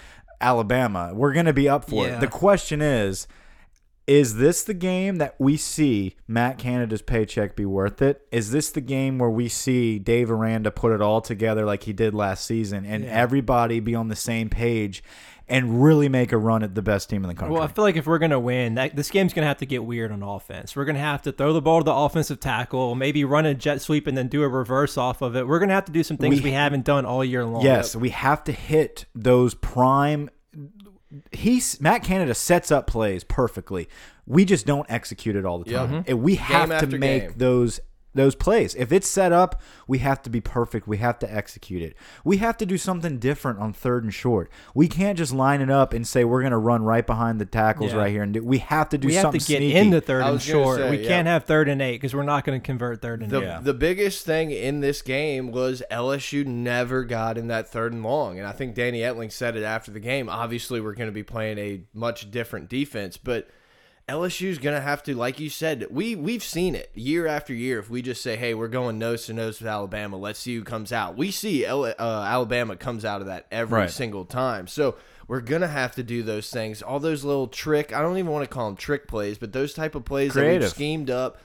Alabama. 0.42 1.12
We're 1.14 1.32
going 1.34 1.46
to 1.46 1.54
be 1.54 1.70
up 1.70 1.90
for 1.90 2.06
Yeah. 2.06 2.18
it. 2.18 2.20
The 2.20 2.28
question 2.28 2.82
is 2.82 3.28
is 4.08 4.36
this 4.36 4.64
the 4.64 4.74
game 4.74 5.18
that 5.18 5.36
we 5.40 5.58
see 5.58 6.16
Matt 6.28 6.58
Canada's 6.58 7.02
paycheck 7.02 7.56
be 7.56 7.66
worth 7.66 8.02
it? 8.02 8.26
Is 8.32 8.52
this 8.52 8.70
the 8.70 8.82
game 8.82 9.18
where 9.18 9.30
we 9.30 9.48
see 9.50 9.98
Dave 10.00 10.30
Aranda 10.30 10.72
put 10.72 10.92
it 10.92 11.02
all 11.02 11.22
together 11.22 11.66
like 11.66 11.84
he 11.84 11.94
did 11.94 12.14
last 12.14 12.46
season 12.46 12.86
and 12.86 13.06
everybody 13.06 13.80
be 13.80 13.96
on 13.96 14.08
the 14.10 14.16
same 14.16 14.50
page 14.50 15.04
and 15.48 15.84
really 15.84 16.10
make 16.10 16.32
a 16.32 16.38
run 16.38 16.64
at 16.64 16.74
the 16.74 16.82
best 16.82 17.10
team 17.10 17.24
in 17.24 17.28
the 17.28 17.36
country? 17.36 17.54
Well, 17.54 17.62
I 17.64 17.68
feel 17.68 17.84
like 17.84 17.96
if 17.96 18.08
we're 18.08 18.18
gonna 18.18 18.40
win, 18.40 18.76
that, 18.76 18.96
this 18.96 19.12
game's 19.12 19.34
gonna 19.34 19.48
have 19.48 19.58
to 19.58 19.66
get 19.66 19.84
weird 19.84 20.12
on 20.12 20.24
offense. 20.24 20.76
We're 20.76 20.86
gonna 20.86 21.00
have 21.00 21.22
to 21.24 21.32
throw 21.32 21.54
the 21.54 21.62
ball 21.62 21.82
to 21.82 21.84
the 21.84 21.94
offensive 21.94 22.40
tackle, 22.40 22.96
maybe 22.96 23.24
run 23.24 23.46
a 23.46 23.54
jet 23.54 23.82
sweep 23.82 24.08
and 24.08 24.18
then 24.18 24.28
do 24.28 24.42
a 24.42 24.48
reverse 24.50 24.98
off 24.98 25.22
of 25.22 25.36
it. 25.36 25.48
We're 25.48 25.60
gonna 25.60 25.74
have 25.74 25.86
to 25.86 25.92
do 25.92 26.04
some 26.04 26.18
things 26.18 26.38
We- 26.38 26.46
we, 26.50 26.52
haven't 26.52 26.86
done 26.86 27.06
all 27.06 27.24
year 27.24 27.46
long. 27.46 27.64
Yes, 27.64 27.96
we 27.96 28.10
have 28.10 28.44
to 28.46 28.52
hit 28.52 29.06
those 29.14 29.54
prime. 29.54 30.30
He's 31.32 31.80
Matt 31.80 32.04
Canada 32.04 32.34
sets 32.34 32.72
up 32.72 32.88
plays 32.88 33.24
perfectly. 33.24 33.88
We 34.26 34.44
just 34.46 34.66
don't 34.66 34.90
execute 34.90 35.36
it 35.36 35.46
all 35.46 35.60
the 35.60 35.70
Yep. 35.72 35.80
time. 35.80 35.90
Mm-hmm. 35.90 36.10
And 36.10 36.22
we 36.22 36.36
have 36.36 36.80
to 36.80 36.88
make 36.98 37.22
game. 37.24 37.34
those 37.38 37.80
those 38.16 38.34
plays. 38.34 38.74
If 38.76 38.92
it's 38.92 39.08
set 39.08 39.32
up, 39.32 39.62
we 39.88 40.00
have 40.00 40.22
to 40.24 40.30
be 40.30 40.42
perfect. 40.42 40.88
We 40.88 40.98
have 40.98 41.20
to 41.20 41.32
execute 41.32 41.84
it. 41.84 41.96
We 42.24 42.38
have 42.38 42.58
to 42.58 42.66
do 42.66 42.78
something 42.78 43.20
different 43.20 43.60
on 43.60 43.74
third 43.74 44.04
and 44.04 44.14
short. 44.14 44.50
We 44.74 44.88
can't 44.88 45.18
just 45.18 45.34
line 45.34 45.62
it 45.62 45.70
up 45.70 45.94
and 45.94 46.08
say 46.08 46.24
we're 46.24 46.42
going 46.42 46.52
to 46.52 46.58
run 46.58 46.84
right 46.84 47.06
behind 47.06 47.40
the 47.40 47.46
tackles 47.46 47.92
Yeah. 47.92 48.00
right 48.00 48.12
here 48.12 48.24
and 48.24 48.34
do, 48.34 48.44
we 48.44 48.58
have 48.60 48.90
to 48.90 48.98
do 48.98 49.08
we 49.08 49.14
have 49.16 49.24
something 49.24 49.42
to 49.42 49.48
get 49.48 49.58
sneaky. 49.58 49.76
into 49.78 50.02
third 50.02 50.24
I 50.24 50.30
and 50.30 50.42
short. 50.42 50.78
say, 50.80 50.90
we 50.90 50.98
yeah. 51.04 51.08
can't 51.10 51.28
have 51.28 51.44
third 51.44 51.70
and 51.70 51.82
eight 51.82 51.94
because 51.98 52.16
we're 52.16 52.24
not 52.24 52.46
going 52.46 52.60
to 52.60 52.66
convert 52.66 53.02
third 53.02 53.22
and 53.22 53.30
The, 53.30 53.58
eight. 53.58 53.64
the 53.64 53.74
biggest 53.74 54.26
thing 54.26 54.50
in 54.52 54.80
this 54.80 55.02
game 55.02 55.52
was 55.52 55.84
LSU 55.92 56.46
never 56.46 57.04
got 57.04 57.38
in 57.38 57.48
that 57.50 57.68
third 57.68 57.94
and 57.94 58.02
long. 58.04 58.40
And 58.40 58.48
I 58.48 58.52
think 58.54 58.76
Danny 58.76 59.00
Etling 59.00 59.32
said 59.32 59.56
it 59.56 59.64
after 59.64 59.92
the 59.92 60.00
game. 60.00 60.30
Obviously, 60.30 60.80
we're 60.82 60.94
going 60.96 61.10
to 61.10 61.14
be 61.14 61.24
playing 61.24 61.58
a 61.58 61.82
much 61.94 62.32
different 62.32 62.70
defense, 62.70 63.18
but 63.18 63.50
LSU's 64.08 64.60
gonna 64.60 64.82
have 64.82 65.02
to, 65.04 65.16
like 65.16 65.40
you 65.40 65.50
said, 65.50 65.88
we 65.90 66.16
we've 66.16 66.44
seen 66.44 66.76
it 66.76 66.92
year 66.94 67.26
after 67.26 67.54
year. 67.56 67.80
If 67.80 67.90
we 67.90 68.04
just 68.04 68.22
say, 68.22 68.36
"Hey, 68.36 68.54
we're 68.54 68.68
going 68.68 69.00
nose 69.00 69.26
to 69.26 69.34
nose 69.34 69.60
with 69.60 69.68
Alabama," 69.68 70.18
let's 70.18 70.38
see 70.40 70.56
who 70.56 70.64
comes 70.64 70.92
out. 70.94 71.18
We 71.18 71.32
see 71.32 71.66
L 71.66 71.86
uh, 71.86 71.94
Alabama 72.00 72.76
comes 72.76 73.04
out 73.04 73.22
of 73.22 73.28
that 73.28 73.48
every 73.52 73.80
Right. 73.80 73.90
single 73.90 74.24
time. 74.24 74.68
So 74.68 74.96
we're 75.28 75.42
gonna 75.42 75.68
have 75.68 75.96
to 75.96 76.04
do 76.04 76.22
those 76.22 76.52
things. 76.52 76.84
All 76.84 77.00
those 77.00 77.24
little 77.24 77.48
trick. 77.48 77.94
I 77.96 78.02
don't 78.02 78.18
even 78.20 78.32
want 78.32 78.44
to 78.44 78.54
call 78.54 78.68
them 78.68 78.76
trick 78.76 79.08
plays, 79.08 79.40
but 79.40 79.54
those 79.54 79.74
type 79.74 79.96
of 79.96 80.06
plays 80.06 80.34
that 80.36 80.42
Creative. 80.42 80.62
we've 80.62 80.70
schemed 80.70 81.10
up. 81.10 81.40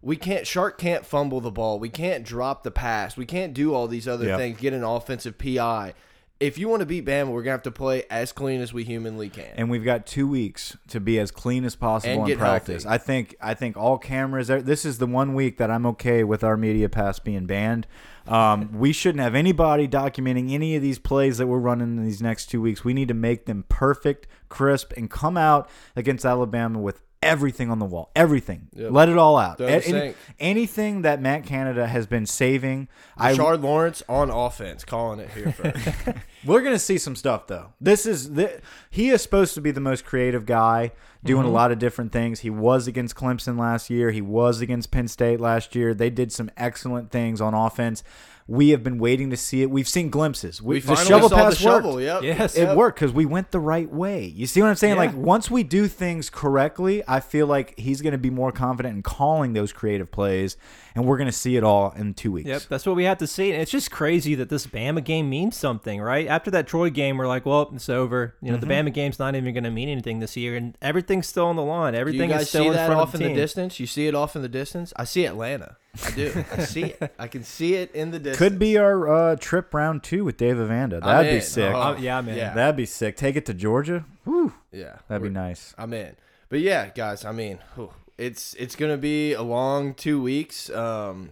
We 0.00 0.16
can't. 0.16 0.44
Chark 0.46 0.78
can't 0.78 1.04
fumble 1.04 1.42
the 1.42 1.50
ball. 1.50 1.78
We 1.78 1.90
can't 1.90 2.24
drop 2.24 2.62
the 2.62 2.70
pass. 2.70 3.18
We 3.18 3.26
can't 3.26 3.52
do 3.52 3.74
all 3.74 3.88
these 3.88 4.08
other 4.08 4.24
Yep. 4.26 4.38
things. 4.38 4.58
Get 4.60 4.72
an 4.72 4.84
offensive 4.84 5.36
PI. 5.36 5.92
If 6.38 6.58
you 6.58 6.68
want 6.68 6.80
to 6.80 6.86
beat 6.86 7.06
Bama, 7.06 7.28
we're 7.28 7.42
gonna 7.42 7.52
have 7.52 7.62
to 7.62 7.70
play 7.70 8.04
as 8.10 8.30
clean 8.30 8.60
as 8.60 8.70
we 8.72 8.84
humanly 8.84 9.30
can. 9.30 9.54
and 9.56 9.70
we've 9.70 9.84
got 9.84 10.04
two 10.06 10.28
weeks 10.28 10.76
to 10.88 11.00
be 11.00 11.18
as 11.18 11.30
clean 11.30 11.64
as 11.64 11.74
possible 11.74 12.12
And 12.12 12.20
in 12.22 12.26
get 12.26 12.38
practice. 12.38 12.84
healthy. 12.84 12.94
I 12.94 12.98
think 12.98 13.36
I 13.40 13.54
think 13.54 13.76
all 13.78 13.96
cameras. 13.96 14.50
Are, 14.50 14.60
this 14.60 14.84
is 14.84 14.98
the 14.98 15.06
one 15.06 15.32
week 15.34 15.56
that 15.56 15.70
I'm 15.70 15.86
okay 15.86 16.24
with 16.24 16.44
our 16.44 16.56
media 16.58 16.90
pass 16.90 17.18
being 17.18 17.46
banned. 17.46 17.86
Um, 18.26 18.78
we 18.78 18.92
shouldn't 18.92 19.22
have 19.22 19.34
anybody 19.36 19.86
documenting 19.88 20.52
any 20.52 20.74
of 20.76 20.82
these 20.82 20.98
plays 20.98 21.38
that 21.38 21.46
we're 21.46 21.58
running 21.60 21.96
in 21.96 22.04
these 22.04 22.20
next 22.20 22.46
two 22.46 22.60
weeks. 22.60 22.84
We 22.84 22.92
need 22.92 23.08
to 23.08 23.14
make 23.14 23.46
them 23.46 23.64
perfect, 23.68 24.26
crisp, 24.48 24.92
and 24.96 25.08
come 25.08 25.36
out 25.36 25.70
against 25.94 26.24
Alabama 26.24 26.80
with 26.80 27.00
everything 27.26 27.70
on 27.70 27.78
the 27.78 27.84
wall. 27.84 28.10
Everything. 28.16 28.68
Yep. 28.74 28.90
Let 28.92 29.08
it 29.08 29.18
all 29.18 29.36
out. 29.36 29.60
Any- 29.60 29.80
sink. 29.82 30.16
anything 30.40 31.02
that 31.02 31.20
Matt 31.20 31.44
Canada 31.44 31.86
has 31.86 32.06
been 32.06 32.26
saving. 32.26 32.88
I 33.16 33.30
Richard 33.30 33.60
Lawrence 33.62 34.02
on 34.08 34.30
offense, 34.30 34.84
calling 34.84 35.20
it 35.20 35.30
here 35.30 35.52
first. 35.52 36.16
We're 36.44 36.62
gonna 36.62 36.78
see 36.78 36.98
some 36.98 37.16
stuff 37.16 37.46
though. 37.46 37.72
This 37.80 38.06
is 38.06 38.34
the, 38.34 38.60
he 38.90 39.10
is 39.10 39.22
supposed 39.22 39.54
to 39.54 39.60
be 39.60 39.70
the 39.70 39.80
most 39.80 40.04
creative 40.04 40.46
guy, 40.46 40.92
doing 41.24 41.42
Mm-hmm. 41.42 41.48
a 41.50 41.52
lot 41.54 41.72
of 41.72 41.78
different 41.78 42.12
things. 42.12 42.40
He 42.40 42.50
was 42.50 42.86
against 42.86 43.16
Clemson 43.16 43.58
last 43.58 43.90
year. 43.90 44.10
He 44.10 44.20
was 44.22 44.60
against 44.60 44.90
Penn 44.90 45.08
State 45.08 45.40
last 45.40 45.74
year. 45.74 45.92
They 45.94 46.10
did 46.10 46.30
some 46.32 46.50
excellent 46.56 47.10
things 47.10 47.40
on 47.40 47.52
offense. 47.54 48.02
We 48.48 48.68
have 48.70 48.84
been 48.84 48.98
waiting 48.98 49.30
to 49.30 49.36
see 49.36 49.62
it. 49.62 49.70
We've 49.70 49.88
seen 49.88 50.08
glimpses. 50.08 50.62
We, 50.62 50.76
we 50.76 50.80
the 50.80 50.86
finally 50.86 51.06
shovel 51.06 51.28
saw 51.28 51.36
pass 51.36 51.54
the 51.54 51.58
shovel. 51.62 51.94
worked. 51.94 52.04
Yep. 52.04 52.22
Yes. 52.22 52.56
It 52.56 52.62
Yep. 52.62 52.76
worked 52.76 53.00
because 53.00 53.12
we 53.12 53.26
went 53.26 53.50
the 53.50 53.58
right 53.58 53.92
way. 53.92 54.24
You 54.24 54.46
see 54.46 54.62
what 54.62 54.68
I'm 54.68 54.76
saying? 54.76 54.94
Yeah. 54.94 55.00
Like 55.00 55.14
once 55.16 55.50
we 55.50 55.64
do 55.64 55.88
things 55.88 56.30
correctly, 56.30 57.02
I 57.08 57.18
feel 57.18 57.48
like 57.48 57.76
he's 57.76 58.00
going 58.02 58.12
to 58.12 58.18
be 58.18 58.30
more 58.30 58.52
confident 58.52 58.94
in 58.94 59.02
calling 59.02 59.52
those 59.54 59.72
creative 59.72 60.12
plays, 60.12 60.56
and 60.94 61.04
we're 61.04 61.16
going 61.16 61.26
to 61.26 61.32
see 61.32 61.56
it 61.56 61.64
all 61.64 61.90
in 61.96 62.14
two 62.14 62.30
weeks. 62.30 62.48
Yep, 62.48 62.62
that's 62.68 62.86
what 62.86 62.94
we 62.94 63.02
have 63.02 63.18
to 63.18 63.26
see. 63.26 63.50
And 63.50 63.60
it's 63.60 63.72
just 63.72 63.90
crazy 63.90 64.36
that 64.36 64.48
this 64.48 64.64
Bama 64.68 65.02
game 65.02 65.28
means 65.28 65.56
something, 65.56 66.00
right? 66.00 66.28
After 66.28 66.50
that 66.52 66.68
Troy 66.68 66.88
game, 66.90 67.16
we're 67.16 67.26
like, 67.26 67.46
well, 67.46 67.68
it's 67.74 67.88
over. 67.88 68.36
You 68.40 68.52
know, 68.52 68.58
Mm-hmm. 68.58 68.68
the 68.68 68.74
Bama 68.90 68.94
game's 68.94 69.18
not 69.18 69.34
even 69.34 69.54
going 69.54 69.64
to 69.64 69.70
mean 69.72 69.88
anything 69.88 70.20
this 70.20 70.36
year, 70.36 70.54
and 70.54 70.78
everything's 70.80 71.26
still 71.26 71.46
on 71.46 71.56
the 71.56 71.62
line. 71.64 71.94
Do 71.94 71.96
you 71.96 72.00
Everything 72.02 72.30
guys 72.30 72.42
is 72.42 72.48
still 72.50 72.62
see 72.62 72.68
in 72.68 72.74
that 72.74 72.86
front 72.86 73.00
off 73.00 73.12
of 73.12 73.20
in 73.20 73.26
the 73.26 73.34
the 73.34 73.40
distance? 73.40 73.80
You 73.80 73.88
see 73.88 74.06
it 74.06 74.14
off 74.14 74.36
in 74.36 74.42
the 74.42 74.48
distance? 74.48 74.92
I 74.94 75.02
see 75.02 75.26
Atlanta. 75.26 75.78
I 76.04 76.10
do. 76.10 76.44
I 76.52 76.64
see 76.64 76.84
it. 76.84 77.14
I 77.18 77.28
can 77.28 77.44
see 77.44 77.74
it 77.74 77.94
in 77.94 78.10
the 78.10 78.18
distance. 78.18 78.38
Could 78.38 78.58
be 78.58 78.76
our 78.78 79.08
uh, 79.08 79.36
trip 79.36 79.72
round 79.74 80.02
two 80.02 80.24
with 80.24 80.36
Dave 80.36 80.58
Aranda. 80.58 81.00
That'd 81.00 81.30
be 81.30 81.36
in. 81.36 81.42
sick. 81.42 81.72
Oh, 81.74 81.96
yeah, 81.96 82.20
man. 82.20 82.36
Yeah. 82.36 82.54
That'd 82.54 82.76
be 82.76 82.86
sick. 82.86 83.16
Take 83.16 83.36
it 83.36 83.46
to 83.46 83.54
Georgia. 83.54 84.04
Whew, 84.24 84.52
yeah. 84.72 84.96
that'd 85.08 85.22
be 85.22 85.28
We're- 85.28 85.34
nice. 85.48 85.74
I'm 85.78 85.92
in. 85.92 86.16
But 86.48 86.60
yeah, 86.60 86.88
guys, 86.94 87.24
I 87.24 87.32
mean, 87.32 87.58
whew, 87.74 87.90
it's 88.18 88.54
it's 88.54 88.76
gonna 88.76 88.96
be 88.96 89.32
a 89.32 89.42
long 89.42 89.94
two 89.94 90.22
weeks. 90.22 90.70
Um, 90.70 91.30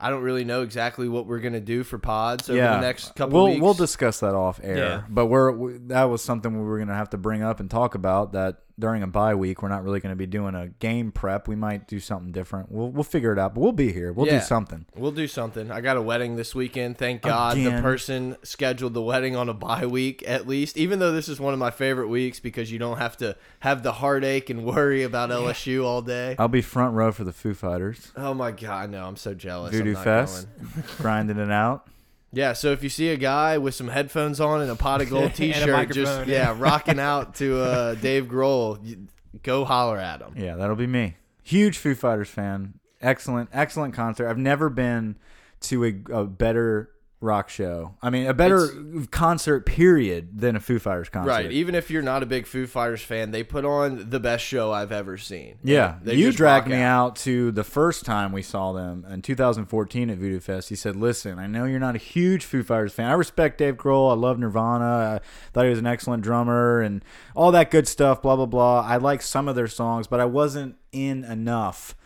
I 0.00 0.10
don't 0.10 0.22
really 0.22 0.44
know 0.44 0.62
exactly 0.62 1.08
what 1.08 1.26
we're 1.26 1.38
gonna 1.38 1.60
do 1.60 1.84
for 1.84 1.98
pods 1.98 2.50
over 2.50 2.58
yeah, 2.58 2.74
the 2.74 2.80
next 2.80 3.14
couple 3.14 3.34
we'll 3.38 3.52
weeks. 3.52 3.62
we'll 3.62 3.74
discuss 3.74 4.20
that 4.20 4.34
off 4.34 4.60
air. 4.62 4.76
Yeah. 4.76 5.02
But 5.08 5.26
we're 5.26 5.52
we, 5.52 5.72
that 5.88 6.04
was 6.04 6.22
something 6.22 6.58
we 6.58 6.64
were 6.64 6.78
gonna 6.78 6.94
have 6.94 7.10
to 7.10 7.18
bring 7.18 7.42
up 7.42 7.60
and 7.60 7.70
talk 7.70 7.94
about. 7.94 8.32
That 8.32 8.58
during 8.78 9.02
a 9.02 9.06
bye 9.06 9.34
week, 9.34 9.62
we're 9.62 9.68
not 9.68 9.82
really 9.82 10.00
gonna 10.00 10.14
be 10.16 10.26
doing 10.26 10.54
a 10.54 10.68
game 10.68 11.10
prep. 11.12 11.48
We 11.48 11.56
might 11.56 11.88
do 11.88 11.98
something 12.00 12.30
different. 12.32 12.70
We'll 12.70 12.90
we'll 12.90 13.02
figure 13.04 13.32
it 13.32 13.38
out. 13.38 13.54
But 13.54 13.60
we'll 13.62 13.72
be 13.72 13.92
here. 13.92 14.12
We'll 14.12 14.26
Yeah. 14.26 14.38
do 14.38 14.44
something. 14.44 14.86
We'll 14.96 15.10
do 15.12 15.26
something. 15.26 15.70
I 15.70 15.80
got 15.80 15.96
a 15.96 16.02
wedding 16.02 16.36
this 16.36 16.54
weekend. 16.54 16.96
Thank 16.98 17.22
God 17.22 17.56
the 17.56 17.66
Again. 17.66 17.82
person 17.82 18.36
scheduled 18.42 18.94
the 18.94 19.02
wedding 19.02 19.34
on 19.36 19.48
a 19.48 19.54
bye 19.54 19.86
week 19.86 20.22
at 20.26 20.46
least. 20.46 20.76
Even 20.76 20.98
though 20.98 21.12
this 21.12 21.28
is 21.28 21.40
one 21.40 21.52
of 21.52 21.58
my 21.58 21.70
favorite 21.70 22.08
weeks 22.08 22.40
because 22.40 22.70
you 22.70 22.78
don't 22.78 22.98
have 22.98 23.16
to 23.18 23.36
have 23.60 23.82
the 23.82 23.92
heartache 23.92 24.50
and 24.50 24.64
worry 24.64 25.02
about 25.02 25.30
LSU 25.30 25.84
all 25.84 26.02
day. 26.02 26.36
I'll 26.38 26.48
be 26.48 26.62
front 26.62 26.94
row 26.94 27.10
for 27.12 27.24
the 27.24 27.32
Foo 27.32 27.54
Fighters. 27.54 28.12
Oh 28.16 28.34
my 28.34 28.50
God, 28.52 28.90
no, 28.90 29.04
I'm 29.04 29.16
so 29.16 29.34
jealous. 29.34 29.72
I'm 29.72 29.78
Voodoo 29.78 29.94
not 29.94 30.04
Fest, 30.04 30.46
going. 30.56 30.84
grinding 30.98 31.38
it 31.38 31.50
out. 31.50 31.88
Yeah, 32.32 32.52
so 32.52 32.72
if 32.72 32.82
you 32.82 32.88
see 32.88 33.08
a 33.08 33.16
guy 33.16 33.58
with 33.58 33.74
some 33.74 33.88
headphones 33.88 34.40
on 34.40 34.60
and 34.60 34.70
a 34.70 34.76
pot 34.76 35.00
of 35.00 35.08
gold 35.10 35.24
And 35.24 35.32
a 35.32 35.36
T-shirt, 35.36 35.90
just 35.92 36.26
yeah, 36.26 36.54
rocking 36.58 36.98
out 36.98 37.36
to 37.36 37.60
uh, 37.60 37.94
Dave 37.94 38.26
Grohl, 38.26 38.78
you, 38.84 39.08
go 39.42 39.64
holler 39.64 39.98
at 39.98 40.20
him. 40.20 40.34
Yeah, 40.36 40.56
that'll 40.56 40.76
be 40.76 40.86
me. 40.86 41.16
Huge 41.42 41.78
Foo 41.78 41.94
Fighters 41.94 42.28
fan. 42.28 42.74
Excellent, 43.00 43.48
excellent 43.52 43.94
concert. 43.94 44.28
I've 44.28 44.38
never 44.38 44.68
been 44.68 45.16
to 45.60 45.84
a, 45.84 46.12
a 46.12 46.24
better 46.24 46.90
rock 47.20 47.48
show. 47.48 47.94
I 48.00 48.10
mean, 48.10 48.26
a 48.26 48.34
better 48.34 48.68
concert 49.10 49.66
period 49.66 50.38
than 50.40 50.54
a 50.54 50.60
Foo 50.60 50.78
Fighters 50.78 51.08
concert. 51.08 51.30
Right. 51.30 51.50
Even 51.50 51.74
if 51.74 51.90
you're 51.90 52.02
not 52.02 52.22
a 52.22 52.26
big 52.26 52.46
Foo 52.46 52.66
Fighters 52.66 53.02
fan, 53.02 53.32
they 53.32 53.42
put 53.42 53.64
on 53.64 54.10
the 54.10 54.20
best 54.20 54.44
show 54.44 54.70
I've 54.72 54.92
ever 54.92 55.18
seen. 55.18 55.56
Yeah, 55.64 55.96
They 56.02 56.14
you 56.14 56.32
dragged 56.32 56.68
me 56.68 56.80
out 56.80 57.16
to 57.16 57.50
the 57.50 57.64
first 57.64 58.04
time 58.04 58.32
we 58.32 58.42
saw 58.42 58.72
them 58.72 59.04
in 59.10 59.22
2014 59.22 60.10
at 60.10 60.18
Voodoo 60.18 60.40
Fest. 60.40 60.68
He 60.68 60.76
said, 60.76 60.94
"Listen, 60.94 61.38
I 61.38 61.46
know 61.46 61.64
you're 61.64 61.80
not 61.80 61.96
a 61.96 61.98
huge 61.98 62.44
Foo 62.44 62.62
Fighters 62.62 62.92
fan. 62.92 63.10
I 63.10 63.14
respect 63.14 63.58
Dave 63.58 63.76
Grohl. 63.76 64.10
I 64.10 64.14
love 64.14 64.38
Nirvana. 64.38 65.20
I 65.20 65.50
thought 65.52 65.64
he 65.64 65.70
was 65.70 65.78
an 65.80 65.86
excellent 65.86 66.22
drummer 66.22 66.80
and 66.80 67.04
all 67.34 67.50
that 67.52 67.70
good 67.70 67.88
stuff. 67.88 68.22
Blah 68.22 68.36
blah 68.36 68.46
blah. 68.46 68.80
I 68.80 68.96
like 68.96 69.22
some 69.22 69.48
of 69.48 69.56
their 69.56 69.68
songs, 69.68 70.06
but 70.06 70.20
I 70.20 70.24
wasn't 70.24 70.76
in 70.92 71.24
enough." 71.24 71.96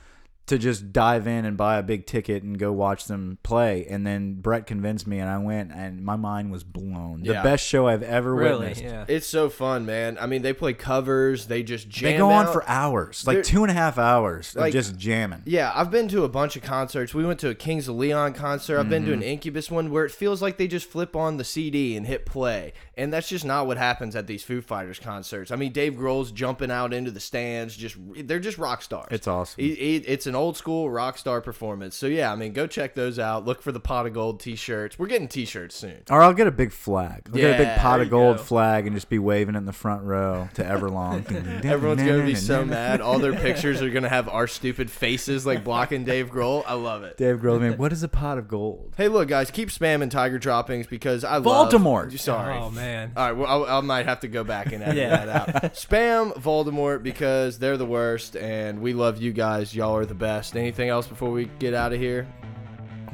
To 0.46 0.58
just 0.58 0.92
dive 0.92 1.28
in 1.28 1.44
and 1.44 1.56
buy 1.56 1.78
a 1.78 1.82
big 1.84 2.04
ticket 2.04 2.42
and 2.42 2.58
go 2.58 2.72
watch 2.72 3.04
them 3.06 3.38
play, 3.44 3.86
and 3.88 4.04
then 4.04 4.34
Brett 4.34 4.66
convinced 4.66 5.06
me, 5.06 5.20
and 5.20 5.30
I 5.30 5.38
went, 5.38 5.70
and 5.72 6.02
my 6.04 6.16
mind 6.16 6.50
was 6.50 6.64
blown. 6.64 7.22
The 7.22 7.34
Yeah. 7.34 7.42
best 7.44 7.64
show 7.64 7.86
I've 7.86 8.02
ever 8.02 8.34
Really? 8.34 8.58
witnessed. 8.70 8.82
Yeah. 8.82 9.04
It's 9.06 9.26
so 9.26 9.48
fun, 9.48 9.86
man. 9.86 10.18
I 10.20 10.26
mean, 10.26 10.42
they 10.42 10.52
play 10.52 10.72
covers. 10.72 11.46
They 11.46 11.62
just 11.62 11.88
jam. 11.88 12.10
They 12.12 12.18
go 12.18 12.28
on 12.30 12.46
out. 12.48 12.52
for 12.52 12.68
hours, 12.68 13.24
like 13.24 13.36
They're- 13.36 13.42
two 13.44 13.62
and 13.62 13.70
a 13.70 13.74
half 13.74 13.98
hours 13.98 14.54
of 14.56 14.62
Like- 14.62 14.72
just 14.72 14.96
jamming. 14.98 15.42
Yeah, 15.46 15.70
I've 15.74 15.92
been 15.92 16.08
to 16.08 16.24
a 16.24 16.28
bunch 16.28 16.56
of 16.56 16.62
concerts. 16.62 17.14
We 17.14 17.24
went 17.24 17.38
to 17.40 17.48
a 17.48 17.54
Kings 17.54 17.86
of 17.86 17.94
Leon 17.94 18.32
concert. 18.34 18.78
I've 18.80 18.90
been 18.90 19.04
to 19.04 19.12
Mm-hmm. 19.12 19.22
an 19.22 19.28
Incubus 19.28 19.70
one 19.70 19.90
where 19.92 20.04
it 20.04 20.10
feels 20.10 20.42
like 20.42 20.58
they 20.58 20.66
just 20.66 20.90
flip 20.90 21.14
on 21.14 21.36
the 21.36 21.44
CD 21.44 21.96
and 21.96 22.04
hit 22.04 22.26
play. 22.26 22.72
And 22.96 23.12
that's 23.12 23.28
just 23.28 23.44
not 23.44 23.68
what 23.68 23.78
happens 23.78 24.16
at 24.16 24.26
these 24.26 24.42
Foo 24.42 24.60
Fighters 24.60 24.98
concerts. 24.98 25.52
I 25.52 25.56
mean, 25.56 25.70
Dave 25.72 25.94
Grohl's 25.94 26.32
jumping 26.32 26.70
out 26.72 26.92
into 26.92 27.12
the 27.12 27.20
stands. 27.20 27.76
Just 27.76 27.96
they're 28.26 28.40
just 28.40 28.58
rock 28.58 28.82
stars. 28.82 29.06
It's 29.12 29.28
awesome. 29.28 29.62
He- 29.62 29.74
he- 29.76 29.96
it's 29.98 30.26
an 30.26 30.31
old 30.34 30.56
school 30.56 30.90
rock 30.90 31.18
star 31.18 31.40
performance. 31.40 31.96
So 31.96 32.06
yeah, 32.06 32.32
I 32.32 32.36
mean, 32.36 32.52
go 32.52 32.66
check 32.66 32.94
those 32.94 33.18
out. 33.18 33.44
Look 33.44 33.62
for 33.62 33.72
the 33.72 33.80
pot 33.80 34.06
of 34.06 34.12
gold 34.14 34.40
T-shirts. 34.40 34.98
We're 34.98 35.06
getting 35.06 35.28
T-shirts 35.28 35.74
soon. 35.74 36.02
Or 36.10 36.22
I'll 36.22 36.34
get 36.34 36.46
a 36.46 36.50
big 36.52 36.72
flag. 36.72 37.22
I'll 37.26 37.32
get 37.40 37.60
a 37.60 37.64
big 37.64 37.76
pot 37.78 38.00
of 38.00 38.10
gold 38.10 38.38
go. 38.38 38.42
flag 38.42 38.86
and 38.86 38.96
just 38.96 39.08
be 39.08 39.18
waving 39.18 39.54
it 39.54 39.58
in 39.58 39.64
the 39.66 39.72
front 39.72 40.02
row 40.04 40.48
to 40.54 40.62
Everlong. 40.64 41.64
Everyone's 41.64 42.02
gonna 42.02 42.24
be 42.24 42.34
so 42.34 42.64
mad. 42.64 43.00
All 43.00 43.18
their 43.18 43.32
pictures 43.34 43.80
are 43.82 43.90
gonna 43.90 44.08
have 44.08 44.28
our 44.28 44.46
stupid 44.46 44.90
faces 45.02 45.44
like 45.46 45.64
blocking 45.64 46.04
Dave 46.04 46.30
Grohl. 46.30 46.62
I 46.66 46.74
love 46.74 47.02
it. 47.04 47.16
Dave 47.16 47.38
Grohl, 47.40 47.60
man, 47.60 47.76
what 47.78 47.92
is 47.92 48.02
a 48.02 48.08
pot 48.08 48.38
of 48.38 48.48
gold? 48.48 48.94
Hey, 48.96 49.08
look, 49.08 49.28
guys, 49.28 49.50
keep 49.50 49.68
spamming 49.70 50.10
Tiger 50.10 50.38
droppings 50.38 50.86
because 50.86 51.24
I 51.24 51.34
love 51.34 51.44
Baltimore. 51.44 52.10
Sorry. 52.12 52.56
Oh 52.56 52.70
man. 52.70 53.12
All 53.16 53.24
right, 53.26 53.32
well, 53.36 53.64
I, 53.66 53.78
I 53.78 53.80
might 53.80 54.06
have 54.06 54.20
to 54.20 54.28
go 54.28 54.44
back 54.44 54.72
and 54.72 54.82
edit 54.82 54.96
Yeah. 55.02 55.24
that 55.24 55.64
out. 55.64 55.74
Spam 55.74 56.34
Voldemort 56.36 57.02
because 57.02 57.58
they're 57.58 57.76
the 57.76 57.86
worst, 57.86 58.36
and 58.36 58.80
we 58.80 58.92
love 58.92 59.20
you 59.20 59.32
guys. 59.32 59.74
Y'all 59.74 59.96
are 59.96 60.06
the 60.06 60.14
best. 60.22 60.56
Anything 60.56 60.88
else 60.88 61.06
before 61.06 61.30
we 61.30 61.50
get 61.58 61.74
out 61.74 61.92
of 61.92 61.98
here? 61.98 62.26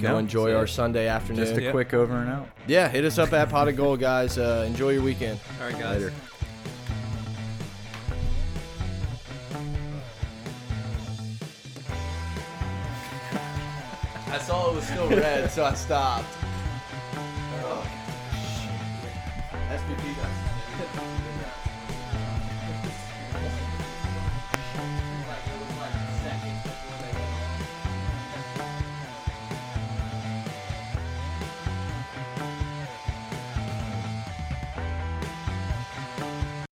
Go 0.01 0.09
No, 0.13 0.19
enjoy 0.19 0.55
our 0.55 0.65
it. 0.65 0.69
Sunday 0.69 1.09
afternoon. 1.09 1.45
Just 1.45 1.57
a 1.59 1.63
Yeah. 1.63 1.71
quick 1.73 1.93
over 1.93 2.15
and 2.17 2.31
out. 2.31 2.47
yeah, 2.69 2.89
hit 2.89 3.05
us 3.05 3.19
up 3.19 3.33
at 3.33 3.49
Pot 3.49 3.67
of 3.67 3.77
Gold, 3.77 3.99
guys. 3.99 4.39
Uh, 4.39 4.65
enjoy 4.67 4.91
your 4.91 5.03
weekend. 5.03 5.41
All 5.61 5.67
right, 5.69 5.79
guys. 5.81 6.03
Later. 6.05 6.13
I 14.31 14.39
saw 14.39 14.71
it 14.71 14.75
was 14.77 14.85
still 14.87 15.09
red, 15.09 15.51
so 15.51 15.65
I 15.65 15.75
stopped. 15.75 16.27
Oh, 17.65 17.87
SPP 19.71 20.17
guys. 20.17 20.48